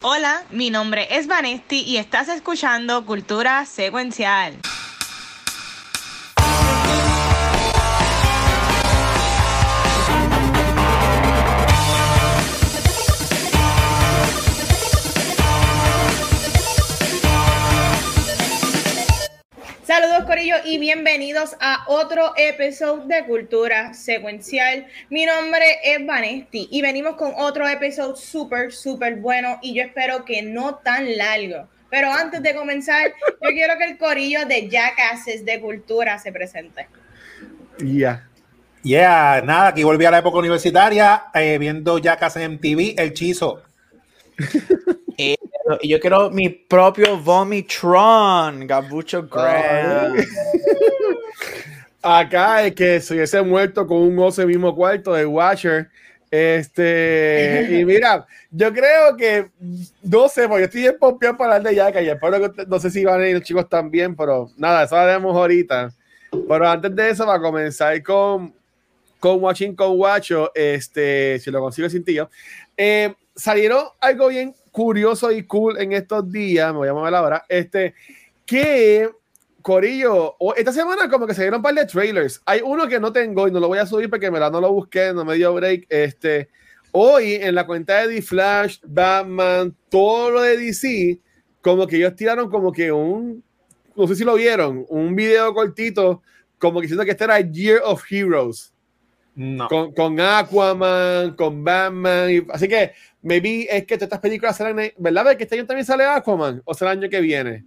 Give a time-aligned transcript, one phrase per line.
[0.00, 4.56] Hola, mi nombre es Vanesti y estás escuchando Cultura Secuencial.
[20.28, 24.86] Corillo y bienvenidos a otro episodio de Cultura Secuencial.
[25.08, 30.26] Mi nombre es Vanesti y venimos con otro episodio súper, súper bueno y yo espero
[30.26, 31.66] que no tan largo.
[31.88, 36.88] Pero antes de comenzar, yo quiero que el Corillo de Jackasses de Cultura se presente.
[37.78, 38.28] Ya.
[38.82, 43.62] Yeah, nada, aquí volví a la época universitaria eh, viendo Jackass en MTV, El Chizo.
[45.80, 50.16] Y yo quiero mi propio Vomitron, Gabucho Graham.
[52.02, 55.88] Acá es que se hubiese muerto con un oso en el mismo cuarto de Watcher.
[56.30, 59.50] Este, y mira, yo creo que
[60.02, 62.90] no sé, porque estoy en pompeado para hablar de Yaka y espero que no sé
[62.90, 65.92] si van a ir los chicos también, pero nada, eso haremos ahorita.
[66.30, 68.54] Pero antes de eso, va a comenzar con,
[69.18, 72.30] con Watching con Guacho, este, si lo consigo sin tío.
[72.76, 77.44] Eh, salieron algo bien curioso y cool en estos días, me voy a mover ahora,
[77.48, 77.94] este,
[78.46, 79.10] que
[79.60, 82.40] Corillo, esta semana como que se dieron un par de trailers.
[82.46, 84.60] Hay uno que no tengo y no lo voy a subir porque me la no
[84.60, 85.86] lo busqué, no me dio break.
[85.88, 86.48] Este,
[86.92, 91.18] hoy en la cuenta de The Flash, Batman, todo lo de DC,
[91.60, 93.42] como que ellos tiraron como que un,
[93.96, 96.22] no sé si lo vieron, un video cortito,
[96.60, 98.72] como que diciendo que este era Year of Heroes.
[99.40, 99.68] No.
[99.68, 102.28] Con, con Aquaman, con Batman.
[102.28, 102.90] y- así que,
[103.22, 105.36] maybe es que todas estas películas serán, ¿verdad?
[105.36, 107.64] Que este año también sale Aquaman o será el año que viene.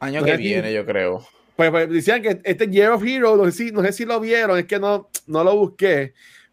[0.00, 1.26] Año No que si- viene, yo creo.
[1.56, 4.20] Pues, pues, decían que este Year of Heroes, no sé, si, no sé si lo
[4.20, 6.12] vieron, es que no, no lo busqué,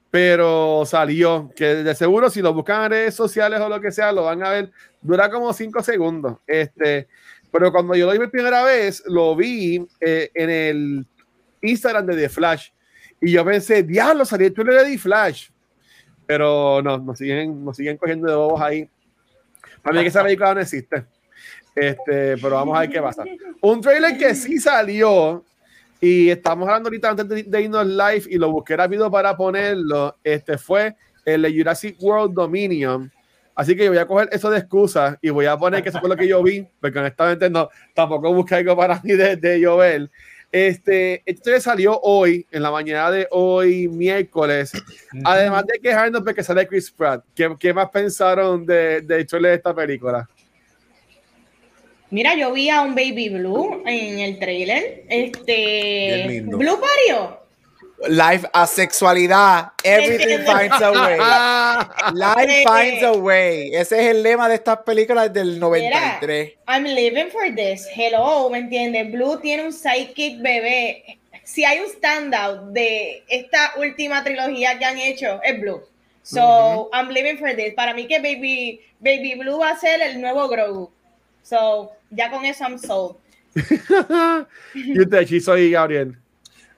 [0.09, 1.51] pero salió.
[1.53, 4.41] Que de seguro, si lo buscan en redes sociales o lo que sea, lo van
[4.41, 4.71] a ver.
[5.01, 6.37] Dura como 5 segundos.
[6.47, 7.07] Este,
[7.51, 11.05] pero cuando yo lo vi por primera vez, lo vi eh, en el
[11.61, 12.69] Instagram de The Flash.
[13.25, 15.49] Y yo pensé, diablo, salió el trailer de The Flash.
[16.27, 18.87] Pero no, nos siguen, nos siguen cogiendo de bobos ahí.
[19.81, 21.05] Para mí que esa película no existe.
[21.75, 23.23] Este, pero vamos a ver qué pasa.
[23.61, 25.43] Un trailer que sí salió
[25.99, 30.15] y estamos hablando ahorita antes de, de irnos live y lo busqué rápido para ponerlo.
[30.23, 33.11] Este fue el de Jurassic World Dominion.
[33.55, 35.99] Así que yo voy a coger eso de excusa y voy a poner que eso
[35.99, 39.59] fue lo que yo vi, porque honestamente no, tampoco busqué algo para mí de, de
[39.59, 40.11] yo ver.
[40.55, 44.71] Este, este salió hoy, en la mañana de hoy, miércoles.
[45.25, 49.75] Además de quejarnos porque sale Chris Pratt, ¿qué, qué más pensaron de, de de esta
[49.75, 50.29] película?
[52.09, 55.03] Mira, yo vi a un Baby Blue en el trailer.
[55.09, 56.41] Este.
[56.45, 57.44] Blue parió.
[58.07, 61.17] Life, asexualidad, everything finds a way.
[62.13, 63.73] Life finds a way.
[63.73, 66.53] Ese es el lema de estas películas del 93.
[66.67, 67.87] I'm living for this.
[67.95, 69.11] Hello, ¿me entiendes?
[69.11, 71.17] Blue tiene un sidekick bebé.
[71.43, 75.81] Si hay un standout de esta última trilogía que han hecho, es Blue.
[76.21, 77.75] So, I'm living for this.
[77.75, 80.89] Para mí que Baby, Baby Blue va a ser el nuevo Grogu.
[81.43, 83.15] So, ya con eso I'm sold.
[84.73, 86.17] y usted, Chizo y Gabriel.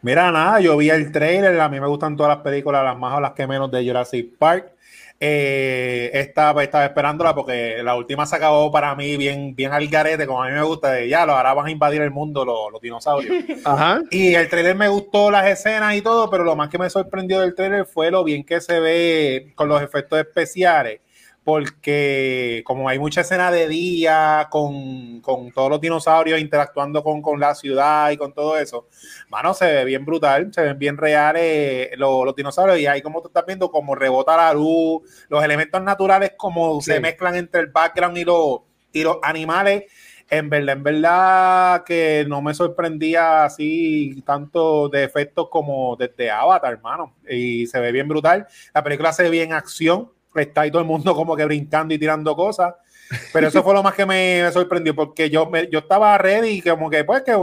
[0.01, 3.17] Mira, nada, yo vi el trailer, a mí me gustan todas las películas, las más
[3.17, 4.71] o las que menos de Jurassic Park.
[5.19, 10.27] Eh, estaba, estaba esperándola porque la última se acabó para mí bien, bien al garete,
[10.27, 12.79] como a mí me gusta, de ya, ahora van a invadir el mundo los, los
[12.79, 13.33] dinosaurios.
[13.65, 14.01] Ajá.
[14.11, 17.39] Y el trailer me gustó las escenas y todo, pero lo más que me sorprendió
[17.39, 21.01] del trailer fue lo bien que se ve con los efectos especiales,
[21.47, 27.39] porque como hay mucha escena de día con, con todos los dinosaurios interactuando con, con
[27.39, 28.89] la ciudad y con todo eso,
[29.29, 33.21] mano, se ve bien brutal, se ven bien reales los, los dinosaurios y ahí como
[33.21, 36.91] tú estás viendo como rebota la luz, los elementos naturales como Sí.
[36.91, 38.59] se mezclan entre el background y los,
[38.91, 39.85] y los animales.
[40.29, 46.73] En verdad, en verdad que no me sorprendía así tanto de efectos como desde Avatar,
[46.73, 47.15] hermano.
[47.29, 48.45] Y se ve bien brutal.
[48.73, 50.11] La película se ve bien acción.
[50.43, 52.73] Está ahí todo el mundo como que brincando y tirando cosas.
[53.31, 56.49] Pero eso fue lo más que me, me sorprendió porque yo, me- yo estaba ready
[56.49, 57.37] y como que pues que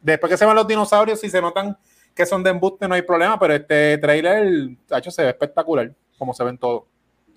[0.00, 1.76] después que se van los dinosaurios y se notan
[2.14, 6.32] que son de embuste no hay problema, pero este trailer, hecho, se ve espectacular como
[6.32, 6.84] se ven todos.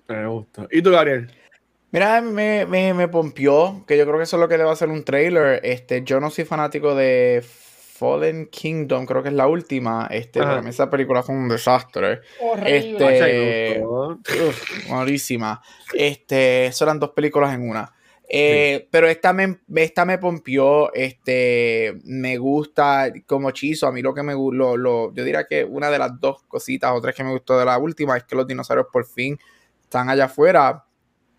[0.06, 0.66] Me gusta.
[0.70, 1.30] ¿Y tú, Gabriel?
[1.90, 4.70] Mira, me, me, me pompió, que yo creo que eso es lo que le va
[4.70, 5.60] a hacer un trailer.
[5.64, 7.44] Este, yo no soy fanático de
[7.98, 10.06] Fallen Kingdom, creo que es la última.
[10.10, 10.50] Este, Ajá.
[10.50, 12.20] para mí esa película fue un desastre.
[12.40, 13.76] Horrible.
[13.76, 13.84] Este,
[14.88, 15.60] malísima.
[15.92, 17.92] Este, eso eran dos películas en una.
[18.30, 24.12] Eh, Pero esta me, esta me pompió, este, me gusta como chizo, a mí lo
[24.12, 27.24] que me lo, lo, yo diría que una de las dos cositas o tres que
[27.24, 29.38] me gustó de la última es que los dinosaurios por fin
[29.82, 30.84] están allá afuera.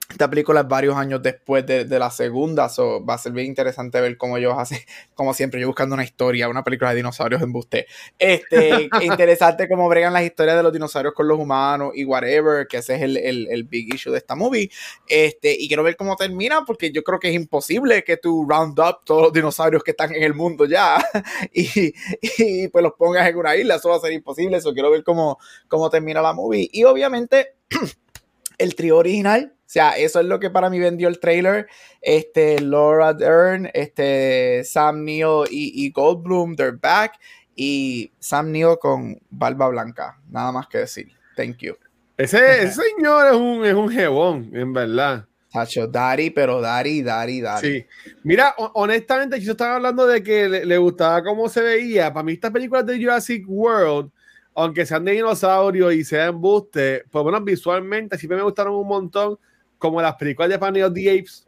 [0.09, 3.45] Esta película es varios años después de, de la segunda, so va a ser bien
[3.45, 4.79] interesante ver cómo ellos hacen,
[5.13, 7.85] como siempre, yo buscando una historia, una película de dinosaurios en buste.
[8.17, 12.77] Este, interesante cómo bregan las historias de los dinosaurios con los humanos y whatever, que
[12.77, 14.71] ese es el, el, el, big issue de esta movie.
[15.07, 18.79] Este, y quiero ver cómo termina, porque yo creo que es imposible que tú round
[18.79, 20.97] up todos los dinosaurios que están en el mundo ya
[21.53, 24.89] y, y pues los pongas en una isla, eso va a ser imposible, eso quiero
[24.89, 26.67] ver cómo, cómo termina la movie.
[26.73, 27.53] Y obviamente
[28.57, 31.67] el trío original sea, eso es lo que para mí vendió el trailer.
[32.01, 37.19] Este, Laura Dern, este, Sam Neill y, y Goldblum, they're back.
[37.55, 40.19] Y Sam Neill con barba blanca.
[40.27, 41.11] Nada más que decir.
[41.35, 41.75] Thank you.
[42.17, 45.27] Ese, ese señor es un, es un jebón, en verdad.
[45.51, 47.67] Tacho, Dari, pero Dari, Dari, Dari.
[47.67, 47.85] Sí.
[48.23, 52.11] Mira, honestamente, yo estaba hablando de que le, le, gustaba cómo se veía.
[52.11, 54.09] Para mí, estas películas de Jurassic World,
[54.55, 59.37] aunque sean de dinosaurios y sean embuste, pues bueno, visualmente siempre me gustaron un montón
[59.79, 61.45] como las películas de Planet of the Apes.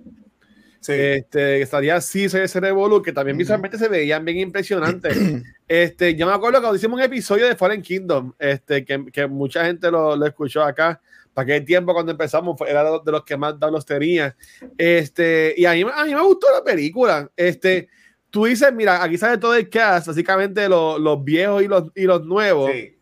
[0.80, 0.94] Sí.
[0.94, 5.16] Este, estaría así, ese Revolu, que también visualmente se veían bien impresionantes.
[5.68, 9.66] este, yo me acuerdo cuando hicimos un episodio de Fallen Kingdom, este, que, que mucha
[9.66, 11.00] gente lo, lo, escuchó acá.
[11.36, 14.36] Para aquel tiempo cuando empezamos, era de los que más los tenía.
[14.78, 17.30] Este, y a mí, a mí me gustó la película.
[17.38, 17.88] Este,
[18.32, 22.04] tú dices, mira, aquí sale todo el cast, básicamente los, los viejos y los, y
[22.04, 22.72] los nuevos.
[22.72, 22.98] Sí.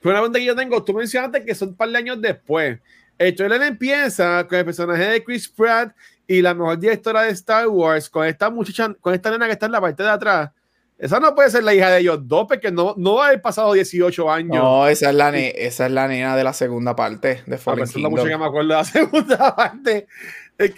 [0.00, 2.78] Pero una pregunta que yo tengo, tú mencionaste que son un par de años después.
[3.18, 5.94] El trailer empieza con el personaje de Chris Pratt
[6.26, 9.66] y la mejor directora de Star Wars con esta muchacha, con esta nena que está
[9.66, 10.50] en la parte de atrás.
[10.98, 13.42] Esa no puede ser la hija de ellos dos, porque no, no va a haber
[13.42, 14.56] pasado 18 años.
[14.56, 17.84] No, esa es la, ne esa es la nena de la segunda parte de Fallen
[17.86, 18.12] ah, Kingdom.
[18.12, 20.06] mucho que me acuerdo de la segunda parte.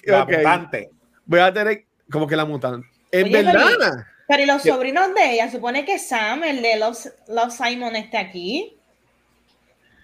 [0.04, 0.36] La okay.
[0.38, 0.90] mutante.
[1.24, 2.88] Voy a tener como que la mutante.
[3.12, 4.06] Oye, verdad.
[4.26, 8.20] Pero, y los sobrinos de ella, supone que Sam, el de los, los Simon, está
[8.20, 8.76] aquí.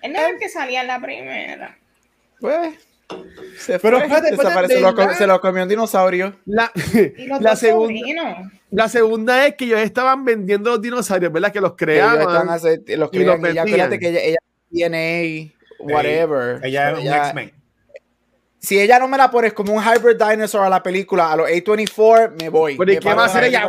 [0.00, 1.76] Él no es el que salía en la primera.
[2.44, 2.74] Pues,
[3.56, 6.36] se pero fue, espérate, desapareció, lo, com se lo comió un dinosaurio.
[6.44, 6.70] La,
[7.40, 11.50] la, segunda, la segunda es que ellos estaban vendiendo los dinosaurios, ¿verdad?
[11.50, 12.50] Que los creaban.
[12.50, 14.38] Hacer, los crean, y los ella, acuérdate que ella,
[14.70, 16.60] ella DNA, whatever.
[16.60, 17.52] Sí, ella es un X-Men.
[18.64, 21.48] Si ella no me la pones como un hybrid dinosaur a la película, a los
[21.48, 22.78] A24, me voy.
[22.78, 23.68] ¿Pero y qué va a hacer ella?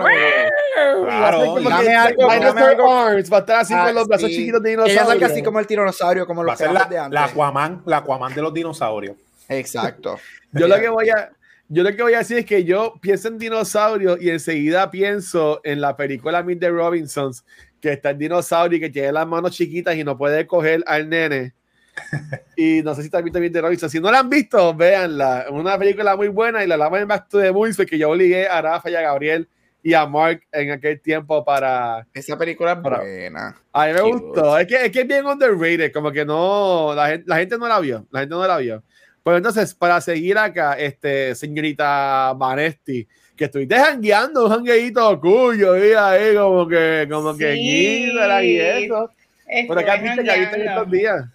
[1.04, 2.94] Claro, dame algo, algo.
[2.94, 4.38] Arms, va a estar así ah, con los brazos sí.
[4.38, 5.02] chiquitos de dinosaurio.
[5.02, 7.14] Ella salga así como el tiranosaurio, como los la, de antes.
[7.14, 9.18] La Aquaman, la Aquaman de los dinosaurios.
[9.50, 10.18] Exacto.
[10.54, 11.30] yo lo que voy a
[11.68, 15.60] yo lo que voy a decir es que yo pienso en dinosaurios y enseguida pienso
[15.64, 17.44] en la película Meet the Robinsons,
[17.82, 21.10] que está el dinosaurio y que tiene las manos chiquitas y no puede coger al
[21.10, 21.54] nene.
[22.56, 25.44] y no sé si también visto Meet the Si no la han visto, véanla.
[25.44, 28.10] Es una película muy buena y la lava en Back to the Movies porque yo
[28.10, 29.48] obligué a Rafa y a Gabriel
[29.86, 32.08] y a Mark en aquel tiempo para.
[32.14, 33.56] Esa película es para, buena.
[33.72, 34.58] A mí me gustó.
[34.58, 36.94] Es que, es que es bien underrated, como que no.
[36.96, 38.06] La gente, la gente no la vio.
[38.10, 38.84] La gente no la vio.
[39.22, 45.94] Pues entonces, para seguir acá, este, señorita Vanesti, que estuviste jangueando un jangueito cuyo, y
[45.94, 49.12] ahí como que, como sí, que y eso.
[49.68, 51.26] Por acá viste que viste en estos días.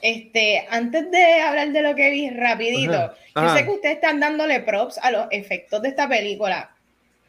[0.00, 3.16] Este, antes de hablar de lo que vi rapidito, Ajá.
[3.34, 3.48] Ajá.
[3.48, 6.70] yo sé que ustedes están dándole props a los efectos de esta película.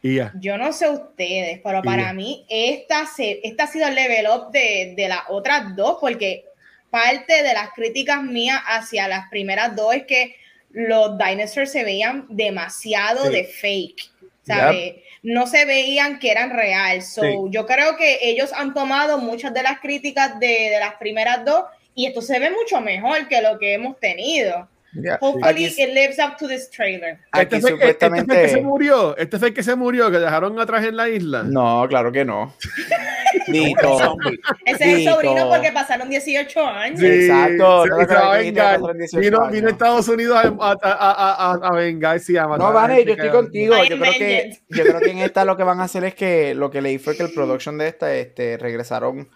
[0.02, 0.32] Yeah.
[0.38, 2.12] Yo no sé ustedes, pero para yeah.
[2.12, 6.44] mí esta, se, esta ha sido el level up de, de las otras dos, porque
[6.90, 10.36] parte de las críticas mías hacia las primeras dos es que
[10.70, 13.32] los dinosaurs se veían demasiado sí.
[13.32, 14.10] de fake,
[14.42, 14.94] ¿sabes?
[14.94, 15.02] Yep.
[15.22, 17.02] No se veían que eran real.
[17.02, 17.28] So, sí.
[17.48, 21.64] Yo creo que ellos han tomado muchas de las críticas de, de las primeras dos
[21.96, 24.68] y esto se ve mucho mejor que lo que hemos tenido.
[24.92, 25.18] Yeah.
[25.20, 27.18] Hopefully Aquí, it lives up to this trailer.
[27.34, 28.32] Este fue, supuestamente...
[28.32, 30.84] este fue el que se murió, este fue el que se murió, que dejaron atrás
[30.84, 31.42] en la isla.
[31.42, 32.54] No, claro que no.
[33.48, 34.16] Dito.
[34.64, 37.00] Ese es el sobrino porque pasaron 18 años.
[37.00, 37.86] Sí, Exacto.
[37.86, 39.20] No.
[39.20, 42.38] Vino, vino a Estados Unidos a, a, a, a vengarse.
[42.38, 43.74] A no, Vane, yo estoy contigo.
[43.84, 46.54] Yo creo, que, yo creo que en esta lo que van a hacer es que
[46.54, 49.28] lo que leí fue que el production de esta este, regresaron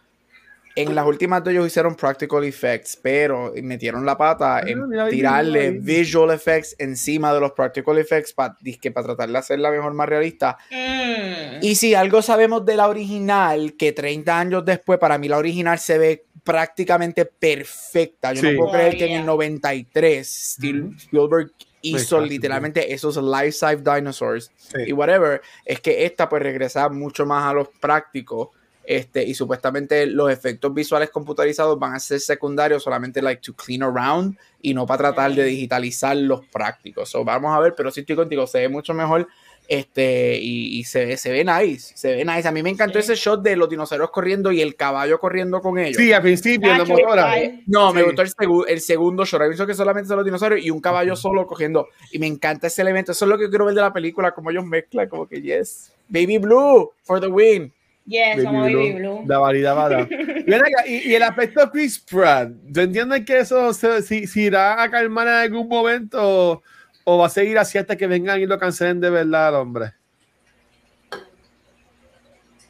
[0.83, 5.09] en las últimas dos ellos hicieron practical effects, pero metieron la pata ah, en mira,
[5.09, 5.85] tirarle mira.
[5.85, 8.57] visual effects encima de los practical effects para
[8.95, 10.59] pa tratar de hacerla mejor, más realista.
[10.71, 11.63] Mm.
[11.63, 15.79] Y si algo sabemos de la original, que 30 años después, para mí la original
[15.79, 18.33] se ve prácticamente perfecta.
[18.33, 18.53] Yo sí.
[18.53, 19.15] no puedo creer oh, que yeah.
[19.15, 20.97] en el 93 mm -hmm.
[20.97, 24.79] Spielberg hizo literalmente esos life-size dinosaurs sí.
[24.87, 25.41] y whatever.
[25.65, 28.49] Es que esta pues regresa mucho más a los prácticos
[28.91, 33.85] Este, y supuestamente los efectos visuales computarizados van a ser secundarios solamente like to clean
[33.85, 37.09] around y no para tratar de digitalizar los prácticos.
[37.09, 39.29] So, vamos a ver, pero sí estoy contigo, se ve mucho mejor
[39.69, 42.49] este, y, se, ve, se ve nice, se ve nice.
[42.49, 45.79] A mí me encantó ese shot de los dinosaurios corriendo y el caballo corriendo con
[45.79, 45.97] ellos.
[45.97, 48.33] Sí, al principio, la No, me gustó el,
[48.67, 49.43] el segundo shot.
[49.43, 51.87] He visto que solamente son los dinosaurios y un caballo solo cogiendo.
[52.11, 53.13] Y me encanta ese elemento.
[53.13, 55.93] Eso es lo que quiero ver de la película, como ellos mezclan, como que yes.
[56.09, 57.73] Baby Blue for the win.
[58.11, 59.23] Yes, Baby, Baby Blue.
[59.25, 60.09] La variedad
[60.87, 64.91] y, y, el aspecto Chris Pratt, ¿te entiendes que eso se, si, si irá a
[64.91, 66.61] calmar en algún momento?
[67.05, 69.93] o va a seguir así hasta que vengan y lo cancelen de verdad hombre?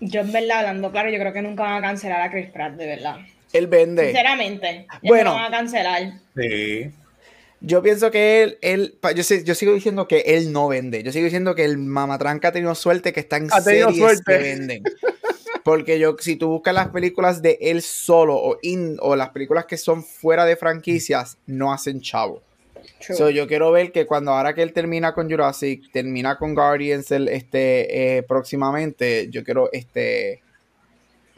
[0.01, 2.75] Yo en verdad, hablando claro, yo creo que nunca van a cancelar a Chris Pratt,
[2.75, 3.17] de verdad.
[3.53, 4.07] Él vende.
[4.07, 4.87] Sinceramente.
[5.03, 5.35] Bueno.
[5.35, 6.13] van a cancelar.
[6.37, 6.91] Sí.
[7.61, 11.03] Yo pienso que él, él yo, yo, sigo diciendo que él no vende.
[11.03, 14.83] Yo sigo diciendo que el mamatranca ha tenido suerte que está en series que venden.
[15.65, 19.67] Porque yo, si tú buscas las películas de él solo o, in, o las películas
[19.67, 22.43] que son fuera de franquicias, no hacen chavo.
[23.01, 27.11] So, yo quiero ver que cuando ahora que él termina con Jurassic, termina con Guardians
[27.11, 30.43] el, este, eh, próximamente, yo quiero este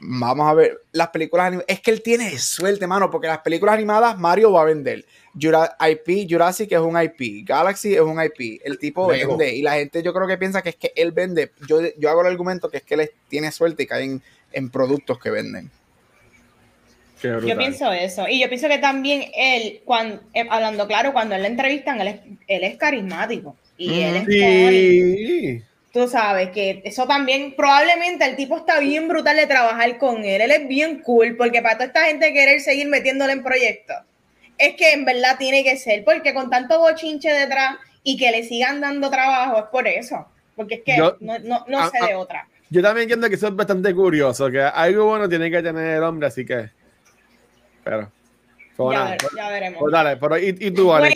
[0.05, 1.67] vamos a ver las películas animadas.
[1.69, 5.05] Es que él tiene suerte, mano, porque las películas animadas Mario va a vender.
[5.35, 8.61] IP, Jurassic es un IP, Galaxy es un IP.
[8.65, 11.53] El tipo vende y la gente yo creo que piensa que es que él vende.
[11.67, 14.71] Yo, yo hago el argumento que es que él tiene suerte y cae en, en
[14.71, 15.71] productos que venden.
[17.23, 18.27] Yo pienso eso.
[18.29, 22.09] Y yo pienso que también él, cuando, eh, hablando claro, cuando él le entrevistan, él
[22.09, 23.57] es, él es carismático.
[23.79, 25.63] Y él es sí.
[25.93, 30.41] Tú sabes que eso también, probablemente el tipo está bien brutal de trabajar con él.
[30.41, 33.99] Él es bien cool, porque para toda esta gente querer seguir metiéndole en proyectos,
[34.57, 38.43] es que en verdad tiene que ser, porque con tanto bochinche detrás y que le
[38.45, 40.27] sigan dando trabajo, es por eso.
[40.57, 42.49] Porque es que no, no, no sé de otra.
[42.71, 46.03] Yo también entiendo que eso es bastante curioso, que algo bueno tiene que tener el
[46.03, 46.71] hombre, así que.
[47.85, 48.11] Pero.
[48.91, 49.79] Ya, veremos.
[49.79, 51.09] Pues dale, pero ¿y, y tú, Bueno,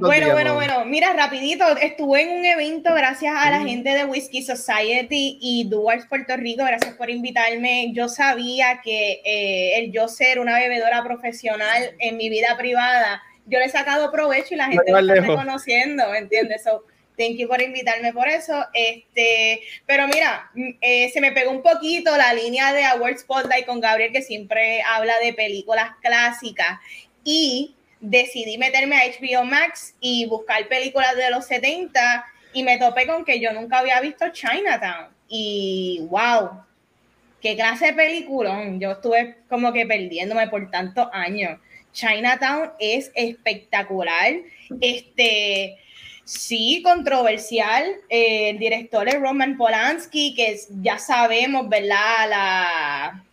[0.00, 0.84] bueno, bueno, bueno.
[0.84, 6.06] Mira, rapidito, estuve en un evento gracias a la gente de Whiskey Society y Duars
[6.06, 6.64] Puerto Rico.
[6.64, 7.92] Gracias por invitarme.
[7.92, 13.58] Yo sabía que eh, el yo ser una bebedora profesional en mi vida privada, yo
[13.58, 16.62] le he sacado provecho y la gente lo está reconociendo, ¿me entiendes?
[16.64, 16.84] So,
[17.16, 18.66] Thank you por invitarme por eso.
[18.72, 23.66] Este, pero mira, mm, eh, se me pegó un poquito la línea de Award Spotlight
[23.66, 26.80] con Gabriel, que siempre habla de películas clásicas.
[27.24, 33.06] Y decidí meterme a HBO Max y buscar películas de los 70 y me topé
[33.06, 35.08] con que yo nunca había visto Chinatown.
[35.28, 36.62] Y wow,
[37.40, 38.78] qué clase de peliculón.
[38.78, 41.58] Yo estuve como que perdiéndome por tantos años.
[41.92, 44.34] Chinatown es espectacular.
[44.80, 45.78] Este
[46.24, 47.84] Sí, controversial.
[48.08, 52.28] Eh, el director es Roman Polanski, que ya sabemos, ¿verdad?
[52.30, 53.24] La,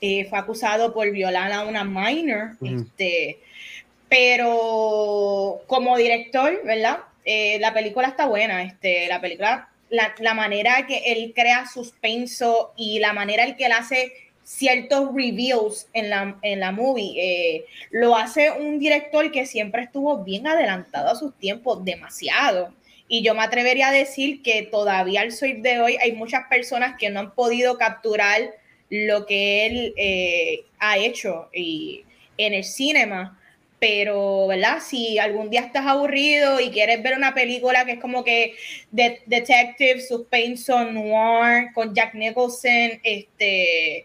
[0.00, 2.56] eh, fue acusado por violar a una minor.
[2.62, 3.38] este,
[4.08, 7.00] pero como director, ¿verdad?
[7.24, 8.62] Eh, la película está buena.
[8.62, 13.66] Este, la película, la, la manera que él crea suspenso y la manera en que
[13.66, 14.12] él hace
[14.48, 17.14] ciertos reviews en la, en la movie.
[17.18, 22.72] Eh, lo hace un director que siempre estuvo bien adelantado a sus tiempos, demasiado.
[23.08, 26.96] Y yo me atrevería a decir que todavía al soy de hoy hay muchas personas
[26.98, 28.40] que no han podido capturar
[28.90, 32.04] lo que él eh, ha hecho y,
[32.36, 33.34] en el cinema.
[33.80, 34.78] Pero, ¿verdad?
[34.80, 38.56] Si algún día estás aburrido y quieres ver una película que es como que
[38.90, 44.04] de, Detective, Suspense, Noir, con Jack Nicholson, este,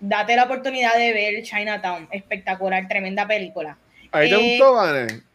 [0.00, 2.08] date la oportunidad de ver Chinatown.
[2.10, 3.78] Espectacular, tremenda película.
[4.12, 5.29] ¿Ahí te eh, gustó, Vane?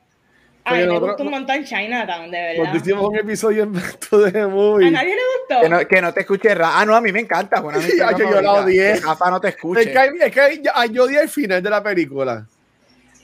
[0.65, 2.63] A mí me gustó un montón Chinatown, de verdad.
[2.63, 3.73] Porque hicimos un episodio en
[4.33, 4.87] de Movie.
[4.87, 5.61] ¿A nadie le gustó?
[5.61, 7.61] Que no, que no te escuche Ah, no, a mí me encanta.
[7.61, 8.95] Bueno, a mí yo la odié.
[8.99, 9.81] Rafa no te escuche.
[9.81, 12.47] Es que, es que yo odié el final de la película.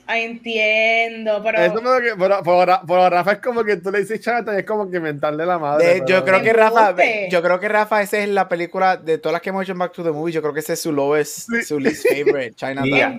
[0.08, 1.58] Entiendo, pero...
[1.60, 5.00] Eso que, pero, Rafa es como que tú le dices chata y es como que
[5.00, 6.02] mentarle la madre.
[6.06, 6.94] yo creo que Rafa,
[7.30, 9.78] yo creo que Rafa, esa es la película de todas las que hemos hecho en
[9.78, 12.88] Back to the Movie, yo creo que ese es su lowest, su least favorite, Chinatown.
[12.88, 13.16] Yeah.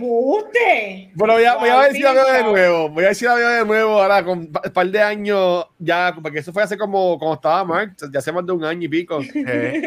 [1.15, 3.25] Bueno, voy a, voy a ver si la veo de nuevo, voy a ver si
[3.25, 6.77] la veo de nuevo ahora con un par de años ya, porque eso fue hace
[6.77, 9.17] como, como estaba Mark, ya hace más de un año y pico.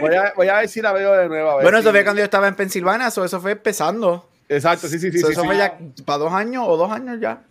[0.00, 1.60] voy, a, voy a ver si la veo de nuevo.
[1.60, 4.26] bueno, eso fue cuando yo estaba en Pensilvania, eso, eso fue empezando.
[4.48, 5.18] Exacto, sí, sí, sí.
[5.18, 7.42] eso fue ya para dos años o dos años ya.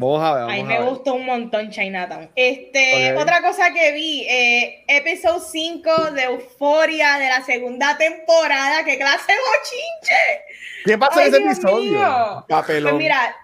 [0.00, 0.42] Vamos a ver.
[0.44, 2.30] Vamos a mí me gustó un montón Chinatown.
[2.34, 8.82] Este, otra cosa que vi, eh, episodio 5 de Euforia de la segunda temporada.
[8.84, 10.44] ¡Qué clase de bochinche!
[10.86, 12.46] ¿Qué pasó en ese episodio?
[12.48, 13.36] Pues mira,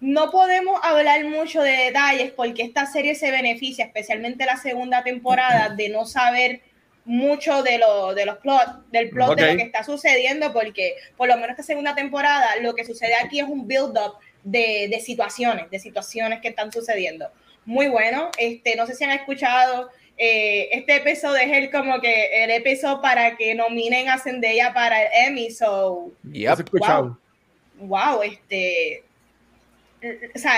[0.00, 5.70] no podemos hablar mucho de detalles porque esta serie se beneficia, especialmente la segunda temporada,
[5.70, 6.60] de no saber
[7.04, 11.28] mucho de, lo, de los plot, del plot de lo que está sucediendo, porque por
[11.28, 15.70] lo menos esta segunda temporada lo que sucede aquí es un build-up de, de, situaciones,
[15.70, 17.30] de situaciones que están sucediendo.
[17.64, 22.44] Muy bueno, este, no sé si han escuchado, eh, este episodio es el como que
[22.44, 26.12] el episodio para que nominen a Zendaya para el Emmy, so...
[26.72, 27.18] wow,
[27.78, 29.04] wow, este...
[30.34, 30.52] O sea,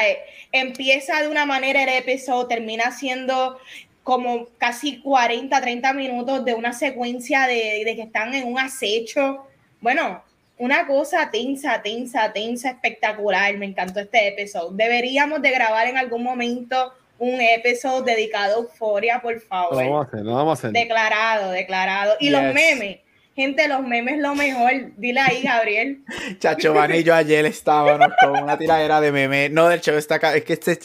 [0.53, 3.59] empieza de una manera el episodio, termina siendo
[4.05, 9.47] como casi 40, 30 minutos de una secuencia de, de, que están en un acecho.
[9.81, 10.23] Bueno,
[10.59, 13.57] una cosa tensa, tensa, tensa, espectacular.
[13.57, 14.71] Me encantó este episodio.
[14.73, 19.83] Deberíamos de grabar en algún momento un episodio dedicado a Euforia, por favor.
[19.83, 20.73] Lo vamos a hacer, lo vamos a hacer.
[20.73, 22.15] Declarado, declarado.
[22.21, 22.99] Y los memes.
[23.35, 24.71] Gente, los memes lo mejor.
[24.97, 26.05] Dile ahí, Gabriel.
[26.39, 29.51] Chacho, Van y yo ayer estábamos con una tiradera de memes.
[29.51, 30.37] No, del show está acá.
[30.37, 30.79] Es que este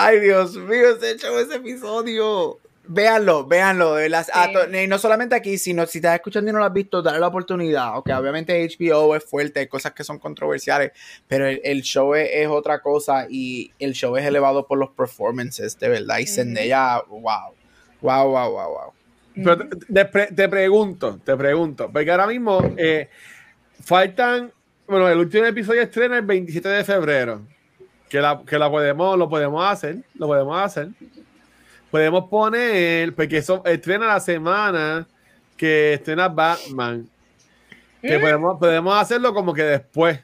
[0.00, 2.60] Ay, Dios mío, se echó ese episodio.
[2.86, 3.96] Véanlo, véanlo.
[4.00, 7.26] y no solamente aquí, sino si estás escuchando y no lo has visto, dale la
[7.26, 7.98] oportunidad.
[7.98, 10.92] Ok, obviamente HBO es fuerte, hay cosas que son controversiales,
[11.26, 15.88] pero el, show es, otra cosa y el show es elevado por los performances, de
[15.88, 16.18] verdad.
[16.18, 17.54] Y Zendaya, wow.
[18.00, 18.92] Wow, wow, wow, wow.
[19.34, 19.68] Pero
[20.36, 23.08] te, pregunto, te pregunto, porque ahora mismo eh,
[23.82, 24.52] faltan,
[24.86, 27.57] bueno, el último episodio estrena el 27 de febrero
[28.08, 30.88] que la, que la podemos, lo podemos hacer, lo podemos hacer.
[31.90, 35.06] Podemos poner, porque eso estrena la semana
[35.56, 37.08] que estrena Batman.
[38.02, 38.20] Que mm.
[38.20, 40.20] podemos, podemos hacerlo como que después.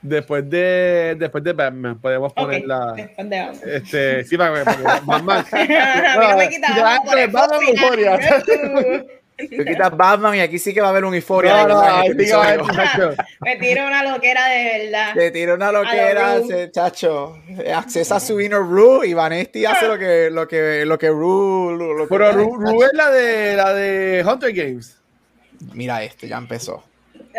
[0.00, 6.48] Después de después de Batman podemos ponerla la este sí para Batman no, me
[9.38, 11.66] Tú quitas Batman y aquí sí que va a haber un euforia.
[11.66, 12.02] No, no,
[13.40, 15.14] Me tiro una loquera de verdad.
[15.14, 16.40] Te tiro una loquera,
[16.72, 17.38] chacho.
[17.72, 21.76] Accesa a su inner Rue y Vanesti hace lo que, lo que, lo que Rue.
[21.76, 24.96] Lo, Pero Rue, es la de, la de Hunter Games.
[25.72, 26.87] Mira este, ya empezó.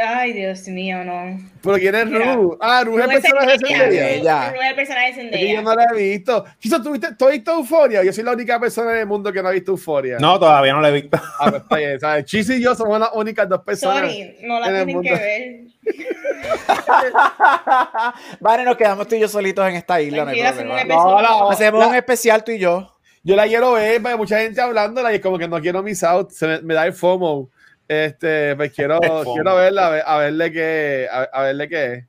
[0.01, 1.39] Ay, Dios mío, no.
[1.61, 2.57] ¿Pero quién es Ru?
[2.61, 4.51] Ah, Ru es el personaje de Zendaya.
[4.51, 5.53] Ru es el personaje de Zendaya.
[5.53, 6.45] Yo no la he visto.
[6.83, 8.03] ¿tú, viste, ¿Tú has visto Euforia?
[8.03, 10.17] Yo soy la única persona en el mundo que no ha visto Euforia.
[10.19, 11.19] No, todavía no la he visto.
[11.39, 12.25] Ah, pues está bien, ¿sabes?
[12.25, 14.11] Chis y yo somos las únicas dos personas.
[14.11, 15.69] Sorry, no la tienen que ver.
[18.39, 20.25] vale, nos quedamos tú y yo solitos en esta isla.
[20.25, 22.95] no, hacemos un especial tú y yo.
[23.21, 26.03] Yo la quiero ver, porque mucha gente hablándola y es como que no quiero miss
[26.03, 26.31] out.
[26.31, 27.49] Se me, me da el FOMO.
[27.89, 28.99] Este, pues quiero,
[29.33, 32.05] quiero verla, a, verle qué, a, verle qué es.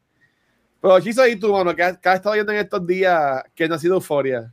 [0.79, 1.75] Pero Chiso, ¿y tú, mano?
[1.75, 4.53] ¿Qué has, estado viendo en estos días que no ha sido euforia?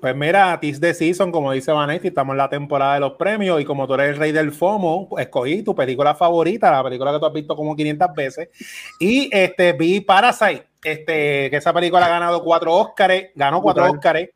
[0.00, 3.60] Pues mira, Tis de Season, como dice Vanetti, estamos en la temporada de los premios
[3.60, 7.18] y como tú eres el rey del FOMO, escogí tu película favorita, la película que
[7.20, 8.48] tú has visto como 500 veces,
[8.98, 14.30] y este, vi Parasite, este, que esa película ha ganado cuatro Óscares, ganó cuatro Óscares,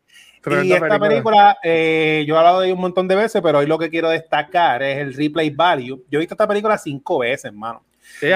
[0.63, 3.67] y esta película, eh, yo he hablado de ella un montón de veces, pero hoy
[3.67, 6.05] lo que quiero destacar es el replay value.
[6.11, 7.85] Yo he visto esta película cinco veces, hermano.
[8.23, 8.29] y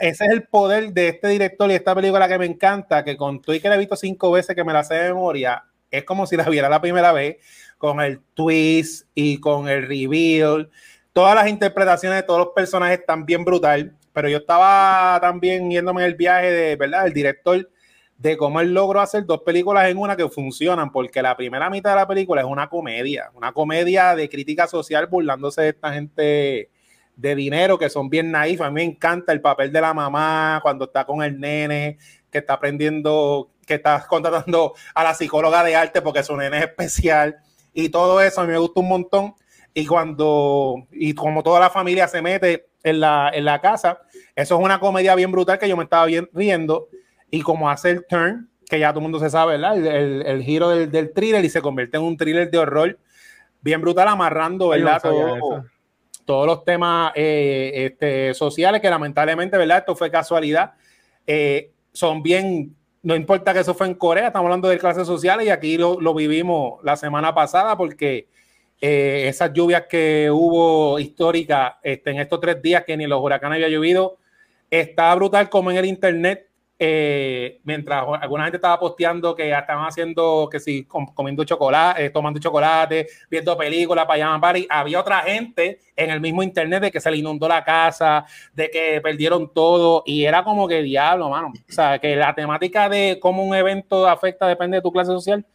[0.00, 3.40] ese es el poder de este director y esta película que me encanta, que con
[3.40, 6.04] tú y que la he visto cinco veces, que me la sé de memoria, es
[6.04, 7.36] como si la viera la primera vez,
[7.78, 10.70] con el twist y con el reveal.
[11.12, 16.02] Todas las interpretaciones de todos los personajes están bien brutal, pero yo estaba también yéndome
[16.02, 17.06] en el viaje de, ¿verdad?
[17.06, 17.68] El director
[18.22, 21.90] de cómo él logró hacer dos películas en una que funcionan, porque la primera mitad
[21.90, 26.70] de la película es una comedia, una comedia de crítica social burlándose de esta gente
[27.16, 28.60] de dinero que son bien naif.
[28.60, 31.98] A mí me encanta el papel de la mamá cuando está con el nene,
[32.30, 36.64] que está aprendiendo, que está contratando a la psicóloga de arte porque su nene es
[36.66, 37.38] especial
[37.74, 39.34] y todo eso a mí me gusta un montón.
[39.74, 43.98] Y cuando, y como toda la familia se mete en la, en la casa,
[44.36, 46.88] eso es una comedia bien brutal que yo me estaba bien riendo
[47.32, 49.76] y como hace el turn, que ya todo el mundo se sabe, ¿verdad?
[49.76, 52.98] El, el, giro del, del, thriller y se convierte en un thriller de horror
[53.62, 55.00] bien brutal, amarrando, ¿verdad?
[56.24, 59.78] todos los temas eh, este, sociales que lamentablemente, ¿verdad?
[59.78, 60.74] Esto fue casualidad.
[61.26, 65.46] Eh, son bien, no importa que eso fue en Corea, estamos hablando de clases sociales
[65.46, 68.28] y aquí lo, lo vivimos la semana pasada porque
[68.80, 73.56] eh, esas lluvias que hubo históricas este, en estos tres días que ni los huracanes
[73.56, 74.18] había llovido,
[74.70, 76.51] está brutal como en el internet
[76.84, 82.40] eh, mientras alguna gente estaba posteando que estaban haciendo, que si comiendo chocolate, eh, tomando
[82.40, 87.00] chocolate, viendo películas para llamar party, había otra gente en el mismo internet de que
[87.00, 91.52] se le inundó la casa, de que perdieron todo, y era como que diablo, mano.
[91.68, 95.46] O sea, que la temática de cómo un evento afecta depende de tu clase social,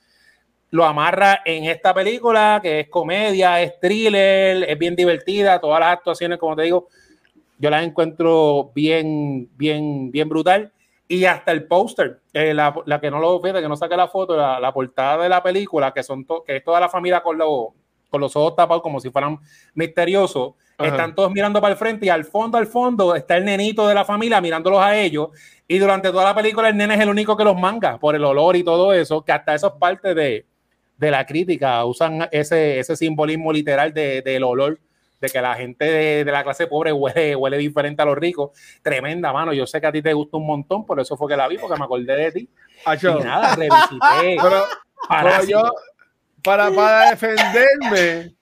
[0.70, 5.92] lo amarra en esta película, que es comedia, es thriller, es bien divertida, todas las
[5.92, 6.88] actuaciones, como te digo,
[7.60, 10.72] yo las encuentro bien, bien, bien brutal
[11.08, 14.36] y hasta el póster, eh, la, que no lo fíjate, que no saque la foto,
[14.36, 17.70] la, portada de la película, que son que es toda la familia con, los
[18.10, 19.40] con los ojos tapados como si fueran
[19.74, 20.54] misteriosos.
[20.78, 20.90] Ajá.
[20.90, 23.96] Están todos mirando para el frente y al fondo, al fondo, está el nenito de
[23.96, 25.30] la familia mirándolos a ellos.
[25.68, 28.24] Y durante toda la película el nene es el único que los manga por el
[28.24, 30.46] olor y todo eso, que hasta eso es parte de,
[30.98, 31.84] de la crítica.
[31.84, 34.80] Usan ese, ese simbolismo literal de- del olor,
[35.20, 38.52] de que la gente de, de la clase pobre huele, huele diferente a los ricos.
[38.82, 39.54] Tremenda, mano.
[39.54, 41.58] Yo sé que a ti te gusta un montón, por eso fue que la vi,
[41.58, 42.50] porque me acordé de ti.
[43.22, 44.38] Y nada, revisité.
[44.42, 44.64] pero,
[45.10, 45.72] pero yo,
[46.44, 48.34] para, para defenderme,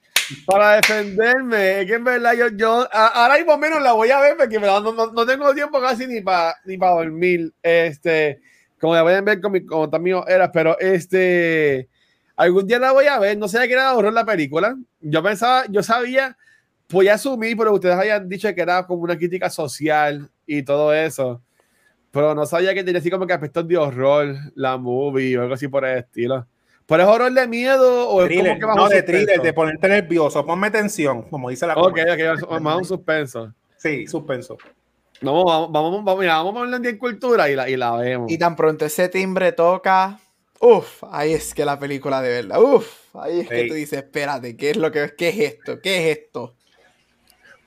[0.46, 4.20] para defenderme, es que en verdad yo, yo a- ahora mismo menos la voy a
[4.20, 7.54] ver porque no, no, no tengo tiempo casi ni para ni para dormir.
[7.64, 8.42] Este,
[8.80, 11.90] como la pueden ver con mi, como también era, pero este,
[12.36, 13.38] algún día la voy a ver.
[13.38, 14.76] No sé que era horror la película.
[15.00, 16.38] Yo pensaba, yo sabía,
[16.88, 21.42] podía asumir, pero ustedes habían dicho que era como una crítica social y todo eso.
[22.12, 25.54] Pero no sabía que tenía así como que aspectos de horror, la movie o algo
[25.56, 26.48] así por el estilo.
[26.86, 29.26] ¿Pero es horror de miedo o es Thriller, como que más no, de suspenso?
[29.26, 30.46] thriller, de ponerte nervioso.
[30.46, 32.00] Ponme tensión, como dice la Ok,
[32.42, 33.54] ok, más un suspenso.
[33.78, 34.58] Sí, suspenso.
[35.22, 38.32] Vamos, vamos, vamos, vamos, mira, vamos a hablar de cultura y la, y la vemos.
[38.32, 40.20] Y tan pronto ese timbre toca,
[40.60, 43.68] uff, ahí es que la película de verdad, uff, ahí es que Ey.
[43.68, 45.82] tú dices, espérate, ¿qué es lo que qué es esto?
[45.82, 46.56] ¿Qué es esto?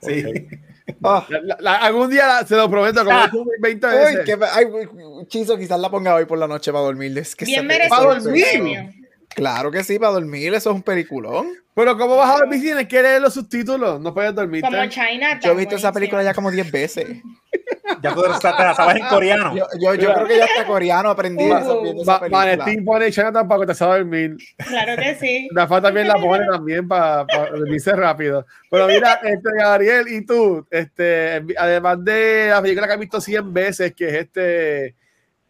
[0.01, 0.23] Sí.
[1.03, 3.25] Ah, La- la- la- algún día la- se lo prometo, como Ah.
[3.31, 3.93] he dicho 20 uy,
[4.25, 4.39] veces.
[4.51, 7.15] ay, uy, Chizo, quizás la ponga hoy por la noche para dormir.
[7.15, 8.89] Es que Bien ¿Para merecido su dormir?
[9.35, 11.49] Claro que sí, para dormir, eso es un peliculón.
[11.75, 14.01] Pero ¿cómo vas a dormir si tienes que leer los subtítulos?
[14.01, 14.63] No puedes dormir.
[14.63, 15.39] Como China.
[15.39, 17.05] Yo he visto esa película ya como 10 veces.
[18.01, 19.55] Ya tú te la sabes en coreano.
[19.55, 22.03] Yo, yo, yo creo que ya está coreano aprendí Uh.
[22.29, 24.37] Vanestín pone China tampoco te sabe dormir.
[24.57, 25.49] Claro que sí.
[25.55, 28.45] Rafa también la pone también para dormirse rápido.
[28.69, 33.53] Pero mira, este, Gabriel, y tú, este, además de la película que has visto 100
[33.53, 34.95] veces, que es este.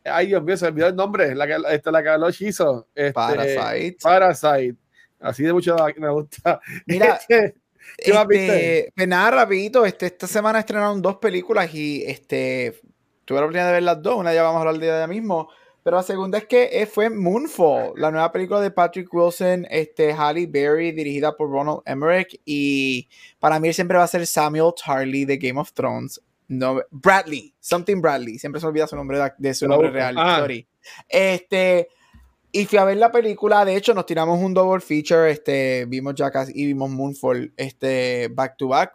[0.06, 1.36] Ay, Dios mío, se me olvidó el nombre.
[1.36, 2.88] La que, este, la que habló Shizo.
[2.96, 3.98] Este, Parasite.
[4.02, 4.76] Parasite.
[5.20, 6.62] Así de mucho me gusta.
[6.86, 7.56] Mira, Este,
[7.98, 8.12] ¿Qué?
[8.12, 12.80] Este, pues nada, rapidito, este, esta semana estrenaron dos películas y este,
[13.26, 15.50] tuve la oportunidad de ver las dos, una ya vamos a hablar de ella mismo,
[15.84, 20.14] pero la segunda es que eh, fue Moonfall, la nueva película de Patrick Wilson, este,
[20.14, 23.08] Halle Berry, dirigida por Ronald Emmerich y
[23.40, 26.22] para mí siempre va a ser Samuel Tarly de Game of Thrones.
[26.48, 30.40] No, Bradley, something Bradley, siempre se olvida su nombre de, de su nombre real, Ah.
[30.40, 30.68] sorry.
[31.08, 31.88] Este,
[32.52, 36.16] y fui a ver la película, de hecho nos tiramos un double feature, este, vimos
[36.16, 38.94] Jackass y vimos Moonfall, este, back to back.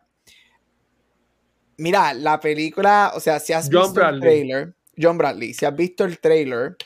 [1.77, 4.15] Mira, la película, o sea, si has John visto Bradley.
[4.15, 6.77] el trailer, John Bradley, si has visto el trailer,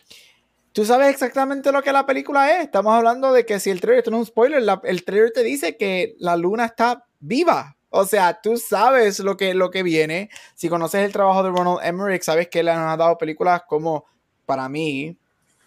[0.73, 2.65] tú sabes exactamente lo que la película es.
[2.65, 5.31] Estamos hablando de que si el trailer, esto no es un spoiler, la- el trailer
[5.33, 7.77] te dice que la luna está viva.
[7.91, 10.29] O sea, tú sabes lo que, lo que viene.
[10.55, 14.05] Si conoces el trabajo de Ronald Emmerich, sabes que él nos ha dado películas como,
[14.47, 15.17] para mí,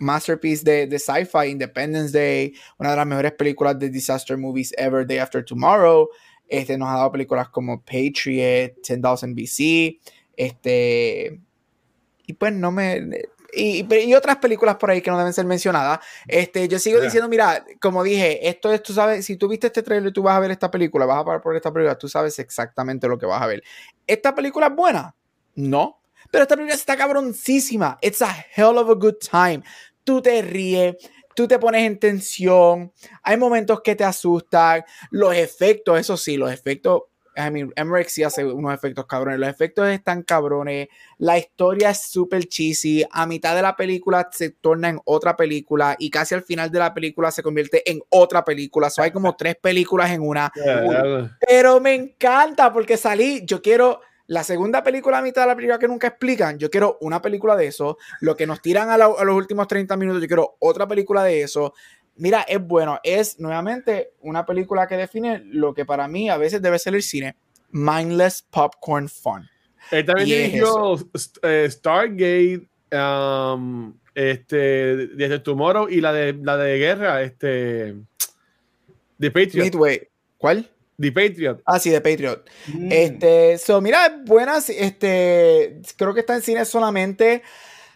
[0.02, 5.06] masterpiece de, de sci-fi, Independence Day, una de las mejores películas de disaster movies ever,
[5.08, 6.10] Day After Tomorrow.
[6.48, 10.00] Este, nos ha dado películas como Patriot, 10,000 BC,
[10.36, 11.40] este,
[12.28, 13.10] y pues no me...
[13.54, 16.00] Y, y- otras películas por ahí que no deben ser mencionadas.
[16.26, 17.04] Este, yo sigo Ya.
[17.06, 20.36] diciendo, mira, como dije, esto es, tú sabes, si tú viste este trailer tú vas
[20.38, 23.26] a ver esta película, vas a pagar por esta película, tú sabes exactamente lo que
[23.26, 23.62] vas a ver.
[24.08, 25.14] ¿Esta película es buena?
[25.56, 26.02] No.
[26.32, 27.98] Pero esta película está cabroncísima.
[28.02, 29.64] It's a hell of a good time.
[30.04, 30.96] Tú te ríes,
[31.36, 32.92] tú te pones en tensión,
[33.24, 37.04] hay momentos que te asustan, los efectos, eso sí, los efectos,
[37.36, 42.02] I mean, Emmerich sí hace unos efectos cabrones, los efectos están cabrones, la historia es
[42.02, 46.44] súper cheesy, a mitad de la película se torna en otra película y casi al
[46.44, 50.22] final de la película se convierte en otra película, so hay como tres películas en
[50.22, 50.52] una,
[51.48, 54.02] pero me encanta porque salí, yo quiero
[54.32, 57.54] la segunda película a mitad de la película que nunca explican, yo quiero una película
[57.58, 60.56] de eso, lo que nos tiran a, la- a los últimos 30 minutos, yo quiero
[60.60, 61.74] otra película de eso.
[62.16, 66.62] Mira, es bueno, es nuevamente una película que define lo que para mí a veces
[66.62, 67.36] debe ser el cine,
[67.72, 69.50] mindless popcorn fun.
[69.92, 70.96] Él también es dirigió
[71.44, 77.96] eh, Stargate, um, este, desde Tomorrow y la de la de guerra, este,
[79.20, 79.66] The Patriot.
[79.66, 80.70] Midway, ¿cuál?
[81.02, 81.62] The Patriot.
[81.66, 82.44] Ah, sí, de Patriot.
[82.68, 82.92] Mm.
[82.92, 84.58] Este, so, mira, es buena.
[84.58, 87.42] Este, creo que está en cine solamente.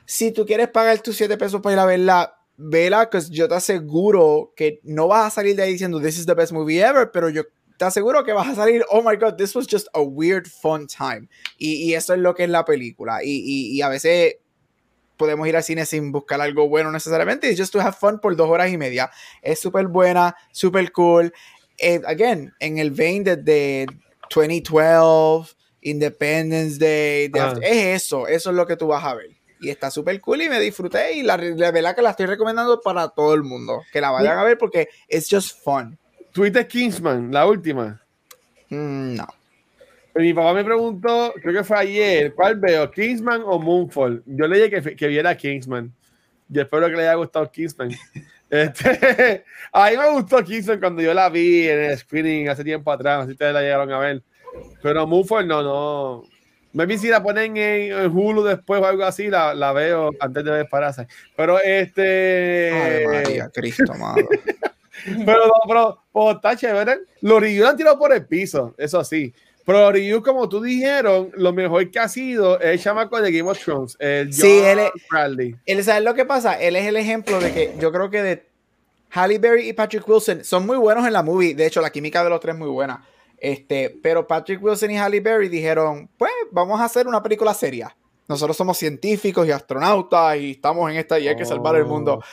[0.06, 3.56] Si tú quieres pagar tus 7 pesos para ir a verla, vela, que yo te
[3.56, 7.12] aseguro que no vas a salir de ahí diciendo this is the best movie ever,
[7.12, 7.44] pero yo
[7.78, 10.88] te aseguro que vas a salir, oh my god, this was just a weird fun
[10.88, 11.28] time.
[11.58, 13.24] Y, y eso es lo que es la película.
[13.24, 14.36] Y, y- y a veces
[15.18, 18.36] podemos ir al cine sin buscar algo bueno necesariamente, y just to have fun por
[18.36, 19.10] dos horas y media.
[19.42, 21.34] Es súper buena, súper cool.
[21.78, 23.86] Eh, again, en el vein de, de
[24.34, 27.48] 2012, Independence Day, de Ah.
[27.52, 29.30] After- es eso, eso es lo que tú vas a ver.
[29.60, 32.82] Y está súper cool y me disfruté y la, la verdad que la estoy recomendando
[32.82, 35.98] para todo el mundo, que la vayan a ver porque it's just fun.
[36.32, 38.02] ¿Tuviste Kingsman, la última?
[38.70, 39.28] Mm, no.
[40.16, 42.90] Mi papá me preguntó, creo que fue ayer, ¿cuál veo?
[42.92, 44.24] ¿Kingsman o Moonfall?
[44.26, 45.94] Yo le dije que, que viera Kingsman.
[46.48, 47.92] Yo espero que le haya gustado Kingsman.
[48.50, 52.92] Este, a mí me gustó Kingsman cuando yo la vi en el screening hace tiempo
[52.92, 54.24] atrás, si ustedes la llegaron a ver.
[54.82, 56.24] Pero Moonfall no, no.
[56.74, 60.44] Maybe si la ponen en, en Hulu después o algo así, la, la veo antes
[60.44, 61.08] de ver Parasite.
[61.36, 62.72] Pero este.
[62.72, 64.28] Ave María, Cristo amado.
[65.06, 67.00] Pero, no, pero, pero está chévere.
[67.22, 69.34] Los reviews han tirado por el piso, eso sí.
[69.68, 73.60] Reviews, como tú dijeron, lo mejor que ha sido es el chamaco de Game of
[73.64, 75.56] Thrones, el Sí, John él es- Bradley.
[75.66, 76.60] Él, ¿Sabes lo que pasa?
[76.62, 78.46] Él es el ejemplo de que yo creo que de
[79.12, 81.56] Halle Berry y Patrick Wilson son muy buenos en la movie.
[81.56, 83.04] De hecho, la química de los tres es muy buena.
[83.38, 87.96] Este, pero Patrick Wilson y Halle Berry dijeron, pues vamos a hacer una película seria.
[88.28, 92.24] Nosotros somos científicos y astronautas y estamos en esta y hay que salvar el mundo.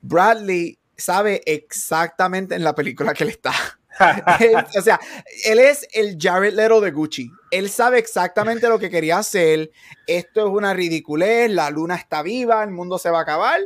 [0.00, 3.52] Bradley sabe exactamente en la película que él está.
[4.78, 4.98] O sea,
[5.44, 7.30] él es el Jared Leto de Gucci.
[7.50, 9.70] Él sabe exactamente lo que quería hacer.
[10.06, 11.50] Esto es una ridiculez.
[11.50, 13.60] La luna está viva, el mundo se va a acabar.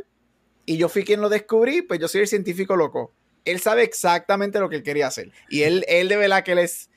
[0.65, 3.13] Y yo fui quien lo descubrí, pues yo soy el científico loco.
[3.45, 5.31] Él sabe exactamente lo que él quería hacer.
[5.49, 6.89] Y él, él de verdad que él es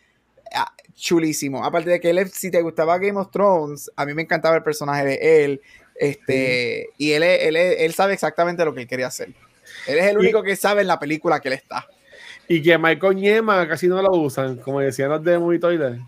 [0.54, 1.62] ah, chulísimo.
[1.64, 4.62] Aparte de que él, si te gustaba Game of Thrones, a mí me encantaba el
[4.62, 5.60] personaje de él.
[5.94, 9.28] Este, y él, él, él sabe exactamente lo que él quería hacer.
[9.86, 11.86] Él es el Y- único que sabe en la película que él está.
[12.48, 15.98] Y que Michael Ñema casi no lo usan, como decían los de Movie Toilet.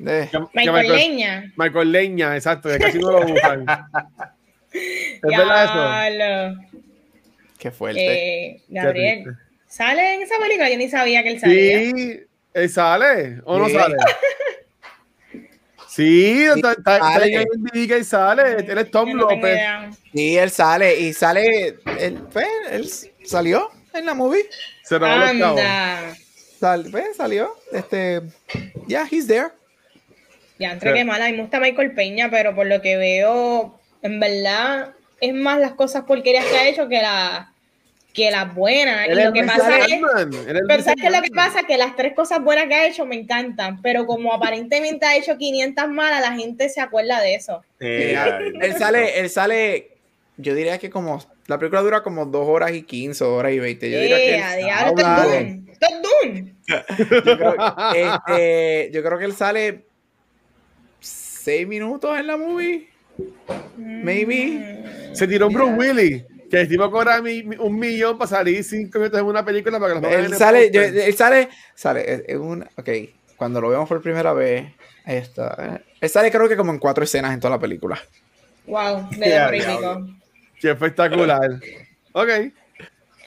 [0.00, 1.52] Eh, Que- que Michael Leña.
[1.56, 3.66] Michael Leña, exacto, que casi no lo usan.
[4.72, 6.08] ¿Es verdad
[6.54, 6.60] eso?
[7.58, 8.00] Qué fuerte.
[8.52, 9.36] Eh, Gabriel.
[9.66, 10.70] ¿sale en esa película?
[10.70, 11.80] Yo ni sabía que él salía.
[11.80, 12.20] Sí,
[12.54, 13.74] ¿él sale o no Sí.
[13.74, 13.96] sale?
[15.88, 17.46] Sí, está, está, sale.
[17.72, 18.56] él sale.
[18.70, 19.58] Él es Tom no López.
[20.12, 21.76] Sí, él sale y sale.
[21.98, 22.86] Él, pues, él
[23.26, 24.44] salió en la movie.
[24.88, 25.60] Se robó los chavos.
[25.60, 26.16] Anda.
[26.60, 27.52] Sal- pues, salió.
[27.72, 28.22] Este.
[28.86, 29.48] Yeah, he's there.
[30.58, 30.96] Ya, entre Sí.
[30.98, 34.94] que mala, a mí me gusta Michael Peña, pero por lo que veo, en verdad,
[35.20, 37.52] es más las cosas porquerías que ha hecho que la
[38.14, 39.08] que las buenas.
[39.08, 40.00] Y lo que pasa es,
[40.66, 41.64] pero ¿sabes es lo que pasa?
[41.64, 45.36] Que las tres cosas buenas que ha hecho me encantan, pero como aparentemente ha hecho
[45.36, 47.62] 500 malas, la gente se acuerda de eso.
[47.78, 48.16] Eh,
[48.62, 49.90] Él sale, él sale.
[50.38, 51.22] Yo diría que como.
[51.48, 53.90] La película dura como dos horas y quince, dos horas y veinte.
[53.90, 54.34] Yo diría que.
[54.34, 55.62] Eh, diablo, sale-
[57.24, 57.54] yo, creo,
[57.94, 59.84] este, yo creo que él sale
[61.00, 62.88] seis minutos en la movie.
[63.76, 64.84] Maybe.
[65.12, 66.22] Se tiró un Bruce Willis.
[66.50, 69.80] Que el tipo cobra mi- mi- un millón para salir cinco minutos en una película
[69.80, 72.88] para que los en Él sale, yo- él sale, sale, es un, ok,
[73.36, 74.64] cuando lo vemos por primera vez,
[75.04, 77.98] ahí está, él sale creo que como en cuatro escenas en toda la película.
[78.66, 79.48] Wow, de Ya,
[80.60, 81.50] Qué espectacular.
[82.12, 82.28] Ok.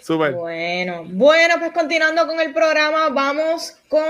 [0.02, 0.32] Súper.
[0.34, 4.02] Bueno, bueno, pues continuando con el programa, vamos con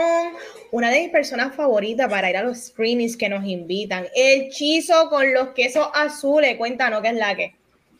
[0.71, 4.05] una de mis personas favoritas para ir a los screenings que nos invitan.
[4.15, 6.55] El chizo con los quesos azules.
[6.57, 7.55] Cuéntanos qué es la que.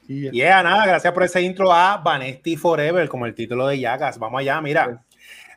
[0.08, 4.18] Y- Yeah, nada, gracias por ese intro a Vanesti Forever, como el título de Yagas.
[4.18, 5.04] Vamos allá, mira.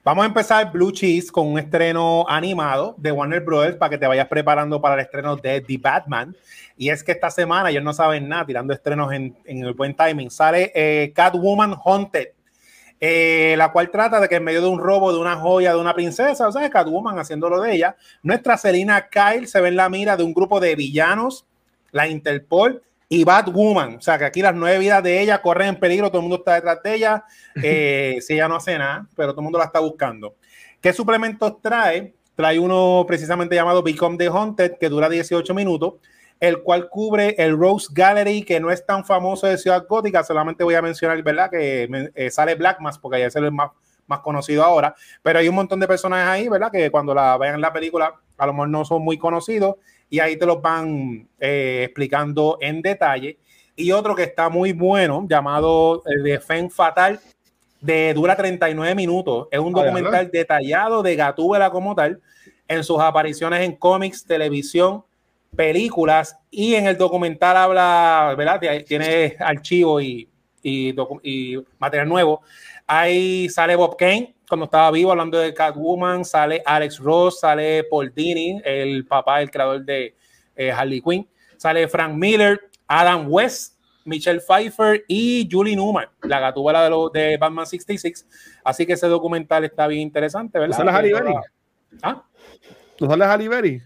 [0.05, 4.07] Vamos a empezar Blue Cheese con un estreno animado de Warner Brothers para que te
[4.09, 6.37] vayas preparando para el estreno de The Batman.
[6.77, 10.29] Y es que esta semana ellos no saben nada, tirando estrenos en, el buen timing.
[10.29, 12.31] Sale eh, Catwoman Haunted,
[12.99, 15.79] eh, la cual trata de que en medio de un robo de una joya de
[15.79, 19.89] una princesa, o sea, Catwoman haciéndolo de ella, nuestra Selina Kyle se ve en la
[19.89, 21.47] mira de un grupo de villanos,
[21.93, 22.83] la Interpol
[23.13, 23.97] y Batwoman.
[23.97, 26.39] O sea, que aquí las nueve vidas de ella corren en peligro, todo el mundo
[26.39, 27.25] está detrás de ella.
[27.63, 30.35] eh, si ella no hace nada, pero todo el mundo la está buscando.
[30.81, 32.15] ¿Qué suplementos trae?
[32.35, 35.97] Trae uno precisamente llamado Become the Haunted, que dura 18 minutos,
[36.41, 40.25] el cual cubre el Rose Gallery, que no es tan famoso de Ciudad Gótica.
[40.25, 41.51] Solamente voy a mencionar, ¿verdad?
[41.51, 43.73] Que eh, sale Black Mass, porque ya es el más,
[44.07, 44.95] más conocido ahora.
[45.23, 46.73] Pero hay un montón de personajes ahí, ¿verdad?
[46.73, 49.77] Que cuando la vean en la película, a lo mejor no son muy conocidos
[50.13, 53.39] y ahí te los van eh, explicando en detalle.
[53.75, 57.19] Y otro que está muy bueno, llamado el de Fen Fatal,
[57.81, 59.49] de dura 39 minutos.
[59.51, 62.21] Es un Ah, documental detallado de Gatúbela como tal,
[62.69, 65.03] en sus apariciones en cómics, televisión,
[65.57, 68.85] películas, y en el documental habla, ¿verdad?
[68.87, 70.29] Tiene archivo y,
[70.63, 70.95] y
[71.79, 72.43] material nuevo.
[72.95, 78.13] Ahí sale Bob Kane, cuando estaba vivo, hablando de Catwoman, sale Alex Ross, sale Paul
[78.15, 80.15] Dini, el papá, el creador de
[80.55, 81.27] eh, Harley Quinn,
[81.57, 87.39] sale Frank Miller, Adam West, Michelle Pfeiffer y Julie Newmar, la gatúbela de, los de
[87.39, 88.61] Batman 66.
[88.63, 90.77] Así que ese documental está bien interesante, ¿verdad?
[90.77, 91.35] ¿No sale Halle Berry?
[92.03, 92.23] ¿Ah?
[93.01, 93.83] ¿No sale Halle Berry?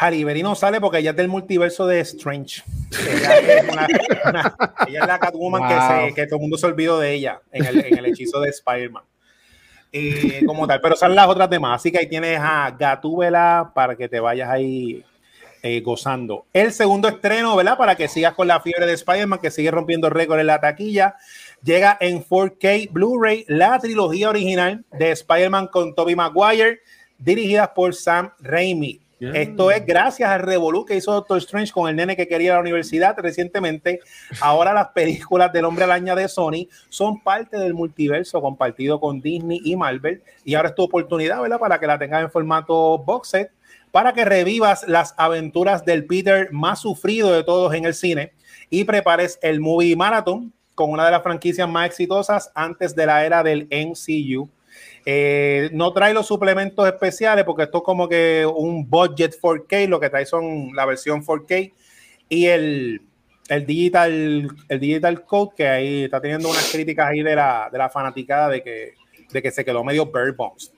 [0.00, 2.62] Halle Berry no sale porque ella es del multiverso de Strange.
[3.10, 3.86] Ella es, una-
[4.26, 4.56] una-
[4.86, 6.08] ella es la Catwoman que, Wow.
[6.08, 8.50] se- que todo el mundo se olvidó de ella en el, en el hechizo de
[8.50, 9.02] Spider-Man.
[9.92, 11.80] eh, como tal, pero son las otras demás.
[11.80, 15.02] Así que ahí tienes a Gatúbela para que te vayas ahí
[15.62, 16.44] eh, gozando.
[16.52, 17.76] El segundo estreno, ¿verdad?
[17.78, 21.16] Para que sigas con la fiebre de Spider-Man, que sigue rompiendo récord en la taquilla.
[21.62, 26.80] Llega en 4K Blu-ray la trilogía original de Spider-Man con Tobey Maguire,
[27.18, 29.00] dirigida por Sam Raimi.
[29.20, 32.60] Esto es gracias al revolú que hizo Doctor Strange con el nene que quería la
[32.60, 34.00] universidad recientemente.
[34.40, 39.60] Ahora las películas del Hombre Araña de Sony son parte del multiverso compartido con Disney
[39.64, 40.22] y Marvel.
[40.44, 41.58] Y ahora es tu oportunidad, ¿verdad?
[41.58, 43.50] Para que la tengas en formato box set,
[43.90, 48.32] para que revivas las aventuras del Peter más sufrido de todos en el cine
[48.70, 53.24] y prepares el movie marathon con una de las franquicias más exitosas antes de la
[53.24, 54.48] era del MCU.
[55.04, 59.98] Eh, no trae los suplementos especiales porque esto es como que un budget 4K, lo
[60.00, 61.72] que trae son la versión 4K
[62.28, 63.00] y el,
[63.48, 67.78] el digital, el digital code que ahí está teniendo unas críticas ahí de la, de
[67.78, 68.94] la fanaticada de que,
[69.32, 70.72] de que se quedó medio bird bombs.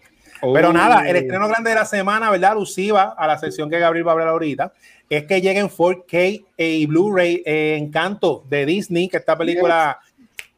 [0.55, 2.53] Pero nada, el estreno grande de la semana, ¿verdad?
[2.53, 4.73] Alusiva a la sesión que Gabriel va a hablar ahorita,
[5.09, 9.99] es que llega en 4K y Blu-ray eh, Encanto de Disney, que esta película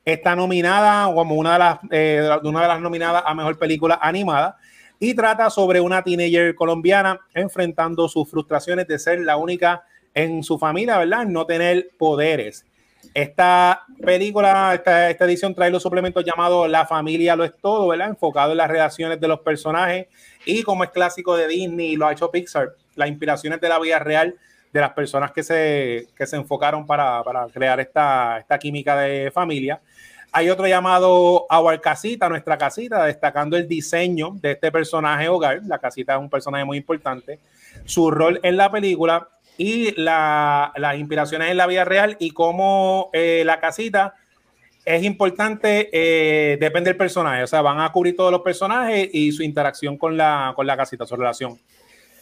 [0.05, 4.57] está nominada como una de las, eh, una de las nominadas a mejor película animada
[4.99, 9.85] y trata sobre una teenager colombiana enfrentando sus frustraciones de ser la única
[10.15, 11.27] en su familia, ¿verdad?
[11.27, 12.65] No tener poderes.
[13.15, 18.09] Esta película, esta, esta, edición trae los suplementos llamados La familia lo es todo, ¿verdad?
[18.09, 20.07] Enfocado en las relaciones de los personajes
[20.47, 23.99] y como es clásico de Disney, lo ha hecho Pixar, las inspiraciones de la vida
[23.99, 24.37] real
[24.73, 29.31] de las personas que se, que se enfocaron para, para crear esta, esta química de
[29.31, 29.81] familia.
[30.35, 35.61] Hay otro llamado Our Casita, nuestra casita, destacando el diseño de este personaje hogar.
[35.67, 37.39] La casita es un personaje muy importante.
[37.85, 43.11] Su rol en la película y la, las inspiraciones en la vida real y cómo
[43.13, 44.15] eh, la casita
[44.87, 47.43] es importante, eh, depende del personaje.
[47.43, 50.79] O sea, van a cubrir todos los personajes y su interacción con la, con la
[50.79, 51.59] casita, su relación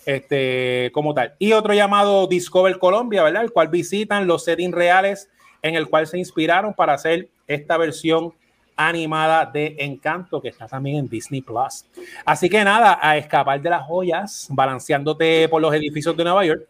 [0.07, 1.35] este, como tal.
[1.39, 3.43] Y otro llamado Discover Colombia, ¿verdad?
[3.43, 5.31] El cual visitan los settings reales
[5.63, 8.33] en el cual se inspiraron para hacer esta versión
[8.77, 11.85] animada de Encanto que está también en Disney Plus.
[12.25, 16.67] Así que nada, a escapar de las joyas, balanceándote por los edificios de Nueva York.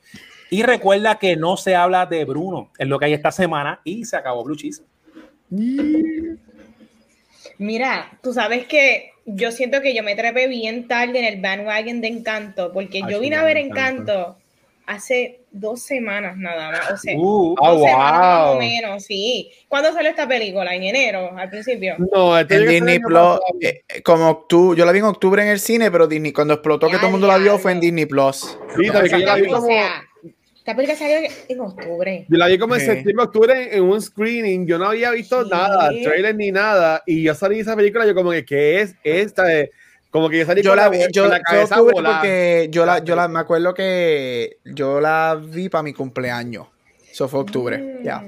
[0.50, 4.04] Y recuerda que no se habla de Bruno, en lo que hay esta semana y
[4.04, 4.56] se acabó Blue.
[7.58, 12.00] Mira, tú sabes que yo siento que yo me trepé bien tarde en el bandwagon
[12.00, 14.36] de Encanto, porque yo vine a ver Encanto
[14.86, 18.58] hace dos semanas nada más, o sea, Uh, dos oh, semanas más o wow.
[18.58, 19.50] menos, sí.
[19.68, 20.74] ¿Cuándo salió esta película?
[20.74, 21.94] ¿En enero, al principio?
[22.12, 25.48] No, este En Disney Plus, eh, eh, como octubre, yo la vi en octubre en
[25.48, 27.80] el cine, pero Disney, cuando explotó que Ya, todo el mundo la vio fue en.
[27.80, 28.58] Disney Plus.
[28.76, 30.02] Sí, también que yo la vi O como, sea,
[30.60, 32.26] esta película salió en octubre.
[32.28, 34.66] yo la vi como en septiembre, octubre en un screening.
[34.66, 35.50] Yo no había visto Sí.
[35.50, 37.02] nada, trailer ni nada.
[37.06, 39.44] Y yo salí de esa película, yo como que, ¿qué es esta?
[39.44, 39.70] de-
[40.10, 42.16] Como que yo salí Yo con la la, vi, con yo, la cabeza volada.
[42.18, 46.66] porque yo la, yo la, me acuerdo que yo la vi para mi cumpleaños.
[47.10, 48.02] Eso fue octubre, Mm.
[48.04, 48.24] ya.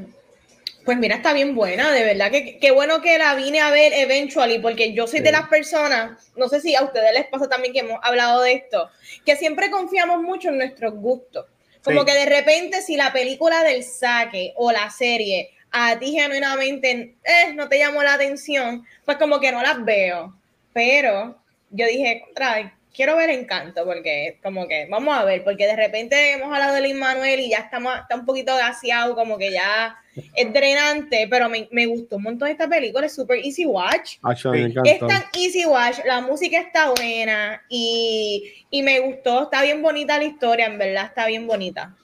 [0.85, 3.93] Pues mira, está bien buena, de verdad que qué bueno que la vine a ver
[3.95, 7.73] eventually, porque yo soy de las personas, no sé si a ustedes les pasa también
[7.73, 8.89] que hemos hablado de esto,
[9.25, 11.47] que siempre confiamos mucho en nuestros gustos.
[11.83, 12.07] Como Sí.
[12.07, 17.55] que de repente si la película del saque o la serie a ti genuinamente eh,
[17.55, 20.35] no te llamó la atención, pues como que no las veo.
[20.73, 21.37] Pero
[21.71, 26.33] yo dije, contra, quiero ver Encanto, porque como que vamos a ver, porque de repente
[26.33, 29.97] hemos hablado de Lin Manuel y ya estamos, está un poquito gaseado, como que ya
[30.35, 34.19] es drenante, pero me, me gustó un montón esta película, es super easy watch.
[34.85, 40.19] Es tan easy watch, la música está buena y, y me gustó, está bien bonita
[40.19, 41.95] la historia, en verdad, está bien bonita.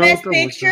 [0.00, 0.66] Best gustó mucho.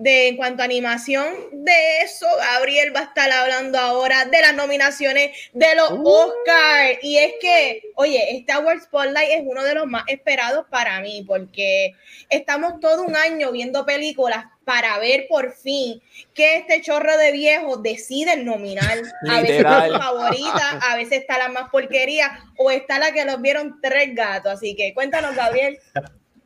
[0.00, 4.54] De en cuanto a animación, de eso Gabriel va a estar hablando ahora, de las
[4.54, 6.08] nominaciones de los Uh.
[6.08, 6.98] Oscars.
[7.02, 11.22] Y es que, oye, este Award Spotlight es uno de los más esperados para mí,
[11.26, 11.92] porque
[12.30, 16.00] estamos todo un año viendo películas para ver por fin
[16.32, 19.02] que este chorro de viejos deciden nominar.
[19.28, 23.24] A veces está su favorita, a veces está la más porquería, o está la que
[23.24, 24.52] los vieron tres gatos.
[24.52, 25.78] Así que cuéntanos, Gabriel.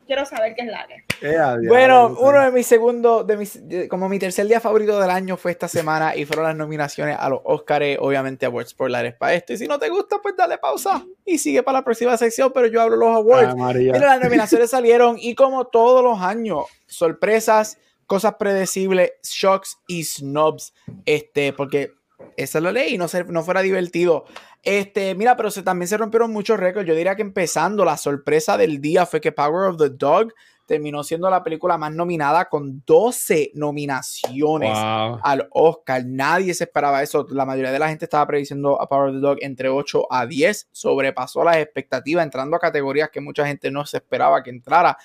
[0.07, 1.04] Quiero saber qué es la que.
[1.21, 5.09] Eh, Bueno, uno de mis segundos, de mis, de- como mi tercer día favorito del
[5.09, 9.33] año fue esta semana y fueron las nominaciones a los Oscars, obviamente Awards Spotlight para
[9.33, 9.53] esto.
[9.53, 12.67] Y si no te gusta, pues dale pausa y sigue para la próxima sección, pero
[12.67, 13.49] yo hablo los awards.
[13.51, 13.93] Ah, María.
[13.93, 20.73] Mira, las nominaciones salieron y como todos los años, sorpresas, cosas predecibles, shocks y snobs.
[21.05, 21.91] Este, porque
[22.37, 24.25] esa es la ley y no, se- no fuera divertido.
[24.63, 26.87] Este, mira, pero se, también se rompieron muchos récords.
[26.87, 30.33] Yo diría que empezando, la sorpresa del día fue que Power of the Dog
[30.65, 36.03] terminó siendo la película más nominada con 12 nominaciones al Oscar.
[36.05, 37.25] Nadie se esperaba eso.
[37.29, 40.25] La mayoría de la gente estaba prediciendo a Power of the Dog entre 8 a
[40.25, 40.69] 10.
[40.71, 44.97] Sobrepasó las expectativas entrando a categorías que mucha gente no se esperaba que entrara.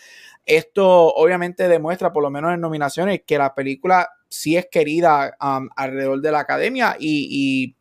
[0.46, 5.68] Esto obviamente demuestra, por lo menos en nominaciones, que la película sí es querida um,
[5.76, 7.74] alrededor de la academia y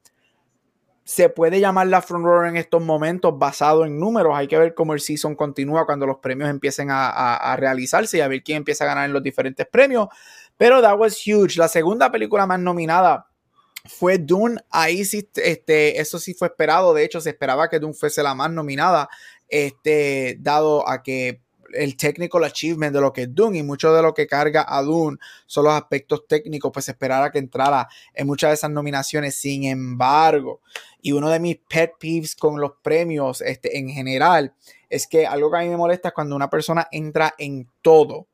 [1.10, 4.34] se puede llamar la frontrunner en estos momentos basado en números.
[4.36, 8.28] Hay que ver cómo el season continúa cuando los premios empiecen a, realizarse y a
[8.28, 10.08] ver quién empieza a ganar en los diferentes premios.
[10.56, 11.58] Pero that was huge.
[11.58, 13.26] La segunda película más nominada
[13.86, 14.62] fue Dune.
[14.70, 16.94] Ahí sí, este, eso sí fue esperado.
[16.94, 19.10] De hecho, se esperaba que Dune fuese la más nominada,
[19.48, 21.42] este, dado a que
[21.74, 24.82] el technical achievement de lo que es Dune y mucho de lo que carga a
[24.82, 29.36] Dune son los aspectos técnicos, pues esperara que entrara en muchas de esas nominaciones.
[29.36, 30.62] Sin embargo,
[31.02, 34.54] y uno de mis pet peeves con los premios este, en general
[34.90, 38.28] es que algo que a mí me molesta es cuando una persona entra en todo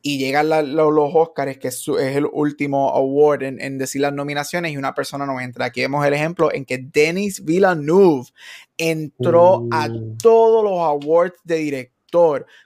[0.00, 4.94] y llegan los Oscars, que es, el último award en, decir las nominaciones, y una
[4.94, 5.66] persona no entra.
[5.66, 8.28] Aquí vemos el ejemplo en que Denis Villeneuve
[8.76, 10.16] entró a uh.
[10.22, 11.97] todos los awards de director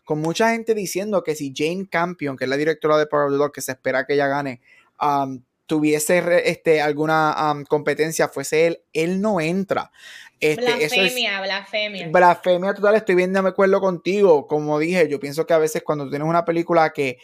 [0.05, 3.33] con mucha gente diciendo que si Jane Campion, que es la directora de Power of
[3.33, 4.61] the Dog, que se espera que ella gane,
[5.01, 9.91] um, tuviese este, alguna um, competencia, fuese él, él no entra.
[10.39, 12.09] Este, blasfemia, blasfemia.
[12.09, 14.47] Blasfemia total, estoy bien de acuerdo contigo.
[14.47, 17.19] Como dije, yo pienso que a veces cuando tienes una película que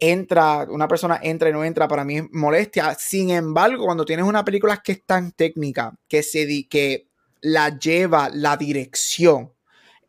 [0.00, 2.94] entra, una persona entra y no entra, para mí es molestia.
[2.98, 7.06] Sin embargo, cuando tienes una película que es tan técnica, que se que
[7.40, 9.52] la lleva la dirección,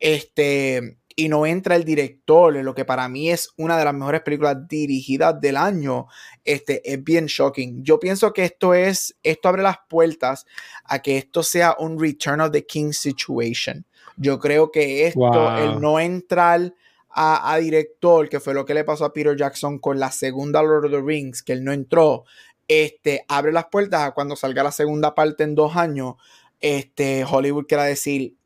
[0.00, 3.92] este, y no entra el director en lo que para mí es una de las
[3.92, 6.06] mejores películas dirigidas del año,
[6.44, 7.82] este, es bien shocking.
[7.82, 10.46] Yo pienso que esto es, esto abre las puertas
[10.84, 13.84] a que esto sea un Return of the King situation.
[14.16, 16.72] Yo creo que esto, el no entrar
[17.10, 20.84] a, director, que fue lo que le pasó a Peter Jackson con la segunda Lord
[20.84, 22.26] of the Rings, que él no entró,
[22.68, 26.14] este, abre las puertas a cuando salga la segunda parte en dos años,
[26.60, 28.37] este, Hollywood quiera decir,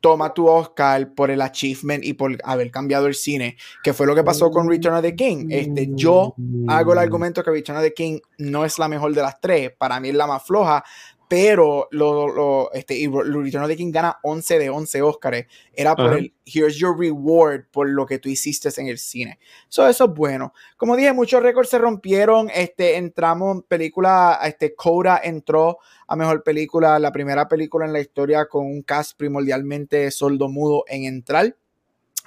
[0.00, 4.14] toma tu Oscar por el achievement y por haber cambiado el cine, que fue lo
[4.14, 5.48] que pasó con Return of the King.
[5.50, 6.34] Este, yo
[6.68, 9.72] hago el argumento que Return of the King no es la mejor de las tres,
[9.76, 10.84] para mí es la más floja,
[11.28, 15.46] pero lo, lo, este, y Return the King gana 11 de 11 Oscars.
[15.72, 19.38] Era por el Here's your reward por lo que tú hiciste en el cine.
[19.68, 20.52] eso es bueno.
[20.76, 22.48] Como dije, muchos récords se rompieron.
[22.54, 28.46] Este, entramos, película, este, Coda entró a mejor película, la primera película en la historia
[28.46, 31.56] con un cast primordialmente sordo mudo en entrar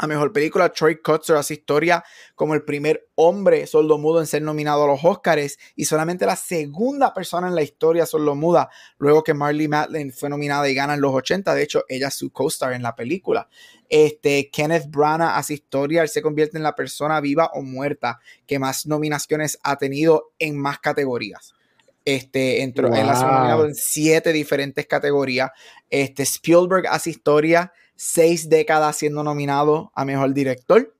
[0.02, 4.86] a mejor película, Troy Kotzer hace historia como el primer hombre sordomudo en ser nominado
[4.86, 9.68] a los Oscars y solamente la segunda persona en la historia sordomuda luego que Marley
[9.68, 11.54] Matlin fue nominada y gana en los 80.
[11.54, 13.50] De hecho, ella es su co-star en la película.
[13.89, 18.58] Este, Kenneth Branagh hace historia, él se convierte en la persona viva o muerta que
[18.58, 21.56] más nominaciones ha tenido en más categorías.
[22.06, 25.52] Este, entró, él ha sido nominado en siete diferentes categorías.
[25.89, 30.95] Este, Spielberg hace historia seis décadas siendo nominado a Mejor Director.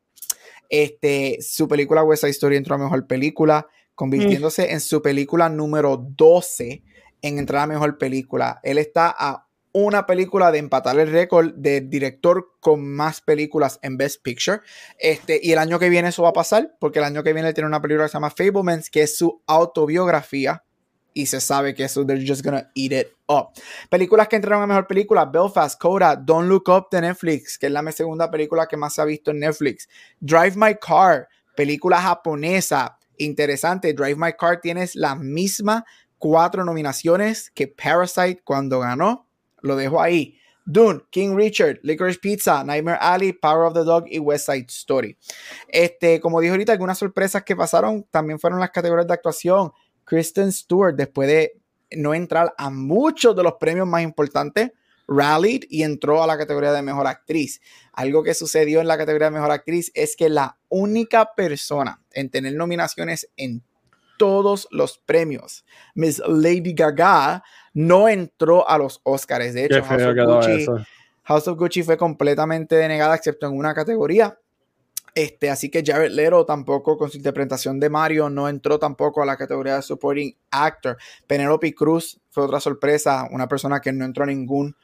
[0.68, 5.95] Este, su película West Side Story entró a Mejor Película, convirtiéndose en su película número
[5.97, 6.84] 12
[7.22, 8.60] en entrar a Mejor Película.
[8.64, 13.95] Él está a una película de empatar el récord del director con más películas en
[13.95, 14.60] Best Picture.
[14.97, 17.54] Este, y el año que viene eso va a pasar, porque el año que viene
[17.54, 20.66] tiene una película que se llama Fablemans, que es su autobiografía
[21.20, 23.50] y se sabe que eso they're just gonna eat it up.
[23.90, 27.72] Películas que entraron a mejor película: Belfast, Coda, Don't Look Up de Netflix, que es
[27.72, 29.90] la segunda película que más se ha visto en Netflix.
[30.20, 33.94] Drive My Car, película japonesa, interesante.
[33.94, 35.86] Drive My Car tienes la misma
[36.18, 39.28] cuatro nominaciones que Parasite cuando ganó.
[39.62, 40.38] Lo dejo ahí.
[40.66, 45.18] Dune, King Richard, Licorice Pizza, Nightmare Alley, Power of the Dog y West Side Story.
[45.68, 49.72] Este, como dijo ahorita, algunas sorpresas que pasaron también fueron las categorías de actuación.
[50.10, 54.72] Kristen Stewart, después de no entrar a muchos de los premios más importantes,
[55.07, 57.62] rallied y entró a la categoría de mejor actriz.
[57.93, 62.30] Algo que sucedió en la categoría de mejor actriz es que la única persona en
[62.30, 63.64] tener nominaciones en
[64.18, 67.43] todos los premios, Miss Lady Gaga,
[67.74, 69.53] no entró a los Oscars.
[69.53, 69.84] De hecho,
[71.24, 74.39] House of, Gucci, fue completamente denegada, excepto en una categoría.
[75.16, 79.26] Este, así que Jared Leto tampoco con su interpretación de Mario no entró tampoco a
[79.26, 80.97] la categoría de Supporting Actor.
[81.28, 84.76] Penelope Cruz fue otra sorpresa, una persona que no entró a ningún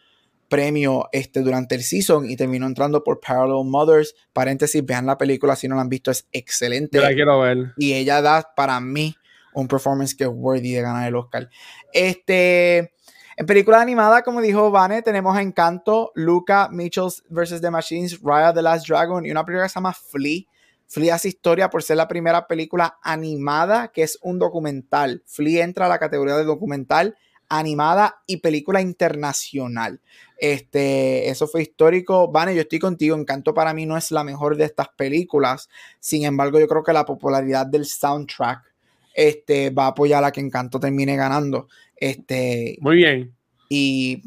[0.50, 4.16] premio este, durante el season y terminó entrando por Parallel Mothers.
[4.34, 7.00] Paréntesis, vean la película si no la han visto, es excelente.
[7.00, 7.74] la quiero ver.
[7.78, 9.16] Y ella da para mí
[9.54, 11.50] un performance que es worthy de ganar el Oscar.
[11.94, 12.94] Este,
[13.38, 17.60] en película animada, como dijo Vane, tenemos Encanto, Luca, Mitchell vs.
[17.60, 20.44] The Machines, Raya the Last Dragon y una película que se llama Flea.
[20.88, 25.22] Flea hace historia por ser la primera película animada que es un documental.
[25.26, 27.18] Flea entra a la categoría de documental,
[27.50, 30.00] animada y película internacional.
[30.38, 32.32] Este, eso fue histórico.
[32.32, 33.18] Vane, yo estoy contigo.
[33.18, 35.68] Encanto para mí no es la mejor de estas películas.
[36.00, 38.75] Sin embargo, yo creo que la popularidad del soundtrack
[39.16, 41.68] este, va a apoyar a que Encanto termine ganando.
[41.96, 43.34] Este, Muy bien.
[43.70, 44.22] y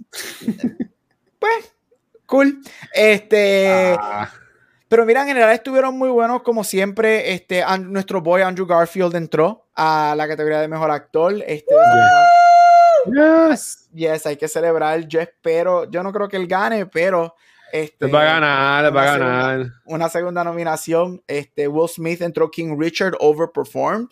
[1.39, 1.73] pues,
[2.27, 2.61] cool.
[2.95, 4.31] Este, Ah,
[4.89, 7.35] pero mira, en general estuvieron muy buenos como siempre.
[7.35, 11.35] Este, nuestro boy Andrew Garfield entró a la categoría de mejor actor.
[11.47, 11.75] Este,
[13.07, 13.89] yes.
[13.93, 15.07] yes, hay que celebrar.
[15.07, 17.35] Yo espero, yo no creo que él gane, pero
[17.73, 19.73] este, Les va a ganar, les va a ganar.
[19.85, 21.23] una segunda nominación.
[21.27, 24.09] Este, Will Smith entró King Richard overperformed.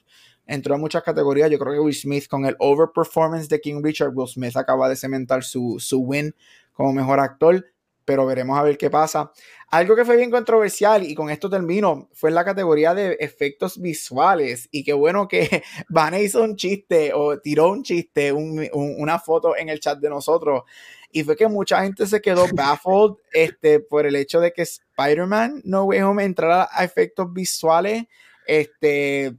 [0.47, 1.51] Entró en muchas categorías.
[1.51, 4.97] Yo creo que Will Smith con el overperformance de King Richard, Will Smith acaba de
[4.97, 6.35] cementar su, su win
[6.73, 7.65] como mejor actor.
[8.05, 9.33] Pero veremos a ver qué pasa.
[9.69, 13.81] Algo que fue bien controversial, y con esto termino, fue en la categoría de efectos
[13.81, 14.69] visuales.
[14.71, 19.19] Y qué bueno que Vanessa hizo un chiste o tiró un chiste, un- un- una
[19.19, 20.63] foto en el chat de nosotros.
[21.11, 25.63] Y fue que mucha gente se quedó baffled este, por el hecho de que Spider-Man
[25.65, 28.05] No Way Home entrara a efectos visuales.
[28.47, 29.35] Este,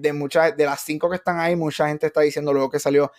[0.00, 3.12] de muchas, de las cinco que están ahí, mucha gente está diciendo luego que salió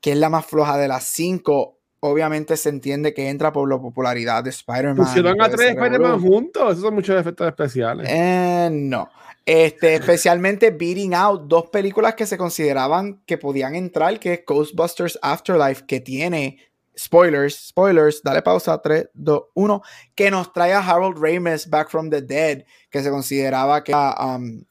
[0.00, 1.78] que es la más floja de las cinco.
[2.00, 4.96] Obviamente se entiende que entra por la popularidad de Spider-Man.
[4.96, 6.70] Pusieron a tres Spider-Man juntos.
[6.70, 8.08] Esos son muchos efectos especiales.
[8.08, 9.10] Eh, no.
[9.44, 15.18] Este, especialmente Beating Out, dos películas que se consideraban que podían entrar, que es Ghostbusters
[15.22, 16.58] Afterlife, que tiene
[16.98, 19.82] spoilers, spoilers, dale pausa, 3, 2, 1,
[20.14, 24.14] que nos trae a Harold Ramis Back from the Dead, que se consideraba que era,
[24.36, 24.62] um,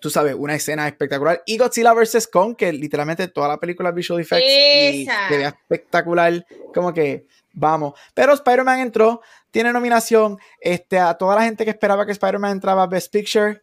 [0.00, 1.42] tú sabes, una escena espectacular.
[1.46, 2.26] Y Godzilla vs.
[2.28, 5.28] Kong, que literalmente toda la película visual effects y Esa.
[5.28, 7.94] se ve espectacular, como que vamos.
[8.14, 9.20] Pero Spider-Man entró,
[9.50, 13.62] tiene nominación, este, a toda la gente que esperaba que Spider-Man entraba a Best Picture.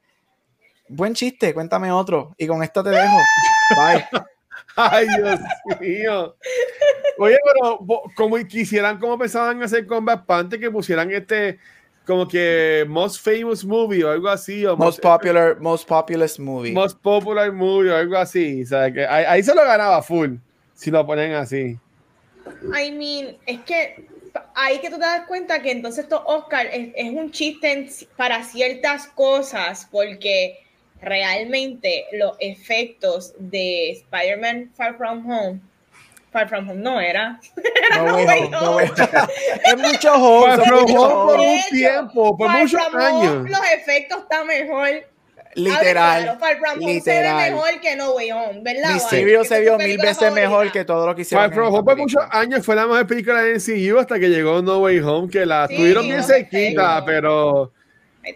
[0.90, 2.34] Buen chiste, cuéntame otro.
[2.38, 3.18] Y con esto te dejo.
[3.76, 4.06] Bye.
[4.76, 5.40] Ay, Dios
[5.80, 6.36] mío.
[7.18, 7.80] Oye, pero
[8.16, 11.60] como quisieran, como pensaban hacer con Black Panther, que pusieran este,
[12.08, 16.72] como que Most Famous Movie o algo así, o Most popular, most populous movie.
[16.72, 18.64] Most Popular Movie o algo así.
[18.64, 20.36] O sea, que ahí, ahí se lo ganaba full,
[20.74, 21.78] si lo ponen así.
[22.74, 24.06] I mean, es que
[24.56, 27.90] ahí que tú te das cuenta que entonces estos Oscar es, es un chiste en-
[28.16, 30.58] para ciertas cosas, porque
[31.02, 35.60] realmente los efectos de Spider-Man Far From Home,
[36.38, 37.40] Far From Home no era.
[37.96, 40.56] No No way home, no es mucho home.
[40.56, 43.50] Far From Home por un tiempo, por Far muchos From Home, años.
[43.50, 44.88] los efectos están mejor.
[45.56, 46.22] Literal.
[46.24, 47.52] Claro, Far From Home se ve literal.
[47.54, 48.90] mejor que No Way Home, ¿verdad?
[48.90, 49.00] Vale?
[49.46, 51.48] se vio mil veces mejor que todo lo que hicieron.
[51.48, 54.62] Far From Home por muchos años fue la mejor película de MCU hasta que llegó
[54.62, 57.72] No Way Home, que la Sí, tuvieron bien cerquita, pero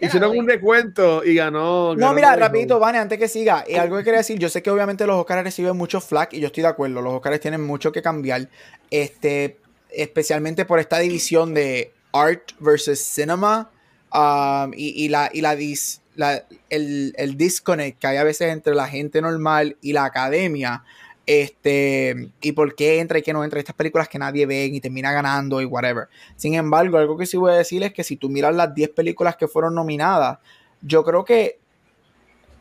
[0.00, 1.94] hicieron un recuento y ganó.
[1.94, 2.78] No, ganó mira, No rapidito.
[2.78, 5.42] Vane, antes que siga, y algo que quería decir, yo sé que obviamente los Oscars
[5.44, 8.48] reciben mucho flack y yo estoy de acuerdo, los Oscars tienen mucho que cambiar,
[8.90, 9.58] este,
[9.90, 13.70] especialmente por esta división de art versus cinema
[14.12, 18.52] um, y, y la, y la, dis- la- el, el disconnect que hay a veces
[18.52, 20.84] entre la gente normal y la academia.
[21.26, 24.80] Este, y por qué entra y qué no entra estas películas que nadie ve y
[24.80, 26.08] termina ganando y whatever.
[26.36, 28.90] Sin embargo, algo que sí voy a decir es que si tú miras las 10
[28.90, 30.38] películas que fueron nominadas,
[30.80, 31.58] yo creo que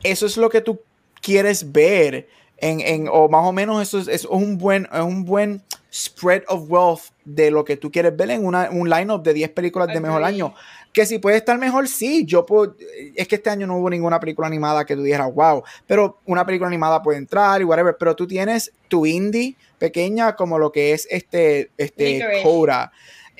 [0.03, 0.79] eso es lo que tú
[1.21, 5.25] quieres ver en, en- o más o menos eso es, es un buen es un
[5.25, 9.33] buen spread of wealth de lo que tú quieres ver en una, un lineup de
[9.33, 10.53] 10 películas de mejor año
[10.93, 12.75] que si puede estar mejor sí yo puedo
[13.15, 16.45] es que este año no hubo ninguna película animada que tú dijeras wow pero una
[16.45, 20.93] película animada puede entrar y whatever pero tú tienes tu indie pequeña como lo que
[20.93, 22.41] es este este.
[22.43, 22.91] Coda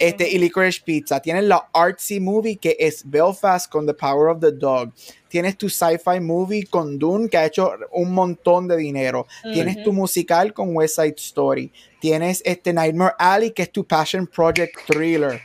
[0.02, 1.20] este, y Licorice Pizza.
[1.20, 4.92] Tienes la artsy movie que es Belfast con The Power of the Dog.
[5.28, 9.28] Tienes tu sci-fi movie con Dune que ha hecho un montón de dinero.
[9.54, 11.72] Tienes tu musical con West Side Story.
[12.00, 15.40] Tienes este Nightmare Alley que es tu Passion Project thriller.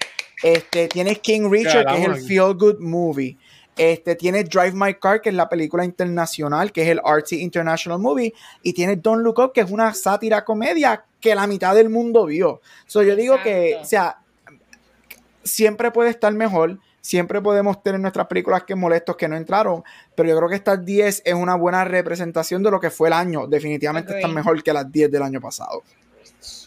[0.46, 3.36] Este, tienes King Richard que es el feel good movie.
[3.76, 7.98] Este, tienes Drive My Car, que es la película internacional, que es el Artsy International
[7.98, 8.32] Movie.
[8.62, 12.26] Y tienes Don't Look Up, que es una sátira comedia que la mitad del mundo
[12.26, 12.60] vio.
[12.86, 14.18] So, yo digo que, o sea,
[15.42, 16.78] siempre puede estar mejor.
[17.00, 19.82] Siempre podemos tener nuestras películas que molestos que no entraron,
[20.14, 23.14] pero yo creo que estas 10 es una buena representación de lo que fue el
[23.14, 23.48] año.
[23.48, 25.82] Definitivamente están mejor que las 10 del año pasado.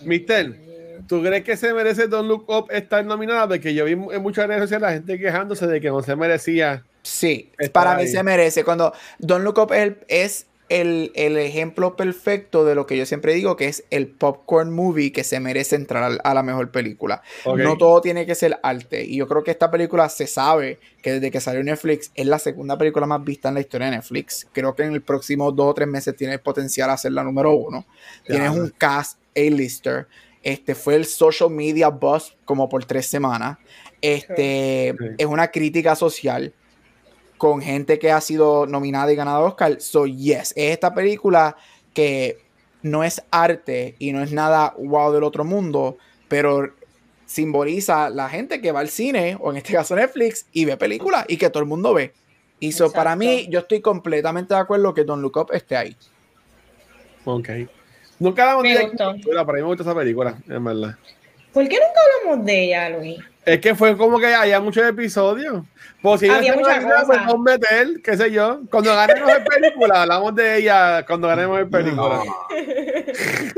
[0.03, 3.47] Mister, ¿tú crees que se merece Don't Look Up estar nominada?
[3.47, 6.83] Porque yo vi en muchas redes sociales la gente quejándose de que no se merecía.
[7.01, 8.07] Sí, para mí ahí.
[8.07, 8.63] se merece.
[8.63, 13.05] Cuando Don't Look Up es, el- es el, el, ejemplo perfecto de lo que yo
[13.05, 17.23] siempre digo, que es el popcorn movie que se merece entrar a la mejor película.
[17.43, 17.65] Okay.
[17.65, 19.03] No todo tiene que ser arte.
[19.03, 22.37] Y yo creo que esta película se sabe que desde que salió Netflix es la
[22.37, 24.47] segunda película más vista en la historia de Netflix.
[24.53, 27.23] Creo que en el próximo dos o tres meses tiene el potencial a ser la
[27.23, 27.85] número uno.
[28.25, 30.07] Tienes un cast A-lister.
[30.43, 33.57] Este fue el social media buzz como por tres semanas.
[34.01, 35.15] Este okay.
[35.17, 36.53] es una crítica social
[37.37, 39.81] con gente que ha sido nominada y ganado Oscar.
[39.81, 41.55] So, yes, es esta película
[41.93, 42.37] que
[42.81, 46.73] no es arte y no es nada wow del otro mundo, pero
[47.25, 51.25] simboliza la gente que va al cine, o en este caso Netflix, y ve películas
[51.27, 52.13] y que todo el mundo ve.
[52.59, 55.95] Y so, para mí, yo estoy completamente de acuerdo que Don Look Up esté ahí.
[57.25, 57.49] Ok.
[58.20, 59.45] Nunca hablamos de ella.
[59.45, 60.95] Para mí me gusta esa película, en verdad.
[61.53, 63.20] ¿Por qué nunca hablamos de ella, Luis?
[63.45, 65.63] Es que fue como que había muchos episodios.
[66.01, 67.24] Pues si había muchas cosas.
[67.26, 68.61] Pues meter, qué sé yo.
[68.70, 72.22] Cuando ganemos en película, hablamos de ella cuando ganemos en película.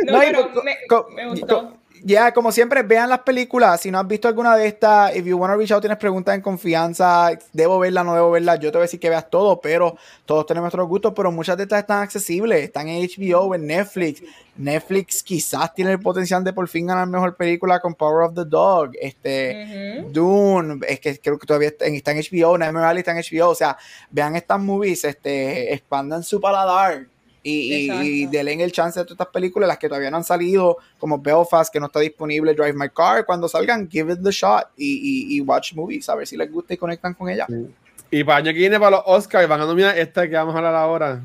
[0.05, 0.78] No, no, pero me,
[1.16, 3.82] me gustó yeah, como siempre, vean las películas.
[3.82, 6.41] Si no has visto alguna de estas, if you wanna reach out, tienes preguntas en
[6.41, 9.97] confianza, debo verla, no debo verla, yo te voy a decir que veas todo, pero
[10.26, 14.24] todos tenemos nuestros gustos, pero muchas de estas están accesibles, están en HBO, en Netflix.
[14.58, 18.45] Netflix quizás tiene el potencial de por fin ganar mejor película con Power of the
[18.45, 20.12] Dog, este, uh -huh.
[20.12, 23.18] Dune, es que creo que todavía está en, está en HBO, Nightmare Alley está en
[23.18, 23.78] HBO, o sea,
[24.10, 27.08] vean estas movies, este, expandan su paladar,
[27.43, 30.77] y, y, denle el chance a todas estas películas, las que todavía no han salido,
[30.97, 34.69] como Belfast, que no está disponible, Drive My Car, cuando salgan, give it the shot
[34.77, 37.45] y, y, y watch movies, a ver si les gusta y conectan con ella.
[37.47, 37.67] Sí.
[38.11, 40.57] Y para año que viene, para los Oscars, van a nominar esta que vamos a
[40.57, 41.21] hablar ahora.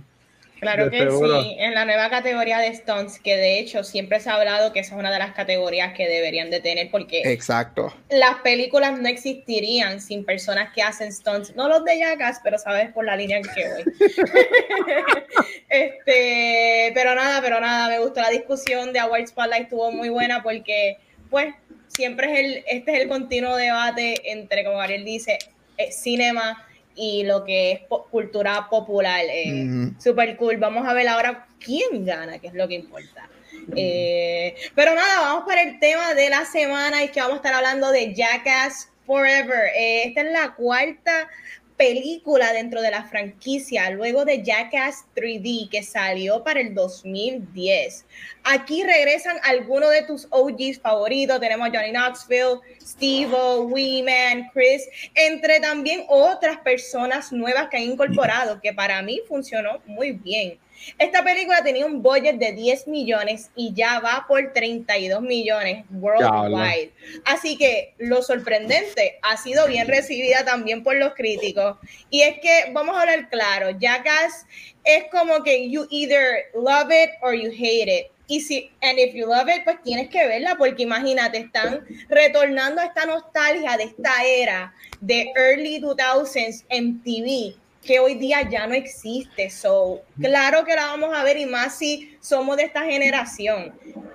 [0.74, 1.42] Claro que seguro.
[1.42, 4.80] sí, en la nueva categoría de stunts, que de hecho siempre se ha hablado que
[4.80, 7.94] esa es una de las categorías que deberían de tener porque Exacto.
[8.10, 12.92] las películas no existirían sin personas que hacen stunts, no los de Jackass, pero sabes
[12.92, 13.84] por la línea en que voy.
[15.68, 20.42] este, pero nada, pero nada, me gustó la discusión de Award Spotlight, estuvo muy buena
[20.42, 20.98] porque
[21.30, 21.54] pues
[21.88, 25.38] siempre es el, este es el continuo debate entre, como Gabriel dice,
[25.78, 26.65] eh, cinema
[26.96, 29.24] y lo que es po cultura popular.
[29.28, 30.00] Eh, uh -huh.
[30.00, 30.56] Super cool.
[30.56, 33.28] Vamos a ver ahora quién gana, que es lo que importa.
[33.52, 33.74] Uh -huh.
[33.76, 37.54] eh, pero nada, vamos para el tema de la semana y que vamos a estar
[37.54, 39.70] hablando de Jackass Forever.
[39.76, 41.28] Eh, esta es la cuarta
[41.76, 48.04] película dentro de la franquicia luego de Jackass 3D que salió para el 2010.
[48.44, 51.40] Aquí regresan algunos de tus OGs favoritos.
[51.40, 58.60] Tenemos a Johnny Knoxville, Steve-O, Weeman, Chris, entre también otras personas nuevas que han incorporado
[58.60, 60.58] que para mí funcionó muy bien.
[60.98, 66.92] Esta película tenía un budget de 10 millones y ya va por 32 millones worldwide.
[67.24, 71.76] Así que lo sorprendente ha sido bien recibida también por los críticos.
[72.10, 74.46] Y es que, vamos a hablar claro, Jackass
[74.84, 78.06] es como que you either love it or you hate it.
[78.28, 82.80] Y si, and if you love it, pues tienes que verla, porque imagínate, están retornando
[82.80, 87.56] a esta nostalgia de esta era de early 2000s MTV
[87.86, 89.48] que hoy día ya no existe.
[89.48, 93.72] So, claro que la vamos a ver y más si somos de esta generación.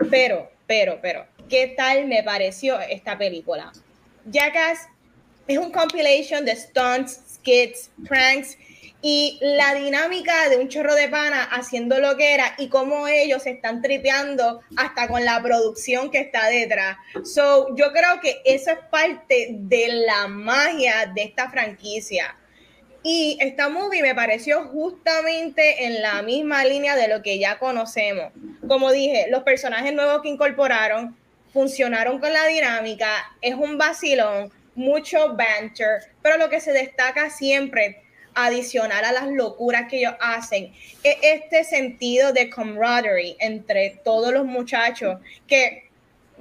[0.09, 3.72] Pero, pero, pero, ¿qué tal me pareció esta película?
[4.26, 4.88] Jackass
[5.47, 8.57] es un compilation de stunts, skits, pranks
[9.01, 13.41] y la dinámica de un chorro de pana haciendo lo que era y cómo ellos
[13.43, 16.97] se están tripeando hasta con la producción que está detrás.
[17.24, 22.36] So, yo creo que eso es parte de la magia de esta franquicia
[23.03, 28.31] y esta movie me pareció justamente en la misma línea de lo que ya conocemos.
[28.67, 31.15] Como dije, los personajes nuevos que incorporaron
[31.51, 33.09] funcionaron con la dinámica,
[33.41, 38.01] es un vacilón, mucho banter, pero lo que se destaca siempre,
[38.33, 40.71] adicional a las locuras que ellos hacen,
[41.03, 45.89] es este sentido de camaraderie entre todos los muchachos que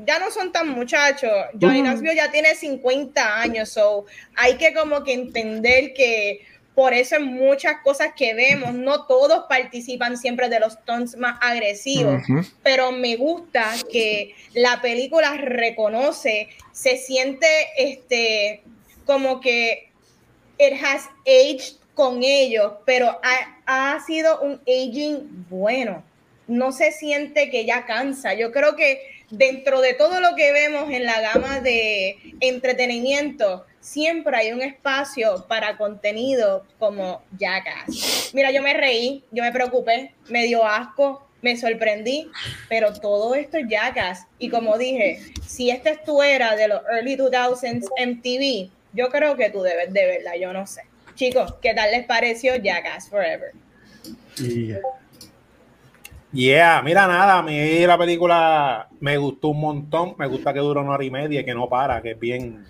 [0.04, 1.30] ya no son tan muchachos.
[1.61, 4.06] Johnny Knoxville ya tiene 50 años, so
[4.36, 9.45] hay que como que entender que por eso en muchas cosas que vemos, no todos
[9.49, 12.53] participan siempre de los tons más agresivos, uh -huh.
[12.62, 17.47] pero me gusta que la película reconoce, se siente
[17.77, 18.62] este
[19.05, 19.91] como que
[20.59, 26.03] it has aged con ellos, pero ha, ha sido un aging bueno.
[26.47, 28.35] No se siente que ya cansa.
[28.35, 29.01] Yo creo que
[29.31, 35.47] dentro de todo lo que vemos en la gama de entretenimiento, siempre hay un espacio
[35.49, 38.31] para contenido como Jackass.
[38.35, 42.31] Mira, yo me reí, yo me preocupé, me dio asco, me sorprendí,
[42.68, 44.26] pero todo esto es Jackass.
[44.39, 49.37] Y como dije, si esta es tu era de los early 2000s MTV, yo creo
[49.37, 50.83] que tú debes de verla, yo no sé.
[51.14, 53.53] Chicos, ¿qué tal les pareció Jackass Forever?
[56.33, 60.81] Yeah, mira nada, a mí la película me gustó un montón, me gusta que dura
[60.81, 62.64] una hora y media que no para, que es bien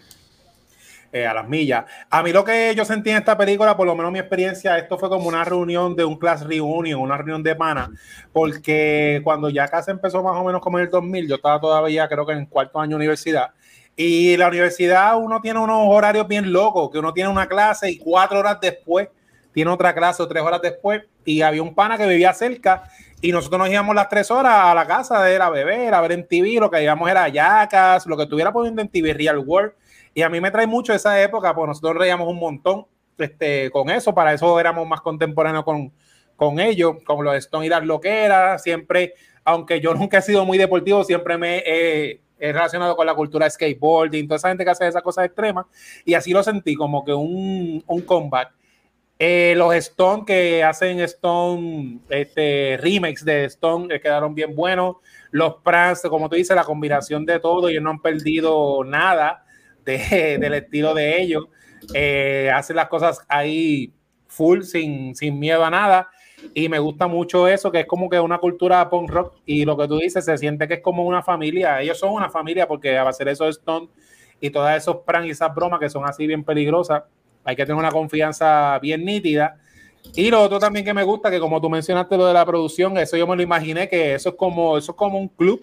[1.12, 1.84] eh, a las millas.
[2.08, 4.96] A mí lo que yo sentí en esta película, por lo menos mi experiencia, esto
[4.96, 7.90] fue como una reunión de un class reunion, una reunión de pana,
[8.32, 12.08] porque cuando ya casi empezó más o menos como en el 2000, yo estaba todavía
[12.08, 13.50] creo que en cuarto año de universidad,
[13.94, 17.98] y la universidad uno tiene unos horarios bien locos, que uno tiene una clase y
[17.98, 19.08] cuatro horas después
[19.52, 22.84] tiene otra clase o tres horas después, y había un pana que vivía cerca
[23.22, 26.12] y nosotros nos íbamos las tres horas a la casa de la beber, a ver
[26.12, 29.72] en TV, lo que íbamos era yacas, lo que estuviera poniendo en TV, Real World.
[30.14, 32.86] Y a mí me trae mucho esa época, pues nosotros reíamos un montón
[33.18, 35.92] este, con eso, para eso éramos más contemporáneos con,
[36.34, 39.12] con ellos, con los Stone y las loqueras, siempre,
[39.44, 43.50] aunque yo nunca he sido muy deportivo, siempre me he, relacionado con la cultura de
[43.50, 45.66] skateboarding, toda esa gente que hace esas cosas extremas,
[46.06, 48.54] y así lo sentí como que un, un comeback
[49.22, 54.96] eh, los Stone que hacen Stone, este, remakes de Stone, eh, quedaron bien buenos.
[55.30, 59.44] Los Prance, como tú dices, la combinación de todo, ellos no han perdido nada
[59.84, 61.44] del estilo de ellos.
[61.92, 63.92] Eh, hacen las cosas ahí
[64.26, 66.08] full, sin, sin miedo a nada.
[66.54, 69.34] Y me gusta mucho eso, que es como que una cultura punk rock.
[69.44, 71.82] Y lo que tú dices, se siente que es como una familia.
[71.82, 73.88] Ellos son una familia porque a hacer eso Stone
[74.40, 77.02] y todas esos pranks y esas bromas que son así bien peligrosas
[77.44, 79.56] hay que tener una confianza bien nítida.
[80.14, 82.96] Y lo otro también que me gusta, que como tú mencionaste lo de la producción,
[82.98, 85.62] eso yo me lo imaginé, que eso es como, eso es como un club,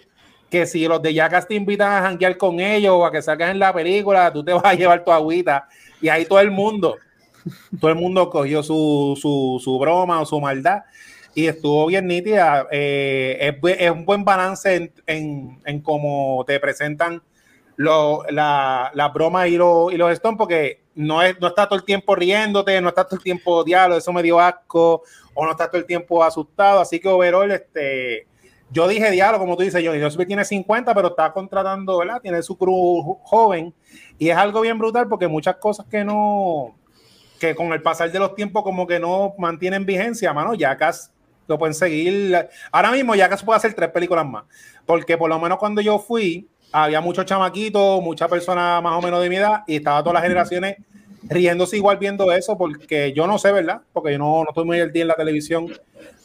[0.49, 3.51] que si los de Jackass te invitan a janguear con ellos o a que salgas
[3.51, 5.67] en la película, tú te vas a llevar tu agüita.
[6.01, 6.95] Y ahí todo el mundo,
[7.79, 10.83] todo el mundo cogió su, su, su broma o su maldad
[11.37, 12.67] y estuvo bien nítida.
[12.71, 17.21] Eh, es, un buen balance en, en, en cómo te presentan
[17.75, 21.77] lo, la, la broma y, lo, y los Stones, porque no, es, no está todo
[21.77, 25.51] el tiempo riéndote, no está todo el tiempo diablo, eso me dio asco, o no
[25.51, 26.79] está todo el tiempo asustado.
[26.79, 28.27] Así que overall, este,
[28.71, 32.19] yo dije diablo, como tú dices, yo, yo tiene 50, pero está contratando, ¿verdad?
[32.19, 33.73] Tiene su cruz joven,
[34.17, 36.75] y es algo bien brutal porque muchas cosas que no,
[37.39, 41.11] que con el pasar de los tiempos como que no mantienen vigencia, mano, Jackass
[41.47, 42.49] lo pueden seguir.
[42.71, 44.45] Ahora mismo Jackass puede hacer tres películas más,
[44.87, 49.21] porque por lo menos cuando yo fui, había muchos chamaquitos, muchas personas más o menos
[49.21, 50.77] de mi edad, y estaba todas las generaciones
[51.23, 53.81] riéndose igual viendo eso, porque yo no sé, ¿verdad?
[53.93, 55.67] Porque yo no, no estoy muy el día en la televisión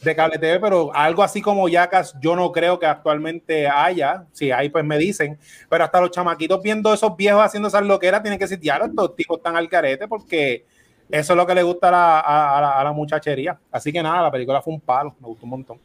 [0.02, 4.26] de cable TV, pero algo así como Yacas, yo no creo que actualmente haya.
[4.32, 5.38] Si hay, pues me dicen.
[5.68, 9.16] Pero hasta los chamaquitos viendo esos viejos haciendo esas loqueras tienen que decir, ya, estos
[9.16, 10.64] tipos están al carete, porque
[11.10, 13.58] eso es lo que le gusta a la, a, a la muchachería.
[13.70, 15.78] Así que nada, la película fue un palo, me gustó un montón.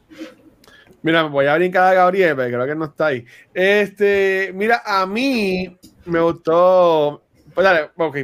[1.02, 3.26] Mira, voy a brincar a Gabriel, pero creo que no está ahí.
[3.54, 7.24] Este, mira, a mí me gustó.
[7.54, 8.18] Pues dale, ok.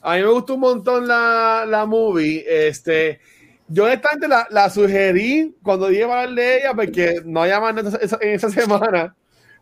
[0.00, 2.44] A mí me gustó un montón la, la movie.
[2.46, 3.20] Este,
[3.68, 7.76] yo honestamente la, la sugerí cuando dije a hablar de ella, porque no había más
[7.76, 9.14] en esa, en esa semana.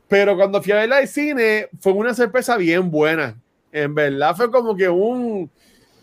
[0.09, 3.37] Pero cuando fui a verla al cine, fue una sorpresa bien buena.
[3.71, 5.51] En verdad, fue como que un,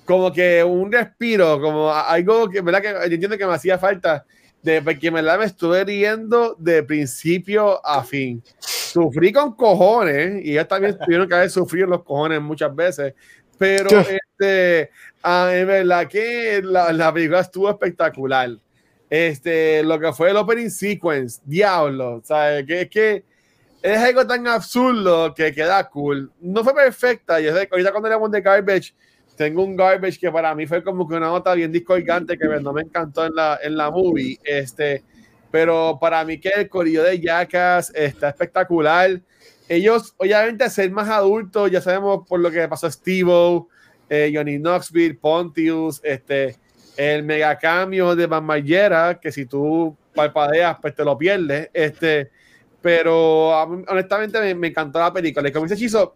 [0.05, 2.81] como que un respiro, como algo que, ¿verdad?
[2.81, 4.25] Que yo entiendo que me hacía falta
[4.65, 8.43] de porque me la me estuve riendo de principio a fin.
[8.59, 13.13] Sufrí con cojones y ellos también tuvieron que haber sufrido los cojones muchas veces,
[13.57, 14.89] pero este,
[15.23, 18.49] ah, en verdad que la, la, película estuvo espectacular.
[19.09, 22.65] Este, lo que fue el opening sequence, diablo, ¿sabes?
[22.65, 23.23] Que es que
[23.81, 26.31] es algo tan absurdo que queda cool.
[26.41, 28.93] No fue perfecta, y ahorita cuando hablamos de Garbage,
[29.35, 32.73] tengo un garbage que para mí fue como que una nota bien discordante que no
[32.73, 34.39] me encantó en la, en la movie.
[34.43, 35.03] Este,
[35.51, 39.21] pero para mí que el corillo de Jackass está espectacular.
[39.67, 43.63] Ellos, obviamente, ser más adultos, ya sabemos por lo que pasó a Steve
[44.09, 46.57] eh, Johnny Knoxville, Pontius, este,
[46.97, 48.47] el mega cambio de Van
[49.21, 51.69] que si tú palpadeas, pues te lo pierdes.
[51.73, 52.29] Este,
[52.81, 55.49] pero honestamente me, me, encantó la película.
[55.49, 56.15] Y como dice Chizo,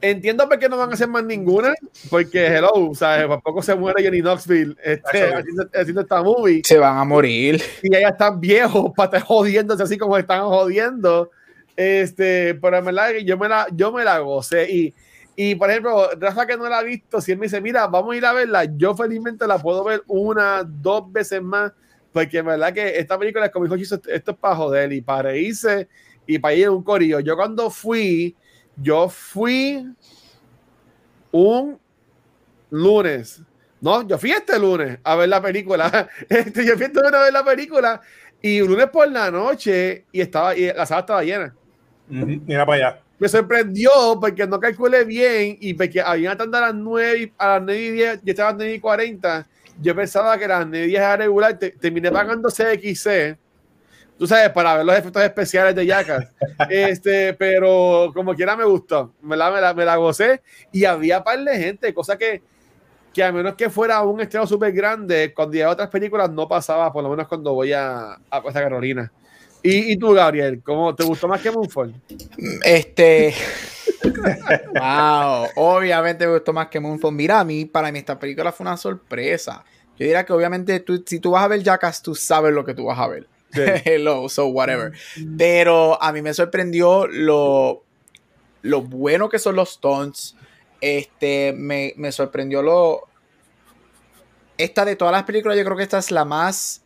[0.00, 1.74] Entiendo por qué no van a hacer más ninguna,
[2.08, 3.26] porque hello, ¿sabes?
[3.26, 6.62] Por poco se muere Johnny Knoxville este, haciendo, haciendo, esta movie.
[6.64, 7.60] Se van a morir.
[7.82, 11.32] Y ya están viejos para estar jodiéndose así como están jodiendo.
[11.78, 14.68] Este, pero en verdad yo me la, yo me la gocé.
[14.68, 14.94] Y,
[15.36, 18.12] y por ejemplo, Rafa que no la ha visto, si él me dice, mira, vamos
[18.12, 21.70] a ir a verla, yo felizmente la puedo ver una, dos veces más,
[22.12, 25.30] porque en verdad que esta película es como dijo esto es para joder y para
[25.30, 25.86] reírse
[26.26, 27.20] y para ir en un corillo.
[27.20, 28.34] Yo cuando fui
[28.74, 29.86] yo fui
[31.30, 31.78] un
[32.70, 33.40] lunes.
[33.80, 36.08] No, yo fui este lunes a ver la película.
[36.28, 38.00] Este, yo fui este lunes a ver la película
[38.42, 41.54] y un lunes por la noche y estaba y la sala estaba llena.
[42.08, 43.00] Mira para allá.
[43.18, 43.90] Me sorprendió
[44.20, 47.90] porque no calculé bien y porque habían atando a las 9 a las 9 y
[47.90, 49.46] 10, yo estaba a las 9 y 40.
[49.80, 53.36] Yo pensaba que a las 9 y 10 era regular, te, terminé pagando CXC
[54.18, 56.26] tú sabes, para ver los efectos especiales de Jackass.
[56.68, 60.42] este, pero como quiera me gustó, me la, me la, me la gocé
[60.72, 62.42] y había par de gente, cosa que,
[63.14, 66.48] que a menos que fuera un estreno súper grande, cuando iba a otras películas no
[66.48, 69.10] pasaba, por lo menos cuando voy a, a Costa Carolina.
[69.62, 71.94] ¿Y, y tú, Gabriel, cómo te gustó más que Moonfall?
[72.64, 73.34] Este.
[74.74, 77.14] wow, obviamente me gustó más que Moonfall.
[77.14, 79.64] Mira, a mí, para mí, esta película fue una sorpresa.
[79.98, 82.74] Yo diría que, obviamente, tú, si tú vas a ver Jackass, tú sabes lo que
[82.74, 83.26] tú vas a ver.
[83.52, 83.62] Sí.
[83.84, 84.92] Hello, so whatever.
[85.36, 87.82] Pero a mí me sorprendió lo,
[88.62, 90.36] lo bueno que son los stunts.
[90.80, 93.02] Este, me, me sorprendió lo.
[94.56, 96.82] Esta de todas las películas, yo creo que esta es la más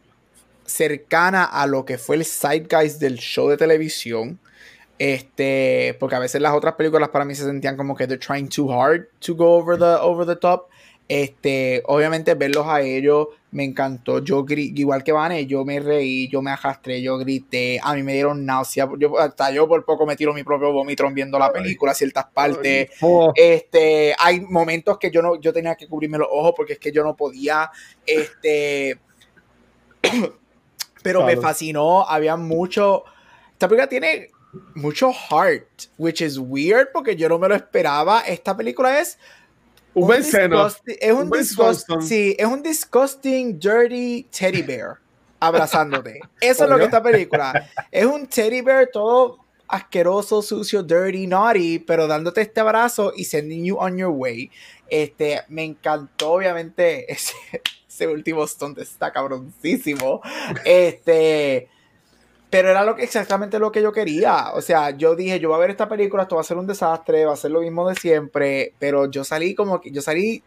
[0.64, 4.38] cercana a lo que fue el zeitgeist del show de televisión.
[4.98, 8.48] Este, porque a veces las otras películas para mí se sentían como que they're trying
[8.48, 10.68] too hard to go over the, over the top.
[11.08, 14.20] Este, obviamente verlos a ellos me encantó.
[14.20, 18.14] Yo igual que Vane, yo me reí, yo me arrastré, yo grité, a mí me
[18.14, 21.94] dieron náusea, yo, hasta yo por poco me tiro mi propio vomitrón viendo la película,
[21.94, 22.90] ciertas partes.
[23.34, 26.92] Este, hay momentos que yo no, yo tenía que cubrirme los ojos porque es que
[26.92, 27.70] yo no podía.
[28.06, 28.98] Este,
[31.02, 31.42] pero me Claro.
[31.42, 32.02] fascinó.
[32.08, 33.04] Había mucho.
[33.52, 34.30] Esta película tiene
[34.74, 35.66] mucho heart,
[35.98, 38.20] which is weird porque yo no me lo esperaba.
[38.20, 39.18] Esta película es
[39.94, 42.02] un disgusting- es un, Un buen disgust- Swanson.
[42.02, 44.98] sí, es un disgusting, dirty teddy bear
[45.40, 46.20] abrazándote.
[46.40, 47.68] Eso es lo que esta película.
[47.90, 49.38] Es un teddy bear todo
[49.68, 54.50] asqueroso, sucio, dirty, naughty, pero dándote este abrazo y sending you on your way.
[54.90, 57.32] Este, me encantó, obviamente, ese,
[57.92, 60.20] ese último stunt está cabroncísimo.
[60.64, 61.68] Este,
[62.50, 64.52] pero era lo que, exactamente lo que yo quería.
[64.54, 66.66] O sea, yo dije, yo voy a ver esta película, esto va a ser un
[66.66, 70.42] desastre, va a ser lo mismo de siempre, pero yo salí como que, yo salí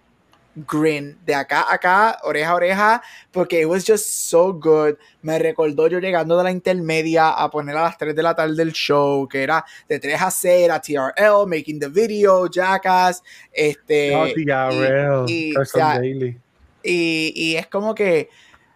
[0.72, 4.96] grin de acá a acá, oreja a oreja, porque it was just so good.
[5.22, 8.56] Me recordó yo llegando de la intermedia a poner a las 3 de la tarde
[8.56, 13.22] del show, que era de 3 a 6, era TRL, Making the Video, Jackass,
[13.52, 14.16] este...
[14.16, 16.40] Oh, TRL, y- y, o sea, Daly.
[16.86, 18.30] Y, es como que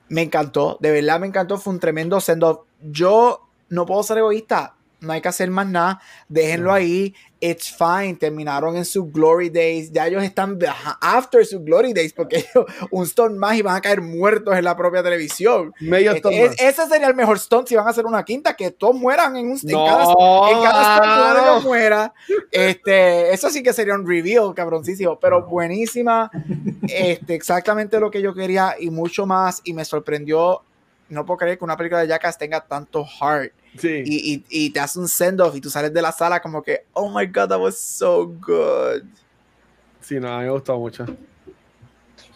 [0.07, 2.62] me encantó, de verdad me encantó, fue un tremendo send off.
[2.82, 8.16] Yo no puedo ser egoísta, no hay que hacer más nada, déjenlo ahí, it's fine,
[8.16, 10.60] terminaron en sus glory days, ya ellos están
[11.00, 14.64] after sus glory days, porque ellos un stunt más y van a caer muertos en
[14.66, 15.74] la propia televisión.
[15.80, 18.56] Medio Este, stunt es- ese sería el mejor stunt si van a hacer una quinta,
[18.56, 20.04] que todos mueran en, un, en No, cada,
[20.52, 22.14] en cada stunt uno de ellos muera.
[22.52, 26.30] Este, eso sí que sería un reveal, cabroncísimo, pero buenísima.
[26.88, 29.62] Este, exactamente lo que yo quería y mucho más.
[29.64, 30.62] Y me sorprendió.
[31.10, 34.03] No puedo creer que una película de Jackass tenga tanto heart Sí.
[34.05, 36.63] y, y, y te hace un send off y tú sales de la sala como
[36.63, 39.03] que, oh my god, that was so good.
[40.01, 41.05] Sí, no, a mí me gustó mucho.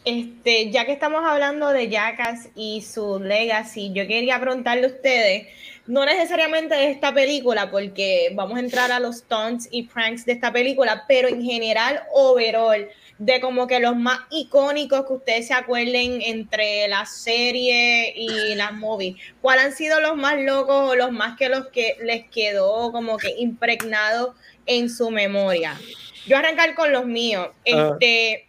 [0.05, 5.47] Este, ya que estamos hablando de Jackass y su legacy, yo quería preguntarle a ustedes,
[5.85, 10.33] no necesariamente de esta película, porque vamos a entrar a los stunts y pranks de
[10.33, 15.53] esta película, pero en general, overall, de como que los más icónicos que ustedes se
[15.53, 19.17] acuerden entre la serie y las movies.
[19.41, 23.17] ¿Cuáles han sido los más locos o los más que los que les quedó como
[23.17, 25.77] que impregnado en su memoria?
[26.25, 27.49] Yo arrancar con los míos.
[27.65, 28.47] Este,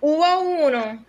[0.00, 1.04] hubo uno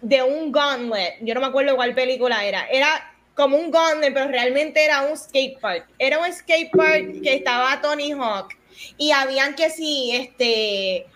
[0.00, 4.28] de un gauntlet, yo no me acuerdo cuál película era, era como un gauntlet, pero
[4.28, 5.86] realmente era un skate park.
[5.98, 8.56] Era un skate park que estaba Tony Hawk.
[8.96, 11.06] Y habían que sí, este,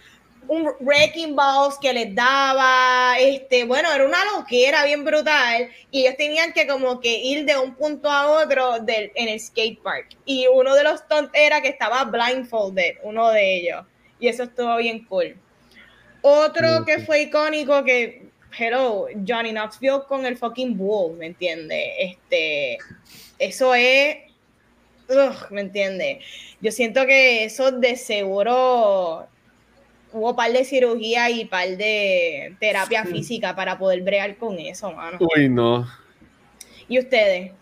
[0.47, 5.71] un wrecking balls que les daba, este, bueno, era una loquera bien brutal.
[5.91, 9.41] Y ellos tenían que como que ir de un punto a otro del, en el
[9.41, 10.09] skate park.
[10.27, 13.87] Y uno de los tontos era que estaba blindfolded, uno de ellos.
[14.19, 15.37] Y eso estuvo bien cool.
[16.23, 18.20] Otro que fue icónico que,
[18.61, 21.95] hello, Johnny Knoxville con el fucking bull, ¿me entiende?
[21.99, 22.79] Este,
[23.39, 24.19] eso es,
[25.09, 26.21] ugh, ¿me entiende?
[26.61, 29.27] Yo siento que eso de seguro
[30.13, 33.13] hubo par de cirugía y par de terapia Sí.
[33.13, 35.19] física para poder bregar con eso, mano.
[35.21, 35.89] Uy, no.
[36.89, 37.53] ¿Y ustedes?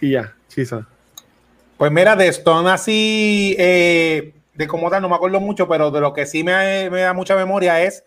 [0.00, 0.86] Y ya, chisa.
[1.78, 6.00] Pues mira, de Stone así, eh, de como tal, no me acuerdo mucho, pero de
[6.00, 8.02] lo que sí me, me da mucha memoria es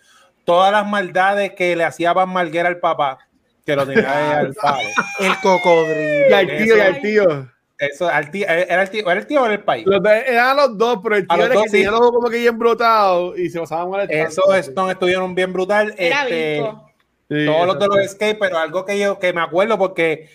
[0.46, 3.20] todas las maldades que le hacía Van Marguera al papá,
[3.66, 4.88] que lo tenía al padre.
[5.20, 6.30] El cocodrilo.
[6.30, 7.52] Y al tío, y al tío.
[7.78, 9.86] Eso, al tío, ¿era el tío, era el tío o era el país?
[9.88, 11.76] Los de- eran los dos, pero el A tío los era dos, que sí.
[11.78, 14.28] tenía los como que bien brotados y se pasaban molestando.
[14.28, 15.94] Esos Stone estuvieron bien brutal.
[15.98, 16.64] Era este.
[17.30, 20.30] Sí, todos los de los skate, pero algo que yo que me acuerdo porque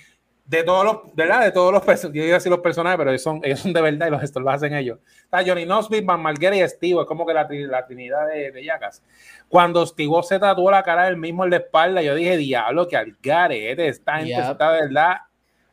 [0.47, 1.43] de todos los, ¿verdad?
[1.43, 3.73] De todos los personajes, yo iba a decir los personajes, pero ellos son, ellos son
[3.73, 4.99] de verdad y los estos los hacen ellos.
[5.25, 8.65] Está Johnny Nosby, Van Marguera y Steve, es como que la, la trinidad de, de
[8.65, 9.03] Jackass.
[9.49, 12.97] Cuando Steve se tatuó la cara del mismo en la espalda, yo dije, diablo, que
[12.97, 14.51] al garete, esta gente Yep.
[14.53, 15.17] está de verdad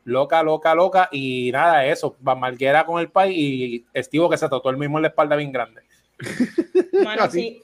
[0.04, 1.10] loca, loca, loca.
[1.12, 4.98] Y nada, eso, Van Marguera con el país y Estivo que se trató el mismo
[4.98, 5.82] en la espalda bien grande.
[7.04, 7.62] Mano, sí.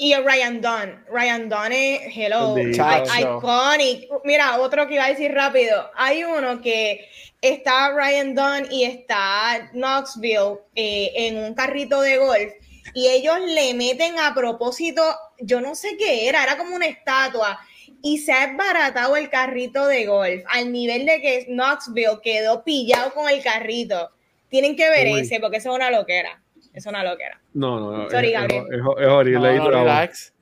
[0.00, 1.04] Y Ryan Dunn.
[1.12, 4.08] Ryan Dunn es, hello, iconic.
[4.24, 5.90] Mira, otro que iba a decir rápido.
[5.94, 7.06] Hay uno que
[7.42, 12.52] está Ryan Dunn y está Knoxville eh, en un carrito de golf
[12.94, 15.02] y ellos le meten a propósito,
[15.38, 17.60] yo no sé qué era, era como una estatua
[18.02, 23.12] y se ha desbaratado el carrito de golf al nivel de que Knoxville quedó pillado
[23.12, 24.10] con el carrito.
[24.48, 25.20] Tienen que ver Uy.
[25.20, 26.42] ese porque eso es una loquera.
[26.72, 27.40] Es una loquera.
[27.54, 28.10] No, no, no.
[28.10, 28.64] Sorry, es, Gabriel.
[28.70, 29.56] es- es horrible.
[29.56, 30.32] No, no, relax.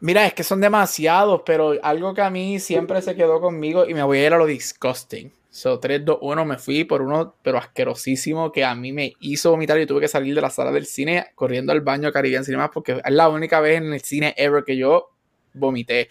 [0.00, 3.94] Mira, es que son demasiados, pero algo que a mí siempre se quedó conmigo y
[3.94, 5.32] me voy a ir a lo disgusting.
[5.50, 9.50] So, 3, 2, 1, me fui por uno, pero asquerosísimo, que a mí me hizo
[9.52, 12.70] vomitar y tuve que salir de la sala del cine corriendo al baño Caribbean Cinema
[12.70, 15.08] porque es la única vez en el cine ever que yo
[15.54, 16.08] vomité.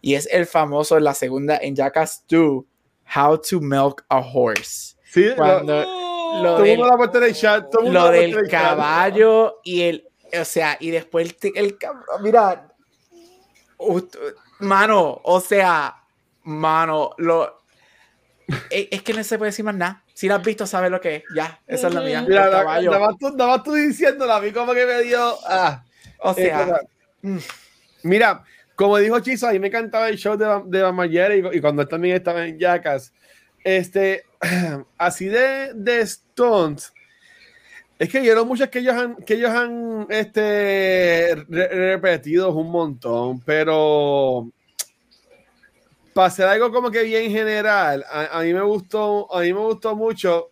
[0.00, 2.64] Y es el famoso en la segunda, en Jackass 2,
[3.14, 4.96] How to Milk a Horse.
[5.04, 5.82] Sí, Cuando-
[6.40, 7.74] lo el del- el chat.
[7.82, 8.50] lo del el chat.
[8.50, 10.08] caballo y el,
[10.40, 12.68] o sea, y después el, cabrón, mira,
[14.60, 15.96] mano, o sea,
[16.44, 17.62] mano, lo,
[18.70, 20.04] es, es que no se puede decir más nada.
[20.14, 21.22] Si lo has visto, sabes lo que es.
[21.34, 22.22] Ya, esa es la mía.
[22.26, 22.64] Mira, nada,
[23.00, 25.36] más tú, nada más tú diciéndolo, a mí como que me dio.
[25.46, 25.82] Ah,
[26.20, 26.80] o sea,
[27.22, 27.38] mm.
[28.04, 28.44] Mira,
[28.76, 31.82] como dijo Chizo, a mí me encantaba el show de, de Van y, y cuando
[31.82, 33.12] él también estaba en Jackass.
[33.64, 34.24] Este,
[34.98, 36.92] así de, de Stones.
[37.98, 43.40] Es que vieron muchas que ellos han, que ellos han este, re- repetido un montón,
[43.40, 44.50] pero
[46.12, 49.94] para hacer algo como que bien general, a, mí me gustó, a mí me gustó
[49.94, 50.50] mucho,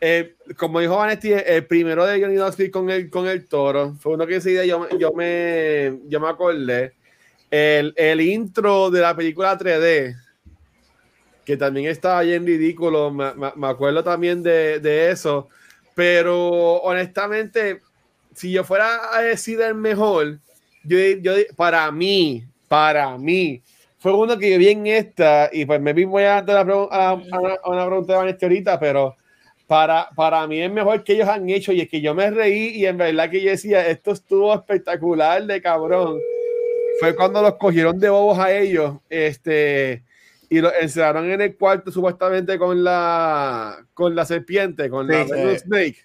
[0.00, 4.14] eh, como dijo Vanetti, el primero de Johnny Knoxville con el, con el toro, fue
[4.14, 6.94] uno que día yo, yo, me, yo me acordé,
[7.50, 10.16] el, el intro de la película 3D,
[11.50, 15.48] que también estaba bien ridículo, me, me- acuerdo también de, de eso,
[15.96, 17.80] pero honestamente,
[18.34, 20.38] si yo fuera a decir el mejor,
[20.84, 23.62] yo, yo para mí, para mí,
[23.98, 27.14] fue uno que yo vi en esta, y pues me voy a dar a, a
[27.14, 29.16] una pregunta de Vanessa ahorita, pero
[29.66, 32.68] para, para mí es mejor que ellos han hecho, y es que yo me reí,
[32.76, 36.18] y en verdad que yo decía, esto estuvo espectacular de cabrón.
[37.00, 40.02] Fue cuando los cogieron de bobos a ellos, este,
[40.52, 45.30] y los encerraron en el cuarto supuestamente con la, con la serpiente, con la Sí,
[45.30, 45.58] Venom sí.
[45.60, 45.96] Snake.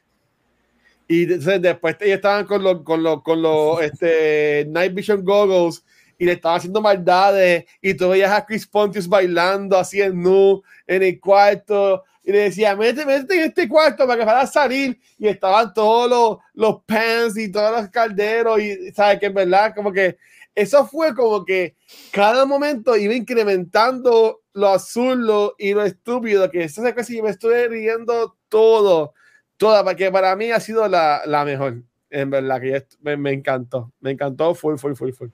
[1.08, 5.84] Y entonces después ellos estaban con los, con los, con los este, Night Vision Goggles
[6.20, 10.62] y le estaban haciendo maldades y tú veías a Chris Pontius bailando así en nu
[10.86, 15.00] en el cuarto y le decía, métete, métete en este cuarto para que para salir
[15.18, 19.74] y estaban todos los, los pants y todos los calderos y sabes que en verdad
[19.76, 20.18] como que
[20.56, 21.76] eso fue como que
[22.12, 27.68] cada momento iba incrementando lo absurdo y lo estúpido que esa secuencia yo me estuve
[27.68, 29.14] riendo todo
[29.58, 33.92] toda porque para mí ha sido la, la mejor en verdad que me, me encantó
[34.00, 35.30] me encantó full full full full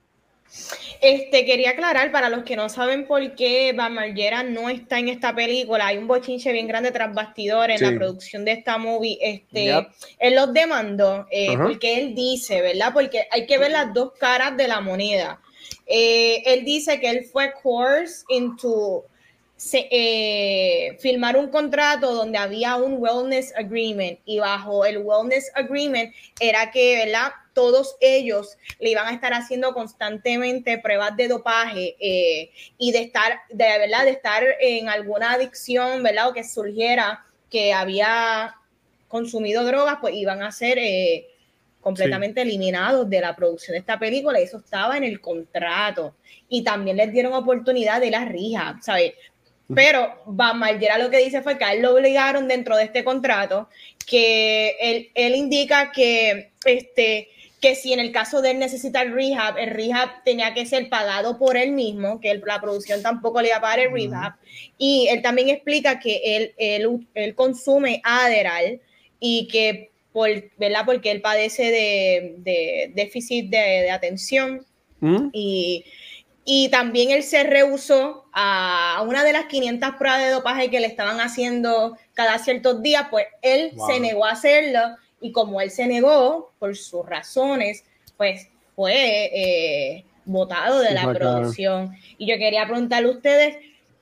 [1.02, 5.10] Este, quería aclarar para los que no saben por qué Van Margera no está en
[5.10, 5.88] esta película.
[5.88, 9.18] Hay un bochinche bien grande tras bastidores en la producción de esta movie.
[9.22, 9.88] Este, Yep.
[10.20, 12.91] él los demandó eh, porque él dice, ¿verdad?
[12.93, 15.41] Porque hay que ver las dos caras de la moneda.
[15.88, 19.06] Eh, él dice que él fue coerced into
[19.56, 26.14] se- eh, firmar un contrato donde había un wellness agreement y bajo el wellness agreement
[26.39, 27.32] era que, ¿verdad?
[27.54, 33.41] Todos ellos le iban a estar haciendo constantemente pruebas de dopaje eh, y de estar,
[33.49, 36.30] de verdad, de estar en alguna adicción, ¿verdad?
[36.30, 38.56] O que surgiera que había
[39.08, 41.28] consumido drogas, pues iban a ser eh,
[41.82, 44.39] completamente eliminados de la producción de esta película.
[44.39, 46.16] Eso estaba en el contrato.
[46.47, 49.14] Y también les dieron oportunidad de la rija, ¿sabes?
[49.76, 53.03] Pero Van Margera lo que dice fue que a él lo obligaron dentro de este
[53.03, 53.69] contrato,
[54.05, 59.13] que él, él indica que, este, que si en el caso de él necesita el
[59.13, 63.41] rehab, el rehab tenía que ser pagado por él mismo, que él- la producción tampoco
[63.41, 64.34] le iba a pagar el rehab.
[64.78, 68.82] Y él también explica que él, él, él consume Adderall
[69.19, 70.84] y que, por, ¿verdad?
[70.86, 74.65] Porque él padece de, de déficit de, de atención
[74.99, 75.30] ¿Mm?
[75.32, 75.86] y,
[76.44, 80.88] y también él se rehusó a una de las 500 pruebas de dopaje que le
[80.88, 83.88] estaban haciendo cada ciertos días, pues él Wow.
[83.88, 84.80] se negó a hacerlo
[85.22, 87.84] y como él se negó por sus razones,
[88.18, 91.96] pues fue eh, votado de la producción.
[92.18, 93.58] Y yo quería preguntarle a ustedes,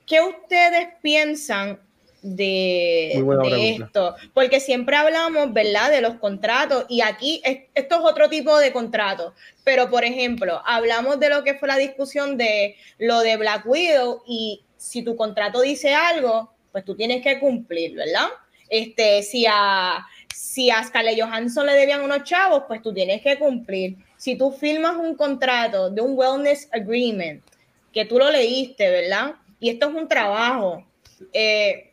[0.06, 1.78] ¿qué ustedes piensan
[2.22, 3.12] de,
[3.84, 4.14] esto?
[4.34, 8.72] Porque siempre hablamos, ¿verdad?, de los contratos y aquí es- esto es otro tipo de
[8.72, 9.34] contrato.
[9.64, 14.22] Pero, por ejemplo, hablamos de lo que fue la discusión de lo de Black Widow
[14.26, 18.28] y si tu contrato dice algo, pues tú tienes que cumplir, ¿verdad?
[18.68, 23.38] Este, si a, si a Scarlett Johansson le debían unos chavos, pues tú tienes que
[23.38, 23.96] cumplir.
[24.16, 27.42] Si tú firmas un contrato de un wellness agreement,
[27.92, 29.34] que tú lo leíste, ¿verdad?
[29.58, 30.86] Y esto es un trabajo,
[31.32, 31.89] eh,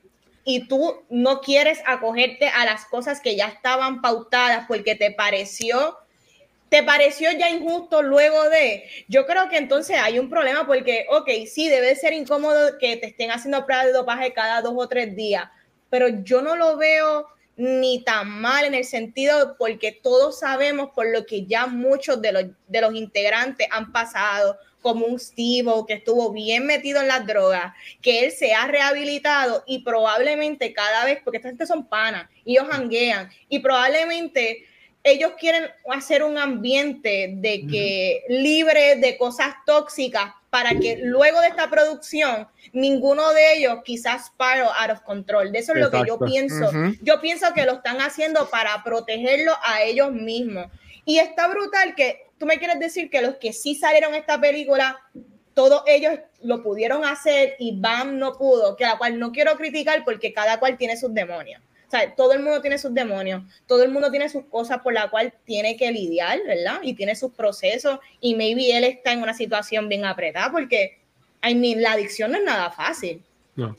[0.50, 5.98] y tú no quieres acogerte a las cosas que ya estaban pautadas porque te pareció
[6.70, 8.84] ¿Te pareció ya injusto luego de?
[9.08, 13.08] Yo creo que entonces hay un problema porque, ok, sí, debe ser incómodo que te
[13.08, 15.45] estén haciendo pruebas de dopaje cada dos o tres días,
[15.89, 17.26] pero yo no lo veo
[17.58, 22.32] ni tan mal en el sentido porque todos sabemos por lo que ya muchos de
[22.32, 27.26] los, de los integrantes han pasado, como un Steve que estuvo bien metido en las
[27.26, 32.30] drogas, que él se ha rehabilitado y probablemente cada vez, porque esta gente son panas,
[32.45, 34.66] ellos hanguean y probablemente
[35.03, 41.48] ellos quieren hacer un ambiente de que libre de cosas tóxicas para que luego de
[41.48, 45.52] esta producción ninguno de ellos quizás spiral out of control.
[45.52, 46.72] De eso es lo que yo pienso.
[47.02, 50.68] Yo pienso que lo están haciendo para protegerlo a ellos mismos.
[51.06, 55.00] Y está brutal que tú me quieres decir que los que sí salieron esta película,
[55.54, 60.04] todos ellos lo pudieron hacer y Bam no pudo, que la cual no quiero criticar
[60.06, 61.62] porque cada cual tiene sus demonios.
[61.88, 64.93] O sea, todo el mundo tiene sus demonios, todo el mundo tiene sus cosas por
[64.93, 66.79] las cuales tiene que lidiar, ¿verdad?
[66.83, 70.99] Y tiene sus procesos y maybe él está en una situación bien apretada porque,
[71.41, 73.23] I mean, la adicción no es nada fácil.
[73.55, 73.77] No.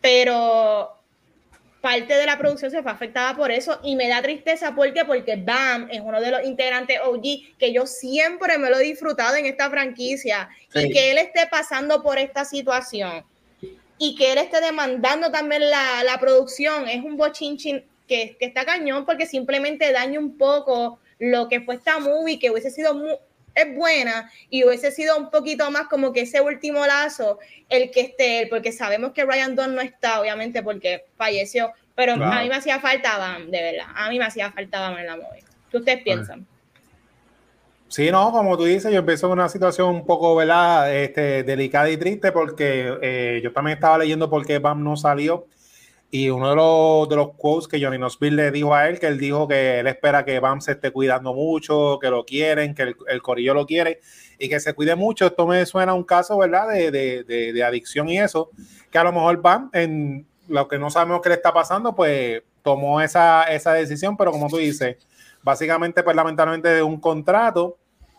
[0.00, 0.96] Pero
[1.82, 5.36] parte de la producción se fue afectada por eso y me da tristeza porque porque
[5.36, 9.44] Bam es uno de los integrantes OG que yo siempre me lo he disfrutado en
[9.44, 13.24] esta franquicia y que él esté pasando por esta situación
[14.04, 18.64] y que él esté demandando también la, la producción es un bochinchin que, que, está
[18.64, 23.12] cañón porque simplemente daña un poco lo que fue esta movie que hubiese sido muy,
[23.54, 27.38] es buena y hubiese sido un poquito más como que ese último lazo
[27.68, 32.42] el que esté porque sabemos que Ryan Dunn no está obviamente porque falleció pero a
[32.42, 35.16] mí me hacía falta Bam de verdad a mí me hacía falta Bam en la
[35.16, 36.44] movie ¿qué ustedes piensan?
[37.92, 40.90] Sí, no, como tú dices, yo empiezo en una situación un poco, ¿verdad?
[40.96, 45.46] Este, delicada y triste porque eh, yo también estaba leyendo por qué Bam no salió
[46.10, 49.08] y uno de los, de los quotes que Johnny Nosville le dijo a él, que
[49.08, 52.84] él dijo que él espera que Bam se esté cuidando mucho, que lo quieren, que
[52.84, 54.00] el, el corillo lo quiere
[54.38, 55.26] y que se cuide mucho.
[55.26, 56.70] Esto me suena a un caso, ¿verdad?
[56.70, 58.48] De, de, de, de adicción y eso,
[58.90, 62.42] que a lo mejor Bam, en lo que no sabemos qué le está pasando, pues
[62.62, 64.96] tomó esa, esa decisión, pero como tú dices,
[65.42, 67.76] básicamente, pues lamentablemente de un contrato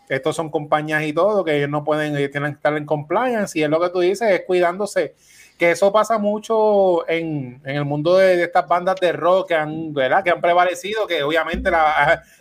[0.10, 3.58] estos son compañías y todo, que ellos no pueden, ellos tienen que estar en compliance,
[3.58, 5.16] y es lo que tú dices, es cuidándose.
[5.58, 9.94] Que eso pasa mucho en, en el mundo de, estas bandas de rock que han,
[9.94, 10.24] ¿verdad?
[10.24, 11.70] que han prevalecido, que obviamente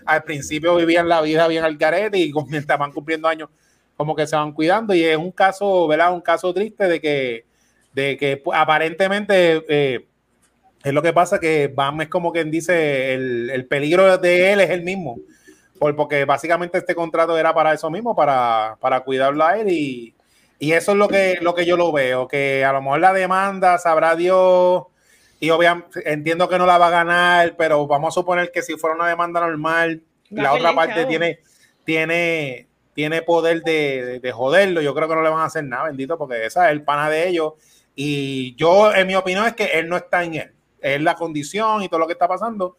[0.06, 3.50] al principio vivían la vida bien al carete y mientras van cumpliendo años,
[3.96, 4.94] como que se van cuidando.
[4.94, 6.12] Y es un caso, ¿verdad?
[6.12, 7.44] Un caso triste de que,
[7.92, 10.06] de que pues, aparentemente eh,
[10.82, 14.60] es lo que pasa que Bam es como quien dice, el, el peligro de él
[14.60, 15.18] es el mismo
[15.96, 20.14] porque básicamente este contrato era para eso mismo, para, para cuidarlo a él y,
[20.58, 23.12] y, eso es lo que, lo que yo lo veo, que a lo mejor la
[23.12, 24.84] demanda sabrá Dios
[25.40, 28.74] y obviamente entiendo que no la va a ganar, pero vamos a suponer que si
[28.74, 31.40] fuera una demanda normal, la otra parte tiene,
[31.84, 35.84] tiene, tiene poder de, de, joderlo, yo creo que no le van a hacer nada,
[35.84, 37.54] bendito, porque esa es el pana de ellos.
[37.96, 41.82] Y yo, en mi opinión, es que él no está en él, es la condición
[41.82, 42.76] y todo lo que está pasando.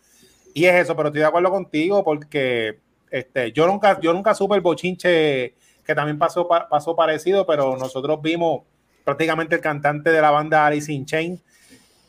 [0.53, 2.79] Y es eso, pero estoy de acuerdo contigo porque
[3.13, 5.53] este, yo nunca, yo nunca supe el bochinche
[5.85, 8.63] que también pasó, pasó parecido, pero nosotros vimos
[9.03, 11.39] prácticamente el cantante de la banda Alice in Chain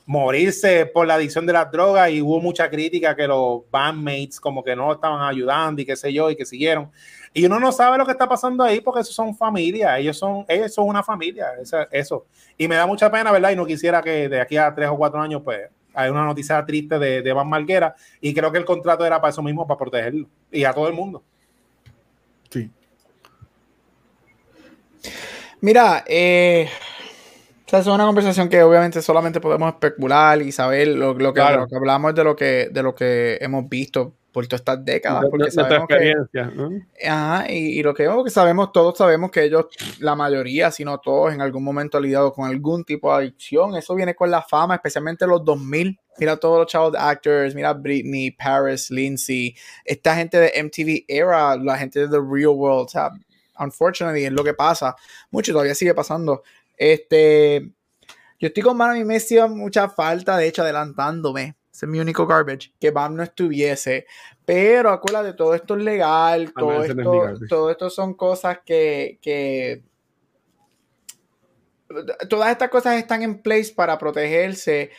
[0.07, 4.65] morirse por la adicción de las drogas y hubo mucha crítica que los bandmates como
[4.65, 6.91] que no estaban ayudando y qué sé yo y que siguieron.
[7.35, 10.47] Y uno no sabe lo que está pasando ahí porque esos son familias, ellos son,
[10.49, 12.27] ellos son una familia, eso, eso.
[12.57, 13.51] Y me da mucha pena, ¿verdad?
[13.51, 16.65] Y no quisiera que de aquí a tres o cuatro años pues hay una noticia
[16.65, 19.79] triste de, de Van Marguera y creo que el contrato era para eso mismo, para
[19.79, 21.23] protegerlo y a todo el mundo.
[22.51, 22.71] Sí.
[25.61, 26.69] Mira, eh,
[27.79, 32.15] es una conversación que obviamente solamente podemos especular y saber lo, que, lo que hablamos
[32.15, 35.25] de lo que, de lo que hemos visto por todas estas décadas.
[35.31, 36.53] Porque sabemos experiencia,
[36.99, 39.67] que, ajá, y, lo que, que sabemos, todos sabemos que ellos,
[40.01, 43.77] la mayoría, si no todos, en algún momento han lidiado con algún tipo de adicción.
[43.77, 46.01] Eso viene con la fama, especialmente los 2000.
[46.19, 49.55] Mira todos los chavos actors, mira Britney, Paris, Lindsay,
[49.85, 52.87] esta gente de MTV Era, la gente de The Real World.
[52.87, 53.11] O sea,
[53.61, 54.97] unfortunately, es lo que pasa.
[55.31, 56.43] Mucho todavía sigue pasando.
[56.77, 57.71] Este,
[58.41, 61.55] yo estoy con Mano y me hacía mucha falta, de hecho, adelantándome
[61.85, 62.73] ese es mi único garbage.
[62.81, 64.07] Que BAM no estuviese.
[64.45, 66.53] Pero acuérdate, todo esto es legal.
[66.55, 69.83] Ah, todo, esto, todo esto son cosas que, que
[72.29, 74.91] todas estas cosas están en place para protegerse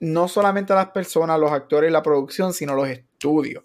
[0.00, 3.64] no solamente a las personas, los actores y la producción, sino los estudios.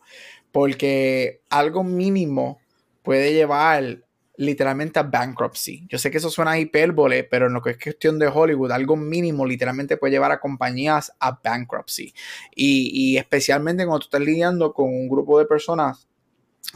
[0.52, 2.60] Porque algo mínimo
[3.04, 4.03] puede llevar
[4.36, 5.86] literalmente a bankruptcy.
[5.88, 8.72] Yo sé que eso suena a hipérbole, pero en lo que es cuestión de Hollywood,
[8.72, 12.14] algo mínimo literalmente puede llevar a compañías a bankruptcy.
[12.56, 16.08] Y, especialmente cuando tú estás lidiando con un grupo de personas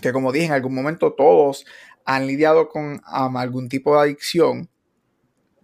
[0.01, 1.65] que, como dije, en algún momento todos
[2.05, 4.69] han lidiado con algún tipo de adicción,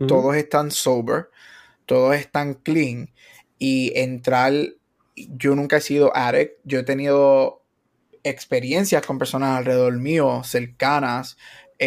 [0.07, 1.29] todos están sober,
[1.85, 3.13] todos están clean
[3.57, 4.51] y entrar,
[5.15, 7.63] yo nunca he sido addict, yo he tenido
[8.23, 11.37] experiencias con personas alrededor mío, cercanas,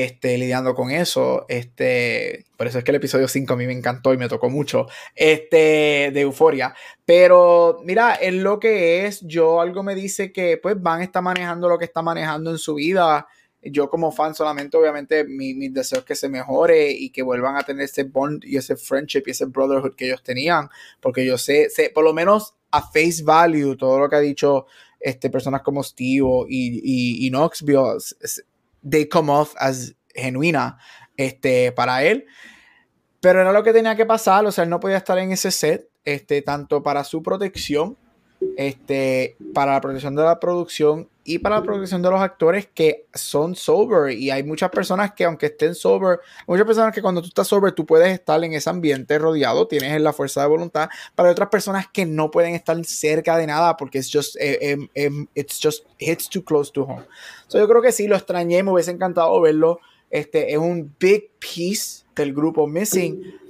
[0.04, 1.46] este, lidiando con eso.
[1.48, 4.50] Este, por eso es que el episodio 5 a mí me encantó y me tocó
[4.50, 4.88] mucho.
[5.14, 6.74] Este, de euforia.
[7.06, 9.22] Pero mira, es lo que es.
[9.22, 12.74] Yo algo me dice que pues Van está manejando lo que está manejando en su
[12.74, 13.26] vida
[13.62, 17.64] yo como fan solamente, obviamente, mi, mis deseos que se mejore y que vuelvan a
[17.64, 20.68] tener ese bond y ese friendship y ese brotherhood que ellos tenían,
[21.00, 24.66] porque yo sé, sé por lo menos a face value, todo lo que ha dicho
[25.00, 27.30] este, personas como Steve y, y, y
[28.88, 30.78] they come off as genuina
[31.16, 32.26] este, para él.
[33.20, 35.50] Pero era lo que tenía que pasar, o sea, él no podía estar en ese
[35.50, 37.98] set, este, tanto para su protección
[38.56, 43.06] este, para la protección de la producción y para la protección de los actores que
[43.12, 44.12] son sober.
[44.12, 47.72] Y hay muchas personas que, aunque estén sober, muchas personas que cuando tú estás sober,
[47.72, 50.88] tú puedes estar en ese ambiente rodeado, tienes la fuerza de voluntad.
[51.14, 55.26] Para otras personas que no pueden estar cerca de nada porque es just, eh, em,
[55.34, 57.04] it's just hits too close to home.
[57.48, 59.80] So, yo creo que sí, lo extrañé, me hubiese encantado verlo.
[60.10, 63.45] Este es un big piece del grupo Missing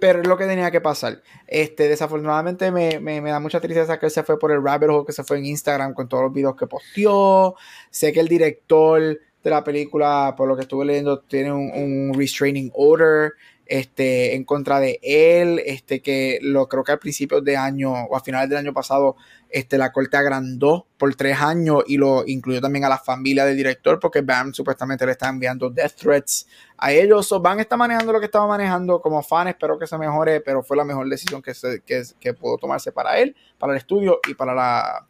[0.00, 1.22] pero es lo que tenía que pasar.
[1.46, 4.90] Este, desafortunadamente me, me, me, da mucha tristeza que él se fue por el rabbit
[4.90, 7.56] hole que se fue en Instagram con todos los videos que posteó.
[7.90, 12.14] Sé que el director de la película, por lo que estuve leyendo, tiene un, un
[12.14, 13.32] restraining order
[13.68, 18.16] este, en contra de él, este, que lo creo que al principio de año o
[18.16, 19.16] a finales del año pasado,
[19.50, 23.58] este, la corte agrandó por tres años y lo incluyó también a la familia del
[23.58, 27.28] director, porque Bam supuestamente le está enviando death threats a ellos.
[27.28, 30.62] So, Bam está manejando lo que estaba manejando como fan, espero que se mejore, pero
[30.62, 34.34] fue la mejor decisión que, se, que pudo tomarse para él, para el estudio y
[34.34, 35.06] para, la,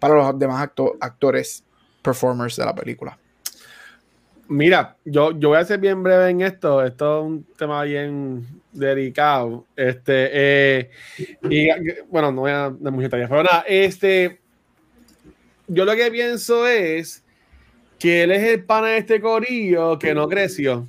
[0.00, 0.68] para los demás
[1.00, 1.64] actores,
[2.02, 3.18] performers de la película.
[4.50, 6.84] Mira, yo, yo voy a ser bien breve en esto.
[6.84, 9.64] Esto es un tema bien delicado.
[9.76, 10.90] Este, eh,
[11.48, 11.68] y
[12.08, 14.40] bueno, no voy a dar mucha tarea, pero nada, este,
[15.68, 17.22] yo lo que pienso es
[17.96, 20.84] que él es el pana de este corillo que no creció.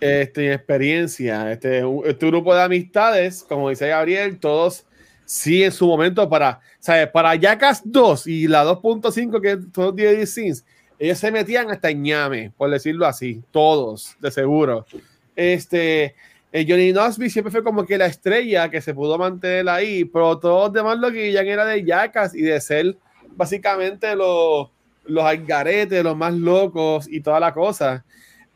[0.00, 4.86] Este, experiencia, este, este grupo de amistades, como dice Gabriel, todos
[5.26, 7.08] sí en su momento para, ¿sabes?
[7.08, 10.64] Para Jackass 2 y la 2.5 que todos 10 scenes
[10.98, 14.86] ellos se metían hasta ñame, por decirlo así, todos, de seguro.
[15.34, 16.14] Este,
[16.52, 20.38] eh, Johnny Nosby siempre fue como que la estrella que se pudo mantener ahí, pero
[20.38, 22.96] todos los demás lo que ya era de yacas y de ser
[23.32, 24.68] básicamente los,
[25.04, 28.04] los algaretes, los más locos y toda la cosa.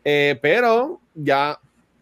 [0.03, 1.61] Eh, pero ya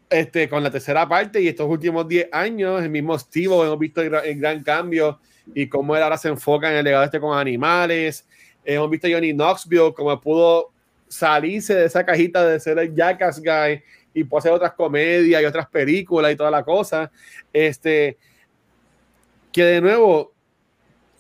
[0.09, 4.01] este, con la tercera parte y estos últimos 10 años, el mismo Steve hemos visto
[4.01, 5.19] el, el, gran cambio
[5.53, 8.28] y cómo él ahora se enfoca en el legado este con animales
[8.75, 10.71] hemos visto a Johnny Knoxville como pudo
[11.09, 13.83] salirse de esa cajita de ser el Jackass Guy
[14.13, 17.11] y puede hacer otras comedias y otras películas y toda la cosa.
[17.51, 18.19] Este,
[19.51, 20.35] que de nuevo,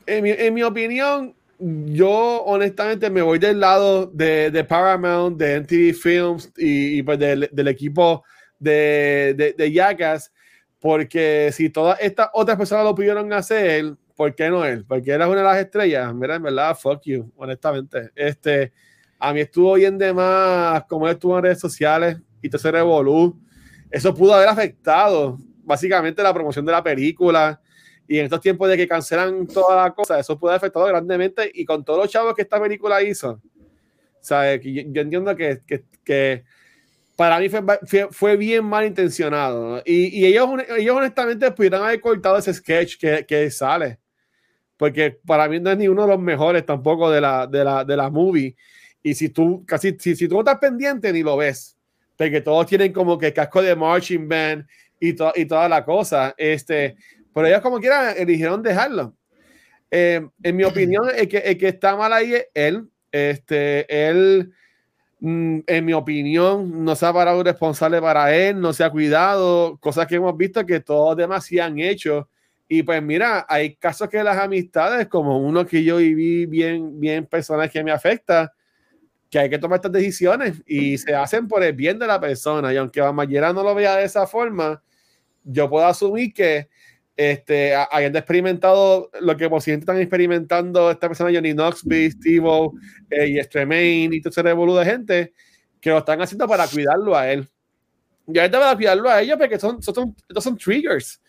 [0.06, 6.52] en mi, opinión, yo honestamente me voy del lado de, de Paramount, de MTV Films
[6.56, 8.24] y, pues del, del, equipo
[8.58, 10.30] de, de, de Jackass,
[10.80, 14.84] porque si todas estas otras personas lo pudieron hacer, ¿por qué no él?
[14.84, 16.12] Porque era una de las estrellas.
[16.12, 18.10] Mira, en verdad, fuck you, honestamente.
[18.16, 18.72] Este,
[19.16, 22.72] a mí estuvo bien de más como él estuvo en redes sociales y todo ese
[22.72, 23.40] revolú.
[23.88, 27.60] Eso pudo haber afectado básicamente la promoción de la película.
[28.08, 31.48] Y en estos tiempos de que cancelan toda la cosa, eso pudo haber afectado grandemente.
[31.54, 33.40] Y con todos los chavos que esta película hizo, o
[34.20, 36.42] sea, yo, yo entiendo que, que, que
[37.14, 39.80] para mí fue, fue, fue, bien mal intencionado.
[39.86, 44.00] Y, y, ellos, ellos honestamente pudieran haber cortado ese sketch que, que sale
[44.78, 47.84] porque para mí no es ni uno de los mejores tampoco de la, de la,
[47.84, 48.56] de la movie.
[49.02, 51.76] Y si tú, casi, si, si tú no estás pendiente, ni lo ves,
[52.16, 54.66] porque todos tienen como que casco de marching band
[55.00, 56.32] y, to, y toda la cosa.
[56.38, 56.96] Este,
[57.34, 59.14] pero ellos como quieran eligieron dejarlo.
[59.90, 62.88] Eh, en mi opinión, el que, el que está mal ahí es él.
[63.10, 64.52] Este, él,
[65.18, 69.76] mm, en mi opinión, no se ha parado responsable para él, no se ha cuidado,
[69.78, 72.28] cosas que hemos visto que todos demás sí han hecho
[72.68, 77.24] y pues mira, hay casos que las amistades, como uno que yo viví bien, bien
[77.24, 78.52] personas que me afecta,
[79.30, 82.72] que hay que tomar estas decisiones y se hacen por el bien de la persona.
[82.72, 84.82] Y aunque Bamallera no lo vea de esa forma,
[85.44, 86.68] yo puedo asumir que
[87.16, 92.70] este, habiendo experimentado lo que posiblemente están experimentando esta persona, Johnny Knoxville, Steve
[93.10, 95.32] eh, y Stremaine y todo ese revolú de gente,
[95.80, 97.48] que lo están haciendo para cuidarlo a él.
[98.26, 101.20] Y ahorita para cuidarlo a ellos, porque son, son, son triggers.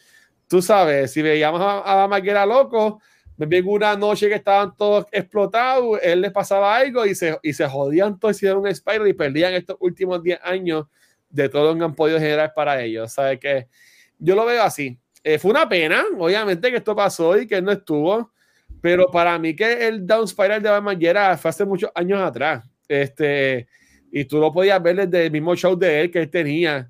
[0.49, 3.01] Tú sabes, si veíamos a, a loco,
[3.37, 7.53] me vi una noche que estaban todos explotados, él les pasaba algo y se, y
[7.53, 10.87] se jodían todos, hicieron un spiral y perdían estos últimos 10 años
[11.29, 13.13] de todo lo que han podido generar para ellos.
[13.13, 13.67] ¿Sabes que
[14.17, 17.63] Yo lo veo así eh, fue una pena, obviamente, que esto pasó y que él
[17.63, 18.31] no estuvo,
[18.81, 20.97] pero para mí que el Down Spiral de Batman
[21.37, 22.63] fue hace muchos años atrás.
[22.87, 23.67] Este,
[24.11, 26.89] y tú lo podías ver desde el mismo show de él que él tenía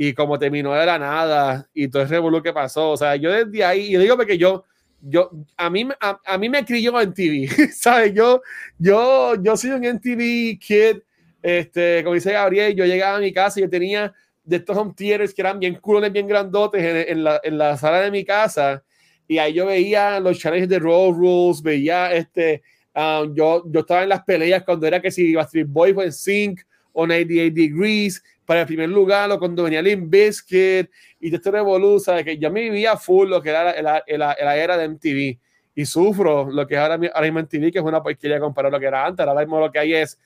[0.00, 2.92] y como terminó de la nada y todo ese revuelo que pasó.
[2.92, 4.64] O sea, yo desde ahí, y digo porque yo,
[5.02, 8.14] yo, a mí, a, a mí me crió en TV, ¿sabes?
[8.14, 8.40] Yo,
[8.78, 10.98] yo, yo soy un MTV kid,
[11.42, 14.14] este, como dice Gabriel, yo llegaba a mi casa y yo tenía
[14.44, 18.00] de estos home theaters que eran bien culones, bien grandotes en, la, en, la, sala
[18.00, 18.84] de mi casa.
[19.26, 22.62] Y ahí yo veía los challenges de Road Rules, veía este.
[22.94, 26.12] Um, yo, yo estaba en las peleas cuando era que si Street Boy fue en
[26.12, 26.60] Sync
[26.92, 32.24] o 98 Degrees para el primer lugar, o cuando venía Limp Bizkit y este revolución,
[32.24, 35.38] que yo me vivía full lo que era la, la, era de MTV
[35.74, 38.78] y sufro lo que es ahora, ahora mismo MTV, que es una porquería comparado a
[38.78, 39.26] lo que era antes.
[39.26, 40.18] Ahora mismo lo que hay es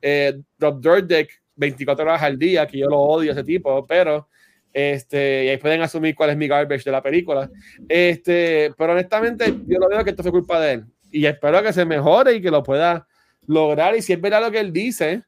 [0.00, 4.28] eh, Drop Dirt Deck, 24 horas al día, que yo lo odio ese tipo, pero
[4.72, 7.50] este, y ahí pueden asumir cuál es mi garbage de la película.
[7.88, 10.84] Este, pero honestamente, yo lo veo que esto fue culpa de él.
[11.10, 13.08] Y espero que se mejore y que lo pueda
[13.48, 13.96] lograr.
[13.96, 15.24] Y si es verdad lo que él dice,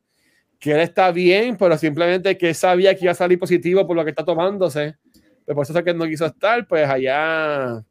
[0.58, 4.04] que él está bien, pero simplemente que sabía que iba a salir positivo por lo
[4.04, 4.96] que está tomándose,
[5.44, 7.84] pues por eso es que él no quiso estar, pues allá,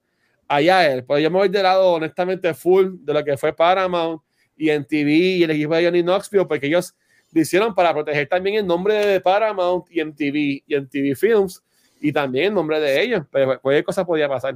[0.48, 1.04] allá él.
[1.04, 4.22] Pues yo me voy de lado, honestamente, full de lo que fue Paramount
[4.58, 6.96] y en TV y el equipo de Johnny Knoxville, porque ellos
[7.32, 11.64] lo hicieron para proteger también el nombre de Paramount y MTV y MTV Films
[12.00, 13.24] y también el nombre de ellos.
[13.32, 14.56] Pero cualquier cosa podía pasar.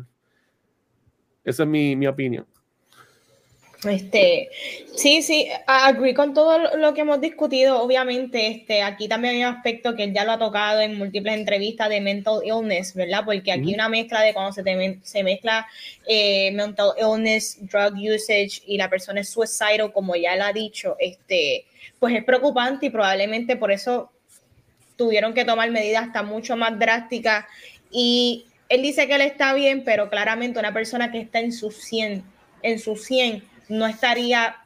[1.44, 2.46] Esa es mi, mi opinión.
[3.88, 4.50] Este,
[4.94, 7.82] sí, sí, agree con todo lo que hemos discutido.
[7.82, 11.88] Obviamente, este, aquí también hay un aspecto que ya lo ha tocado en múltiples entrevistas
[11.88, 13.22] de mental illness, ¿verdad?
[13.24, 14.64] Porque aquí una mezcla de cuando se,
[15.04, 15.66] se mezcla
[16.06, 20.98] eh, mental illness, drug usage y la persona es suicidal, como ya lo ha dicho,
[21.00, 21.66] este,
[22.00, 24.12] pues es preocupante y probablemente por eso
[24.98, 27.46] tuvieron que tomar medidas hasta mucho más drásticas.
[27.92, 31.72] Y él dice que él está bien, pero claramente una persona que está en su
[31.72, 32.24] 100,
[32.62, 34.58] en su 100 no estaría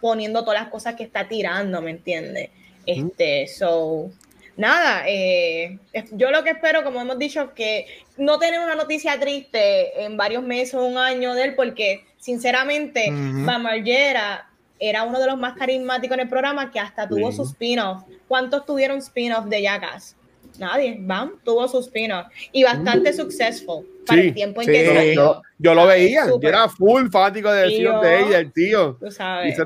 [0.00, 2.50] poniendo todas las cosas que está tirando, ¿me entiendes?
[2.86, 4.10] Este, so,
[4.56, 5.78] nada, eh,
[6.12, 10.42] yo lo que espero, como hemos dicho, que no tener una noticia triste en varios
[10.42, 14.42] meses o un año de él, porque sinceramente, uh
[14.84, 18.02] era uno de los más carismáticos en el programa que hasta tuvo su spin-off.
[18.26, 20.16] ¿Cuántos tuvieron spin-off de Jackass?
[20.58, 25.74] Nadie, Bam tuvo su spin-off y bastante successful para el tiempo en que yo, yo,
[25.74, 28.96] lo veía, yo era full fanático de, de ella, el tío.
[29.00, 29.56] Tú sabes.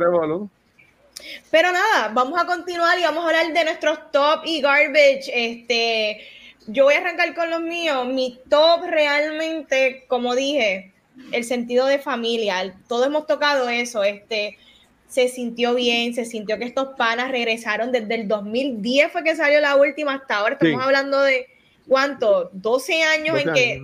[1.51, 5.31] Pero nada, vamos a continuar y vamos a hablar de nuestros top y garbage.
[5.33, 6.21] Este,
[6.67, 8.07] yo voy a arrancar con los míos.
[8.07, 10.93] Mi top realmente, como dije,
[11.33, 12.75] el sentido de familia.
[12.89, 14.05] Todos hemos tocado eso.
[14.05, 14.59] Este,
[15.09, 19.61] se sintió bien, se sintió que estos panas regresaron desde el 2010 fue que salió
[19.61, 21.47] la última hasta ahora, estamos hablando de
[21.87, 23.83] cuánto, 12 años en que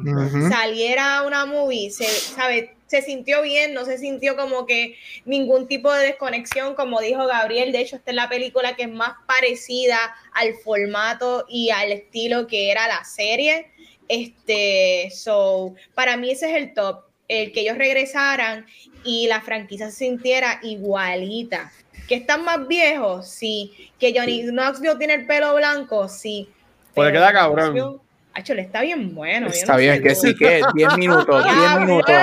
[0.48, 2.74] saliera una movie, se, ¿sabe?
[2.92, 7.72] se sintió bien, no se sintió como que ningún tipo de desconexión, como dijo Gabriel,
[7.72, 12.46] de hecho esta es la película que es más parecida al formato y al estilo
[12.46, 13.70] que era la serie,
[14.08, 18.66] este, so, para mí ese es el top, el que ellos regresaran
[19.04, 21.72] y la franquicia se sintiera igualita.
[22.08, 23.26] ¿Que están más viejos?
[23.26, 23.90] Sí.
[23.98, 26.10] ¿Que Johnny Knoxville tiene el pelo blanco?
[26.10, 26.50] Sí.
[26.94, 28.00] Puede quedar cabrón.
[28.34, 29.48] Acho, le está bien bueno.
[29.48, 31.44] Está bien, que sí, que 10 minutos,
[31.76, 32.14] 10 minutos.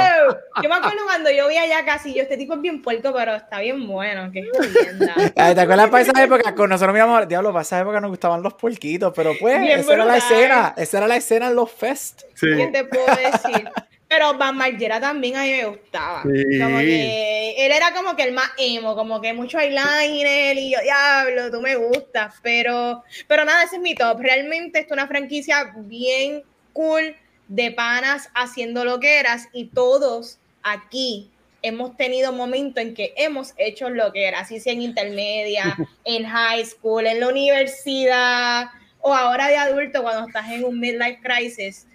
[0.61, 3.35] Yo me acuerdo cuando yo vi allá casi, yo, este tipo es bien puerco, pero
[3.35, 5.13] está bien bueno, qué jodienda.
[5.35, 6.55] ¿Te acuerdas para esa época?
[6.55, 10.05] Con nosotros miramos, diablo, para esa época nos gustaban los puerquitos, pero pues, esa era
[10.05, 12.23] la escena, esa era la escena en los fest.
[12.33, 12.47] Sí.
[12.55, 13.69] ¿Qué te puedo decir?
[14.09, 16.23] Pero Van Margera también a mí me gustaba.
[16.23, 20.79] Como que él era como que el más emo, como que mucho eyeliner y yo,
[20.81, 22.33] diablo, tú me gustas.
[22.41, 24.19] Pero, pero nada, ese es mi top.
[24.19, 26.41] Realmente es una franquicia bien
[26.73, 27.15] cool
[27.49, 31.29] de panas haciendo lo que eras y todos aquí
[31.61, 36.25] hemos tenido momentos en que hemos hecho lo que era, así sea en intermedia, en
[36.25, 38.69] high school, en la universidad
[39.01, 41.85] o ahora de adulto cuando estás en un midlife crisis.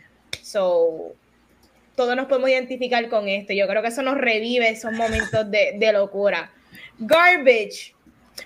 [0.43, 1.15] So,
[1.95, 3.53] todos nos podemos identificar con esto.
[3.53, 6.51] Yo creo que eso nos revive esos momentos de, locura.
[6.99, 7.95] Garbage.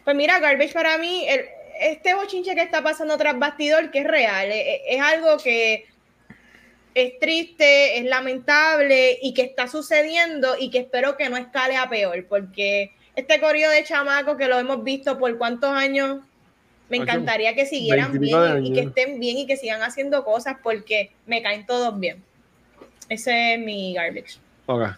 [0.05, 1.47] Pues mira, Garbage para mí, el,
[1.81, 5.87] este bochinche que está pasando tras bastidor, que es real, es, es, algo que
[6.95, 11.89] es triste, es lamentable y que está sucediendo y que espero que no escale a
[11.89, 16.21] peor, porque este corrido de chamaco que lo hemos visto por cuántos años,
[16.89, 21.13] me encantaría que siguieran bien y que estén bien y que sigan haciendo cosas porque
[21.27, 22.25] me caen todos bien.
[23.09, 24.39] Ese es mi garbage.
[24.67, 24.93] Okay.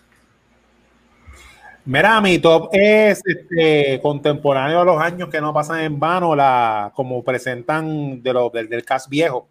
[1.84, 6.92] Mira, mi top es este, contemporáneo a los años que no pasan en vano, la,
[6.94, 9.48] como presentan de lo, del, del cast viejo.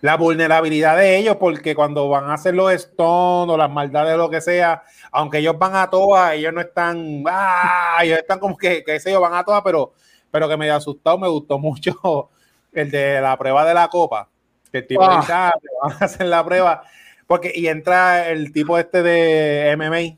[0.00, 4.18] La vulnerabilidad de ellos, porque cuando van a hacer los stones o las maldades o
[4.18, 8.56] lo que sea, aunque ellos van a todas, ellos no están, ah, ellos están como
[8.56, 9.92] que, que sé yo, van a todas, pero,
[10.30, 12.30] pero que me asustado, me gustó mucho
[12.72, 14.28] el de la prueba de la copa.
[14.70, 15.20] Que el tipo ah.
[15.20, 15.52] dice, ah,
[15.82, 16.82] van a hacer la prueba,
[17.28, 20.16] porque, y entra el tipo este de MMA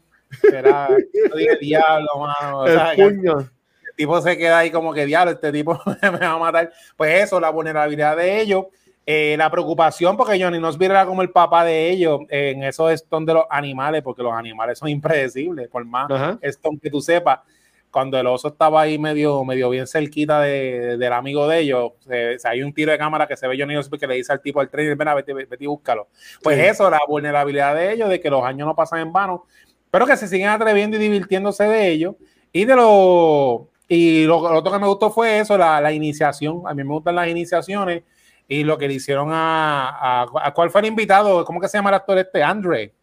[0.57, 0.89] era,
[1.37, 2.61] dije, diablo, mano.
[2.61, 3.39] O sea, el, puño.
[3.41, 6.73] el tipo se queda ahí como que diablo, este tipo me va a matar.
[6.97, 8.67] Pues eso, la vulnerabilidad de ellos,
[9.05, 13.27] eh, la preocupación, porque Johnny Knoxville era como el papá de ellos en esos stone
[13.27, 16.09] de los animales, porque los animales son impredecibles, por más
[16.43, 17.41] stone que tú sepas.
[17.91, 22.37] Cuando el oso estaba ahí medio, medio bien cerquita de, del amigo de ellos, eh,
[22.45, 24.61] hay un tiro de cámara que se ve Johnny Knoxville que le dice al tipo
[24.61, 26.09] al tren, ven a vete, vete, y búscalo.
[26.43, 26.67] Pues sí.
[26.67, 29.47] eso, la vulnerabilidad de ellos, de que los años no pasan en vano
[29.91, 32.17] pero que se siguen atreviendo y divirtiéndose de ello.
[32.53, 36.63] Y de lo, y lo, lo otro que me gustó fue eso, la, la, iniciación.
[36.67, 38.05] A mí me gustan las iniciaciones
[38.49, 41.79] y lo que le hicieron a, a, a cuál fue el invitado, ¿cómo que se
[41.79, 42.43] llama el actor este?
[42.43, 42.95] Andre.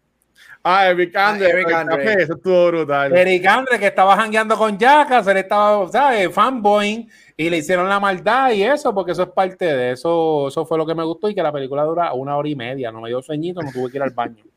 [0.64, 2.14] Ah, Eric Andre, ah, Eric Andre.
[2.24, 3.16] Eso estuvo brutal.
[3.16, 6.34] Eric Andre, que estaba jangueando con Jackass, él estaba, ¿sabes?
[6.34, 7.08] Fanboy,
[7.38, 10.48] y le hicieron la maldad y eso, porque eso es parte de eso.
[10.48, 12.92] Eso fue lo que me gustó y que la película dura una hora y media.
[12.92, 14.44] No me dio sueñito, no tuve que ir al baño.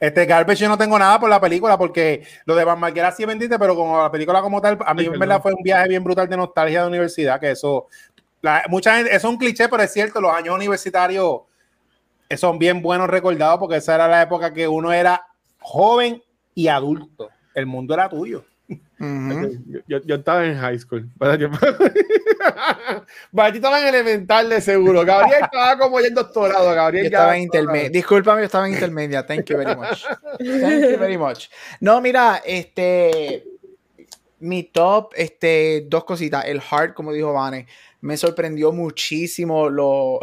[0.00, 3.24] Este Garbage yo no tengo nada por la película porque lo de Van Marquera sí
[3.24, 6.02] bendito, pero como la película como tal, a mí en verdad fue un viaje bien
[6.02, 7.88] brutal de nostalgia de universidad, que eso,
[8.40, 11.42] la, mucha gente, eso es un cliché, pero es cierto, los años universitarios
[12.36, 15.26] son bien buenos recordados porque esa era la época que uno era
[15.60, 16.22] joven
[16.54, 17.30] y adulto.
[17.54, 18.44] El mundo era tuyo.
[19.00, 19.82] Uh -huh.
[19.86, 21.08] yo, yo, estaba en high school.
[21.16, 21.44] Barty
[23.56, 25.04] estaba en elemental de seguro.
[25.04, 26.72] Gabriel estaba como ya en doctorado.
[26.74, 27.90] Gabriel yo estaba en intermedia.
[27.90, 29.26] Discúlpame, yo estaba en intermedia.
[29.26, 30.04] Thank you very much.
[30.38, 31.48] Thank you very much.
[31.80, 33.44] No, mira, este.
[34.38, 36.44] Mi top, este, dos cositas.
[36.44, 37.66] El Heart, como dijo Vane,
[38.00, 40.20] me sorprendió muchísimo lo.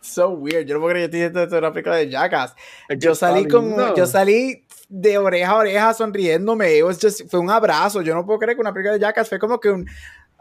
[0.00, 0.66] So weird.
[0.66, 2.54] Yo no puedo creer que esto es una película de Jackass.
[2.98, 3.74] Yo salí con.
[3.94, 6.78] Yo salí de oreja a oreja sonriéndome.
[6.78, 8.02] It was just, fue un abrazo.
[8.02, 9.86] Yo no puedo creer que una película de Jackass fue como que un,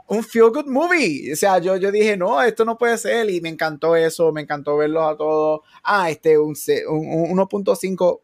[0.07, 1.31] un feel good movie.
[1.33, 3.29] O sea, yo, yo dije, no, esto no puede ser.
[3.29, 5.61] Y me encantó eso, me encantó verlos a todos.
[5.83, 6.55] Ah, este, un,
[6.87, 8.19] un, un 1.5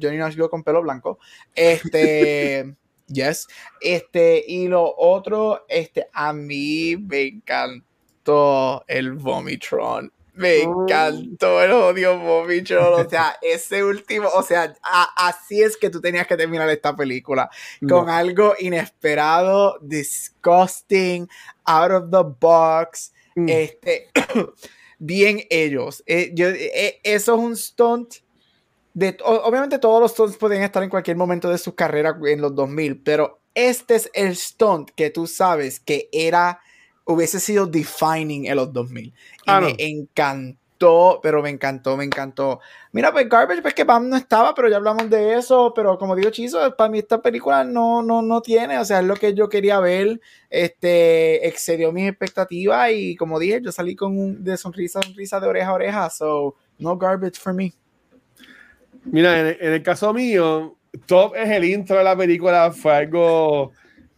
[0.00, 1.18] Johnny Knoxville con pelo blanco.
[1.54, 2.76] Este.
[3.06, 3.46] yes.
[3.80, 10.12] Este, y lo otro, este, a mí me encantó el Vomitron.
[10.34, 15.90] Me encantó el odio Bobby O sea, ese último, o sea, a, así es que
[15.90, 17.50] tú tenías que terminar esta película.
[17.80, 18.12] Con no.
[18.12, 21.28] algo inesperado, disgusting,
[21.64, 23.12] out of the box.
[23.34, 23.48] Mm.
[23.48, 24.08] Este,
[24.98, 26.02] bien ellos.
[26.06, 28.14] Eh, yo, eh, eso es un stunt.
[28.92, 32.54] De, obviamente todos los stunts pueden estar en cualquier momento de su carrera en los
[32.54, 36.60] 2000, pero este es el stunt que tú sabes que era
[37.10, 39.06] hubiese sido defining en los 2000.
[39.06, 39.12] Y
[39.46, 39.74] ah, me no.
[39.78, 42.60] encantó, pero me encantó, me encantó.
[42.92, 46.16] Mira, pues Garbage, pues que Pam no estaba, pero ya hablamos de eso, pero como
[46.16, 49.34] digo Chizo, para mí esta película no, no, no tiene, o sea, es lo que
[49.34, 54.56] yo quería ver, este, excedió mis expectativas y como dije, yo salí con un, de
[54.56, 57.72] sonrisa, sonrisa de oreja a oreja, so no garbage for me.
[59.04, 60.76] Mira, en, en el caso mío,
[61.06, 63.72] top es el intro de la película, fue algo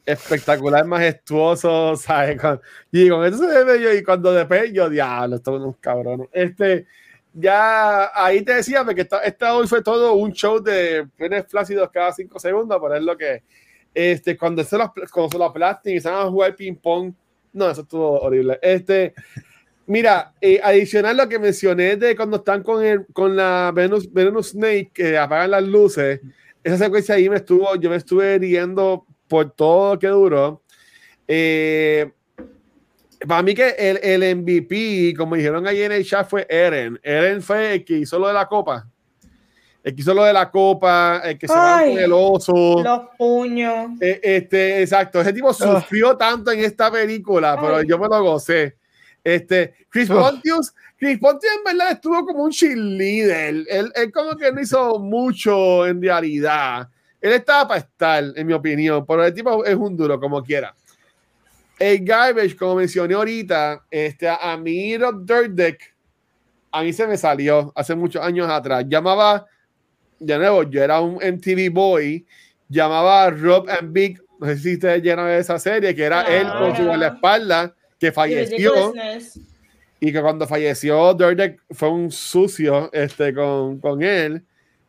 [0.04, 2.40] espectacular, majestuoso, ¿sabes?
[2.40, 2.60] Con,
[2.90, 6.28] y con eso se ve yo, y cuando después yo, diablo, estos unos cabrones.
[6.32, 6.86] Este,
[7.34, 11.90] ya ahí te decía que esta, esta, hoy fue todo un show de penes flácidos
[11.90, 13.42] cada cinco segundos, por es lo que
[13.94, 17.12] este, cuando se los, cuando se lo aplastan y se van a jugar ping-pong,
[17.52, 18.58] no, eso estuvo horrible.
[18.62, 19.14] Este,
[19.86, 24.50] mira, eh, adicional lo que mencioné de cuando están con, el, con la Venus, Venus
[24.50, 26.20] Snake, que apagan las luces,
[26.64, 30.62] esa secuencia ahí me estuvo, yo me estuve riendo por todo lo que duró.
[31.26, 32.12] Eh,
[33.26, 37.00] para mí que el, el, MVP, como dijeron ayer en el chat, fue Eren.
[37.02, 38.86] Eren fue el que hizo lo de la copa.
[39.82, 42.82] El que hizo lo de la copa, el que se va con el oso.
[42.82, 43.92] Los puños.
[44.02, 45.22] Eh, este, exacto.
[45.22, 46.16] Ese tipo sufrió oh.
[46.18, 47.58] tanto en esta película, Ay.
[47.62, 48.76] pero yo me lo gocé.
[49.24, 50.20] Este, Chris oh.
[50.20, 53.64] Pontius, Chris Pontius en verdad estuvo como un cheerleader.
[53.66, 56.90] Él, él como que no hizo mucho en realidad.
[57.22, 60.74] Él estaba para estar, en mi opinión, pero el tipo es un duro, como quiera.
[61.78, 65.94] el garbage, como mencioné ahorita, este, a mí Rob Dirt Deck,
[66.72, 68.84] a mí se me salió hace muchos años atrás.
[68.88, 69.46] Llamaba,
[70.18, 72.26] de nuevo, yo era un MTV boy,
[72.68, 76.48] llamaba Rob and Big, no sé si ustedes llenan de esa serie, que era él
[76.58, 78.92] con su espalda, que falleció.
[80.00, 84.44] Y que cuando falleció, Dirt Deck fue un sucio este, con, con él,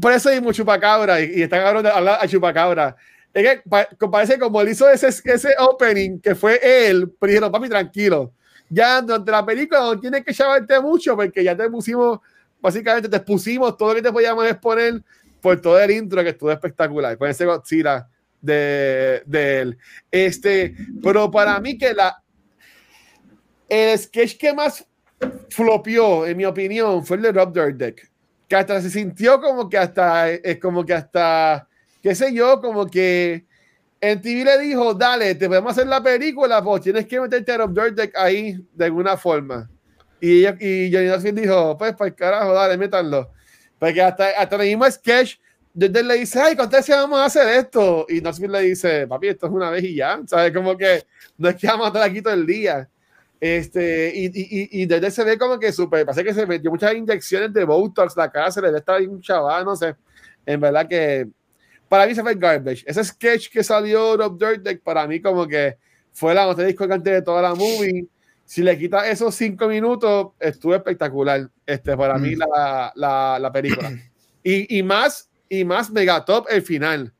[0.00, 2.96] por eso hay mucho chupacabra y, y está cabrón de hablar a chupacabra.
[3.34, 3.62] Es que
[4.10, 8.32] parece como él hizo ese, ese opening que fue él, pero dijeron, papi, tranquilo.
[8.68, 12.20] Ya durante la película no tienes que llamarte mucho porque ya te pusimos,
[12.60, 15.02] básicamente te pusimos todo lo que te podíamos exponer
[15.40, 17.16] por todo el intro que estuvo espectacular.
[17.18, 18.06] Con ese Godzilla
[18.40, 19.78] de, de él.
[20.10, 22.21] Este, pero para mí que la
[23.72, 24.86] el sketch que más
[25.50, 28.12] flopió, en mi opinión, fue el de Rob Dyrdek
[28.52, 31.66] que hasta se sintió como que hasta, es como que hasta,
[32.02, 33.46] qué sé yo, como que
[33.98, 37.56] en TV le dijo, dale, te podemos hacer la película, pues tienes que meterte a
[37.56, 39.70] Rob Dyrdek ahí de alguna forma.
[40.20, 43.30] Y, y Johnny Knoxville dijo, pues, pues carajo, dale, métanlo.
[43.78, 45.36] Porque hasta, hasta el mismo sketch,
[45.72, 48.04] desde le dice, ay, ¿cuántas veces vamos a hacer esto?
[48.06, 50.52] Y Knoxville le dice, papi, esto es una vez y ya, ¿sabes?
[50.52, 51.06] Como que
[51.38, 52.86] no es que vamos a estar aquí todo el día.
[53.42, 56.94] Este, y, y, y, desde se ve como que súper, parece que se metió muchas
[56.94, 59.96] inyecciones de Botox, la cara se le está un chaval, no sé.
[60.46, 61.26] En verdad que
[61.88, 62.84] para mí se fue garbage.
[62.86, 65.76] Ese sketch que salió Rob Dirt para mí como que
[66.12, 68.06] fue la nota discogante de toda la movie.
[68.44, 71.50] Si le quita esos cinco minutos, estuvo espectacular.
[71.66, 72.38] Este, para mí mm.
[72.38, 73.90] la, la, la película.
[74.44, 77.12] Y, y, más, y más megatop el final.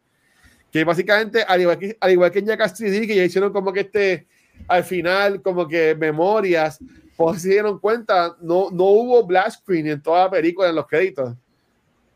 [0.70, 3.72] Que básicamente, al igual que, al igual que en Jackass 3D, que ya hicieron como
[3.72, 4.28] que este
[4.68, 6.78] al final como que memorias,
[7.16, 10.86] pues se dieron cuenta, no, no hubo black screen en toda la película en los
[10.86, 11.34] créditos.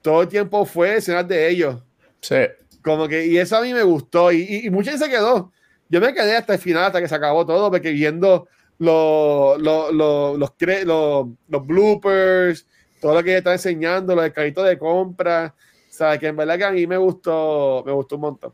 [0.03, 1.83] Todo el tiempo fue escenas de ellos.
[2.21, 2.37] Sí.
[2.83, 5.53] Como que, y eso a mí me gustó, y, y, mucha gente se quedó.
[5.89, 8.49] Yo me quedé hasta el final, hasta que se acabó todo, porque viendo
[8.79, 12.67] los, los, los, los, los bloopers,
[13.01, 16.65] todo lo que está enseñando, los carritos de compra, o sea, que en verdad que
[16.65, 18.53] a mí me gustó, me gustó un montón.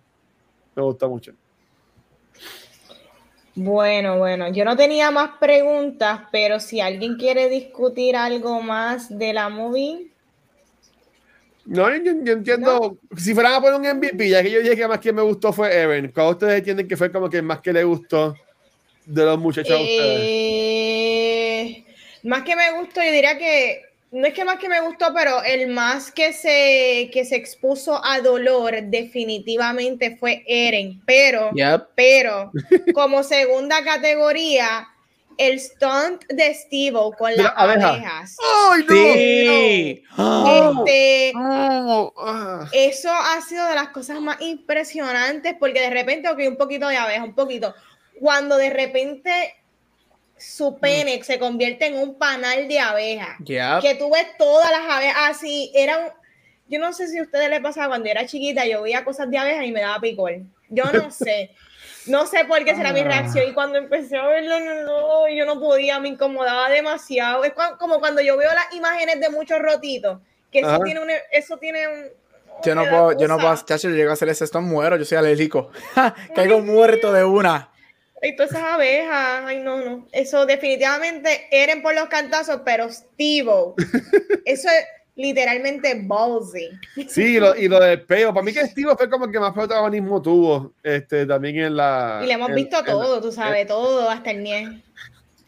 [0.75, 1.33] Me gustó mucho.
[3.55, 9.35] Bueno, bueno, yo no tenía más preguntas, pero si alguien quiere discutir algo más de
[9.35, 10.07] la movie.
[11.67, 12.97] No, yo, entiendo.
[13.17, 15.53] Si fueran a poner un MVP, ya que yo dije que más que me gustó
[15.53, 18.35] fue Evan, ¿cuál ustedes entienden que fue como que más que le gustó
[19.05, 19.79] de los muchachos?
[19.81, 20.75] Eh,
[22.25, 25.43] más que me gustó, yo diría que no es que más que me gustó, pero
[25.43, 31.03] el más que se, que se expuso a dolor definitivamente fue Eren.
[31.07, 31.51] Pero,
[31.95, 32.53] pero
[32.95, 34.87] como segunda categoría,
[35.39, 38.37] el stunt de Steve con las abejas.
[38.71, 38.85] ¡Ay,
[40.19, 40.77] no!
[40.85, 42.69] Este, ah.
[42.73, 46.99] Eso ha sido de las cosas más impresionantes porque de repente, ok, un poquito de
[46.99, 47.75] abeja, un poquito.
[48.21, 49.55] Cuando de repente
[50.43, 50.81] su mm.
[50.81, 53.37] pene se convierte en un panal de abejas.
[53.47, 55.71] Que tú ves todas las abejas así.
[55.75, 56.15] Era
[56.73, 59.37] yo no sé si a ustedes les pasaba cuando era chiquita, yo veía cosas de
[59.37, 60.33] abejas y me daba picor.
[60.71, 61.51] Yo no sé.
[62.07, 63.05] No sé por qué será mi ah.
[63.05, 63.47] reacción.
[63.47, 67.45] Y cuando empecé a verlo, no, yo no podía, me incomodaba demasiado.
[67.45, 70.21] Es como cuando yo veo las imágenes de muchos rotitos,
[70.51, 72.05] que eso tiene un, eso tiene un,
[72.65, 75.05] yo no puedo, yo no puedo, chacho, yo llego a hacer ese esto muero, yo
[75.05, 75.71] soy alérgico.
[76.35, 77.72] Caigo muerto de una.
[78.23, 80.07] Y todas esas abejas, ay no, no.
[80.13, 83.51] Eso definitivamente eran por los cantazos, pero Steve,
[84.45, 84.85] eso es
[85.17, 86.71] literalmente ballsy.
[87.09, 89.41] Sí, y lo, y lo del peo, para mí que Steve fue como el que
[89.41, 92.21] más protagonismo tuvo, este, también en la...
[92.23, 94.83] Y le hemos visto todo, tú sabes, todo, hasta el NIE.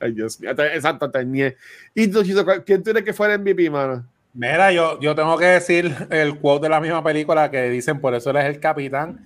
[0.00, 1.56] Ay, Dios mío, exacto, hasta el NIE.
[1.94, 4.04] ¿Y tú, Chito, quién tú crees que fue el MVP, mano?
[4.32, 8.16] Mira, yo, yo tengo que decir el quote de la misma película que dicen, por
[8.16, 9.24] eso eres el capitán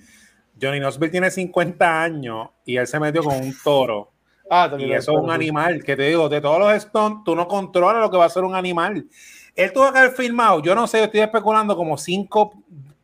[0.61, 4.13] Johnny Knoxville tiene 50 años y él se metió con un toro.
[4.51, 7.47] Ah, y eso es un animal, que te digo, de todos los Stones, tú no
[7.47, 9.07] controlas lo que va a ser un animal.
[9.55, 12.55] Él tuvo que haber firmado, yo no sé, estoy especulando como cinco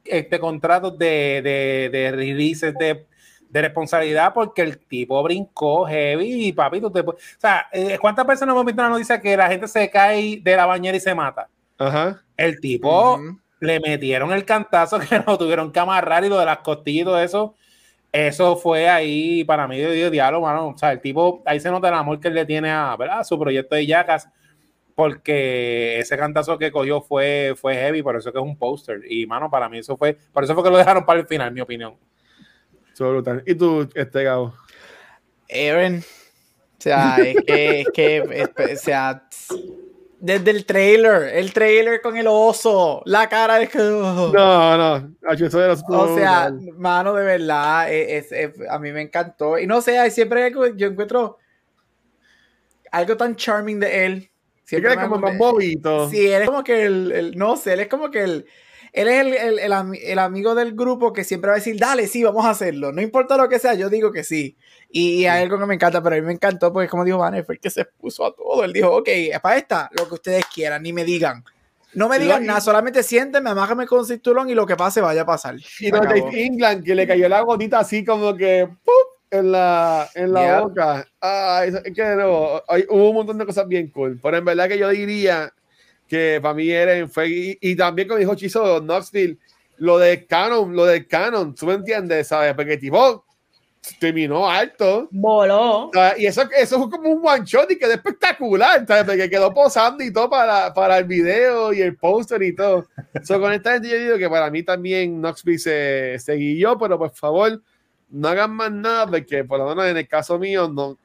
[0.07, 3.05] este, contratos de, de, de releases de,
[3.55, 8.25] de responsabilidad porque el tipo brincó heavy y papi, tú te O sea, eh, ¿cuántas
[8.25, 11.01] personas hemos visto en la noticia que la gente se cae de la bañera y
[11.01, 11.49] se mata?
[11.79, 12.21] Ajá.
[12.37, 13.21] El tipo
[13.61, 17.25] le metieron el cantazo que no tuvieron que amarrar y lo de las costillas y
[17.25, 17.55] eso.
[18.13, 20.69] Eso fue ahí para mí de diálogo, mano.
[20.69, 23.25] O sea, el tipo, ahí se nota el amor que él le tiene a, ¿verdad?
[23.25, 24.29] su proyecto de Yacas,
[24.95, 29.01] porque ese cantazo que cogió fue, fue heavy, por eso que es un póster.
[29.09, 31.49] Y, mano, para mí eso fue, por eso fue que lo dejaron para el final,
[31.49, 31.97] en mi opinión.
[33.47, 34.55] ¿Y tú, este Gabo?
[35.51, 39.27] Aaron, o sea, es que, es que, o sea,
[40.25, 43.69] Desde el trailer, el trailer con el oso, la cara de.
[43.75, 48.33] No, no, eso era O sea, mano, de verdad, es,
[48.71, 49.59] a mí me encantó.
[49.59, 51.37] Y no sé, siempre yo encuentro
[52.91, 54.31] algo tan charming de él.
[54.65, 56.09] Siempre como más bobito.
[56.09, 58.47] Sí, él es como que el, no sé, él es como que el,
[58.95, 62.23] él es el, el, el, amigo del grupo que siempre va a decir, dale, sí,
[62.23, 62.93] vamos a hacerlo.
[62.93, 64.57] No importa lo que sea, yo digo que sí.
[64.89, 67.45] Y, hay algo que me encanta, pero a mí me encantó porque, como dijo Banner,
[67.45, 68.63] fue el que se puso a todo.
[68.63, 69.09] Él dijo, ok,
[69.43, 71.43] para esta, lo que ustedes quieran, ni me digan.
[71.93, 75.27] No me digan nada, solamente siéntenme, amájame con cinturón y lo que pase vaya a
[75.27, 75.57] pasar.
[75.81, 76.01] Y no
[76.33, 78.69] England, que le cayó la gotita así como que
[79.31, 81.07] en la, en la boca.
[81.21, 84.21] Ay, que no, hay, hubo un montón de cosas bien cool.
[84.23, 85.53] Pero en verdad que yo diría
[86.15, 89.37] que para mí era fue, y, también como dijo Chizo Knoxville,
[89.79, 92.55] lo de Canon, lo de Canon, tú me entiendes, ¿sabes?
[92.55, 93.25] Porque tipo
[93.99, 95.09] terminó alto.
[95.11, 95.91] Voló.
[96.17, 99.05] Y eso, eso fue como un one shot y quedó espectacular, ¿sabes?
[99.05, 102.87] Porque quedó posando y todo para, para el video y el póster y todo.
[103.25, 106.97] so, con esta gente yo digo que para mí también Knoxville se, se guió, pero
[106.97, 107.61] por favor,
[108.09, 110.97] no hagan más nada porque por lo menos en el caso mío no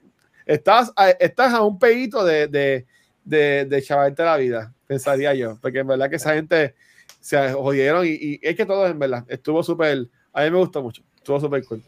[0.46, 2.86] estás a, estás a un pedito de, de,
[3.24, 6.76] de, de la vida, pensaría yo, porque en verdad que esa gente
[7.20, 11.04] se jodieron y, es que todo en verdad estuvo súper, a mí me gustó mucho,
[11.16, 11.84] estuvo súper cool.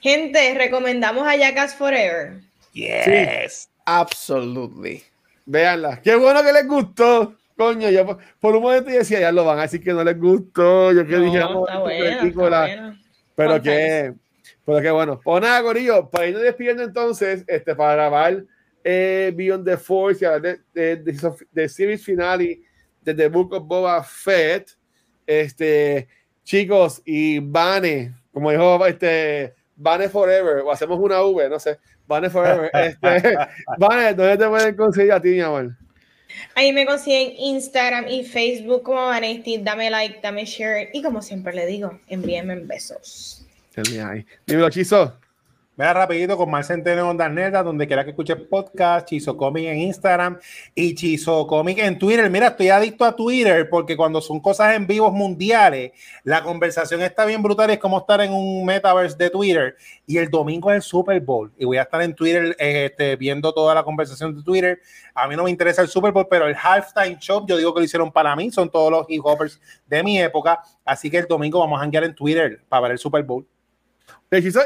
[0.00, 2.40] Gente, recomendamos a Jackass Forever.
[2.72, 5.02] Yes, absolutely.
[5.46, 7.34] Véanla, qué bueno que les gustó.
[7.56, 10.92] Coño, yo por, un momento decía, ya lo van a decir que no les gustó.
[10.92, 12.98] Yo que dije, no, está buena,
[13.34, 14.14] Pero que,
[14.64, 15.20] pero que bueno.
[15.22, 18.44] Pues nada, Corillo, para irnos despidiendo entonces, este, para grabar
[18.84, 22.60] eh, Beyond the Force, de, de, de, de, series finale
[23.02, 24.70] de The Book of Boba Fett.
[25.26, 26.08] Este,
[26.44, 32.30] chicos, y Bane, como dijo este Bane Forever, o hacemos una V, no sé, Bane
[32.30, 32.70] Forever.
[32.74, 33.36] Este,
[33.78, 35.76] Bane, ¿dónde te pueden conseguir a ti, mi amor?
[36.54, 39.58] Ahí me consiguen Instagram y Facebook como Vanesti.
[39.58, 43.46] Dame like, dame share y como siempre le digo, envíenme besos.
[44.46, 45.16] Dímelo, Chizo.
[45.80, 49.64] Vea rapidito con Mar Centeno en Ondas Neta, donde quiera que escuche podcast, Chizo Comic
[49.64, 50.38] en Instagram
[50.74, 52.28] y Chizo Comic en Twitter.
[52.28, 55.92] Mira, estoy adicto a Twitter porque cuando son cosas en vivos mundiales,
[56.22, 57.70] la conversación está bien brutal.
[57.70, 59.74] Es como estar en un metaverse de Twitter.
[60.06, 61.50] Y el domingo es el Super Bowl.
[61.56, 64.80] Y voy a estar en Twitter este, viendo toda la conversación de Twitter.
[65.14, 67.80] A mí no me interesa el Super Bowl, pero el halftime show, yo digo que
[67.80, 68.50] lo hicieron para mí.
[68.50, 70.60] Son todos los hip hoppers de mi época.
[70.84, 73.46] Así que el domingo vamos a hanguear en Twitter para ver el Super Bowl.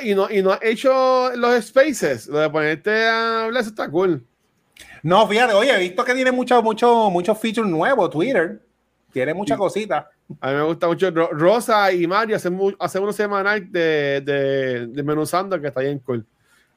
[0.02, 3.88] Y no, y no ha hecho los spaces, lo de ponerte a hablar, eso está
[3.88, 4.22] cool.
[5.02, 8.60] No, fíjate, oye, he visto que tiene muchos mucho, muchos features nuevos Twitter.
[9.12, 10.06] Tiene muchas cositas.
[10.40, 11.10] A mí me gusta mucho.
[11.10, 16.26] Rosa y Mario hacen, hace unos semanal de, de, de Menuzando que está bien cool.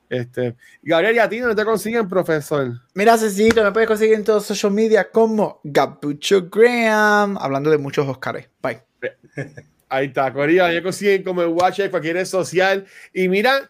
[0.09, 2.71] Este, Gabriel, ¿y a ti no te consiguen, profesor?
[2.93, 7.77] Mira, Cecito, me puedes conseguir en todos los social media como Gabucho Graham, hablando de
[7.77, 8.47] muchos Oscars.
[8.61, 8.83] Bye.
[9.89, 10.71] Ahí está, Corea.
[10.71, 12.85] Ya consiguen como el Watch cualquier red social.
[13.13, 13.69] Y mira,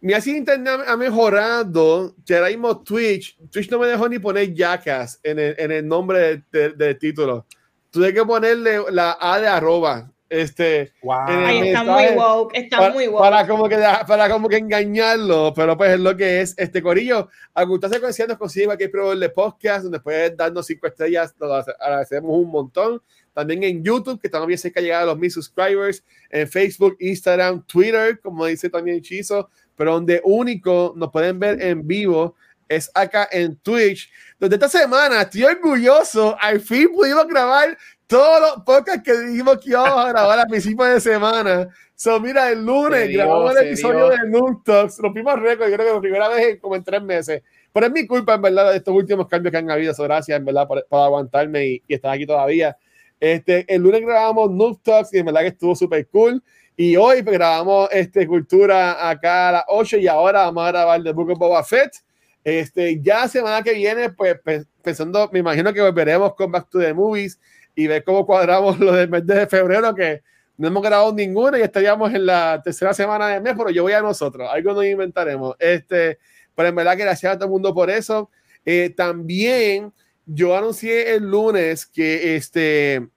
[0.00, 2.14] mi así internet ha mejorado.
[2.30, 6.42] Ahora mismo Twitch, Twitch no me dejó ni poner Jackass en el, en el nombre
[6.52, 7.46] del título.
[7.90, 10.10] Tuve que ponerle la A de arroba.
[10.34, 11.28] Este, wow.
[11.28, 13.20] está muy woke, está para, muy woke.
[13.20, 16.54] Para como, que, para como que engañarlo, pero pues es lo que es.
[16.56, 20.88] Este Corillo, a gustarse con nos consigue aquí probar de podcast, donde puedes darnos cinco
[20.88, 23.00] estrellas, lo agradecemos un montón
[23.32, 27.64] también en YouTube, que también cerca de llegar a los mil subscribers, en Facebook, Instagram,
[27.66, 32.34] Twitter, como dice también Chizo, pero donde único nos pueden ver en vivo
[32.68, 38.64] es acá en Twitch, donde esta semana estoy orgulloso, al fin pudimos grabar todos los
[38.64, 41.68] podcasts que dijimos que íbamos a grabar a principios de semana.
[41.94, 46.00] So, mira, el lunes grabamos el episodio de Noob Talks, récords, yo creo que la
[46.00, 47.42] primera vez en como en tres meses.
[47.72, 49.94] Pero es mi culpa, en verdad, de estos últimos cambios que han habido.
[49.94, 52.76] So, gracias, en verdad, por, aguantarme y, y estar aquí todavía.
[53.20, 56.42] Este, el lunes grabamos Noob Talks y en verdad que estuvo súper cool.
[56.76, 61.12] Y hoy grabamos este, Cultura acá a las 8 y ahora vamos a grabar The
[61.12, 61.92] Book of Boba Fett.
[62.42, 64.36] Este, ya semana que viene, pues
[64.82, 67.38] pensando, me imagino que volveremos con Back to the Movies
[67.74, 70.22] y ver cómo cuadramos lo del mes de febrero, que
[70.56, 73.92] no hemos grabado ninguna y estaríamos en la tercera semana del mes, pero yo voy
[73.92, 75.56] a nosotros, algo nos inventaremos.
[75.58, 76.18] Este,
[76.54, 78.30] pero en verdad que gracias a todo el mundo por eso.
[78.64, 79.92] Eh, también
[80.26, 83.10] yo anuncié el lunes que este, en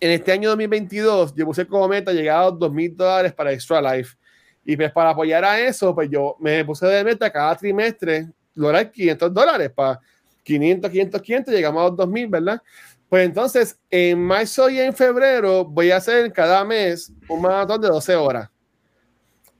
[0.00, 3.80] este año 2022 yo puse como meta llegar a los 2 mil dólares para Extra
[3.80, 4.16] Life.
[4.64, 8.90] Y pues para apoyar a eso, pues yo me puse de meta cada trimestre lograr
[8.90, 10.00] 500 dólares para
[10.42, 12.62] 500, 500, 500, llegamos a los 2000, ¿verdad?
[13.08, 17.88] Pues entonces, en marzo y en febrero voy a hacer cada mes un maratón de
[17.88, 18.50] 12 horas.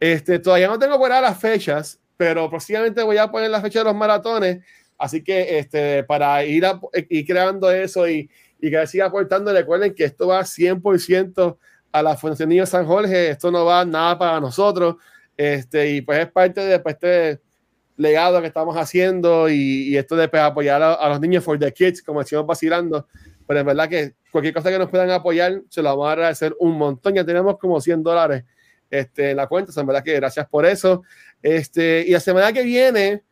[0.00, 3.86] Este, todavía no tengo por las fechas, pero próximamente voy a poner la fecha de
[3.86, 4.64] los maratones.
[4.98, 8.28] Así que este, para ir, a, ir creando eso y,
[8.60, 11.58] y que siga aportando, recuerden que esto va 100%
[11.92, 14.96] a la Fundación Niño San Jorge, esto no va nada para nosotros,
[15.36, 17.40] este, y pues es parte de pues, este
[17.96, 21.58] legado que estamos haciendo y, y esto de pues, apoyar a, a, los niños for
[21.58, 23.06] the kids, como decimos vacilando,
[23.46, 26.54] pero es verdad que cualquier cosa que nos puedan apoyar, se lo vamos a agradecer
[26.58, 28.44] un montón, ya tenemos como 100 dólares
[28.90, 31.02] este, en la cuenta, es verdad que gracias por eso,
[31.42, 33.22] este, y la semana que viene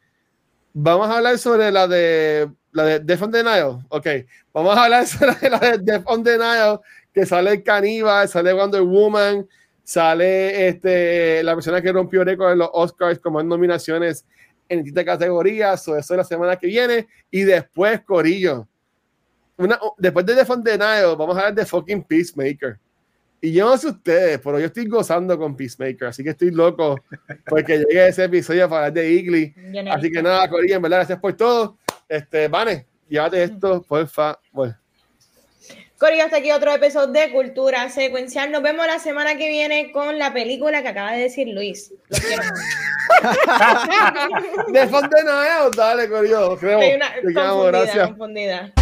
[0.72, 3.78] vamos a hablar sobre la de la de Death on Denial.
[3.88, 4.06] Ok,
[4.52, 6.80] vamos a hablar sobre la de Death on Denial,
[7.12, 9.46] que sale el caníbal, sale Wonder Woman,
[9.82, 14.26] sale este, la persona que rompió récord en los Oscars como nominaciones
[14.68, 15.82] en distintas categorías.
[15.82, 17.08] So, eso es la semana que viene.
[17.30, 18.68] Y después, Corillo.
[19.56, 22.78] Una, después de Denial, vamos a hablar de fucking Peacemaker.
[23.44, 26.96] Y yo no sé ustedes, pero yo estoy gozando con Peacemaker, así que estoy loco
[27.46, 29.54] porque llegue ese episodio para hablar de Igly.
[29.90, 31.76] Así que nada, Corillo, en verdad, gracias por todo.
[32.08, 34.76] Este, Vane, llévate esto, por favor.
[35.98, 38.52] Corillo, hasta aquí otro episodio de Cultura Secuencial.
[38.52, 41.92] Nos vemos la semana que viene con la película que acaba de decir Luis.
[42.10, 42.42] Lo quiero.
[44.72, 46.56] de Fontenay, dale, Corillo.
[46.58, 46.78] Creo.
[46.78, 48.72] Hay una confundida, confundida.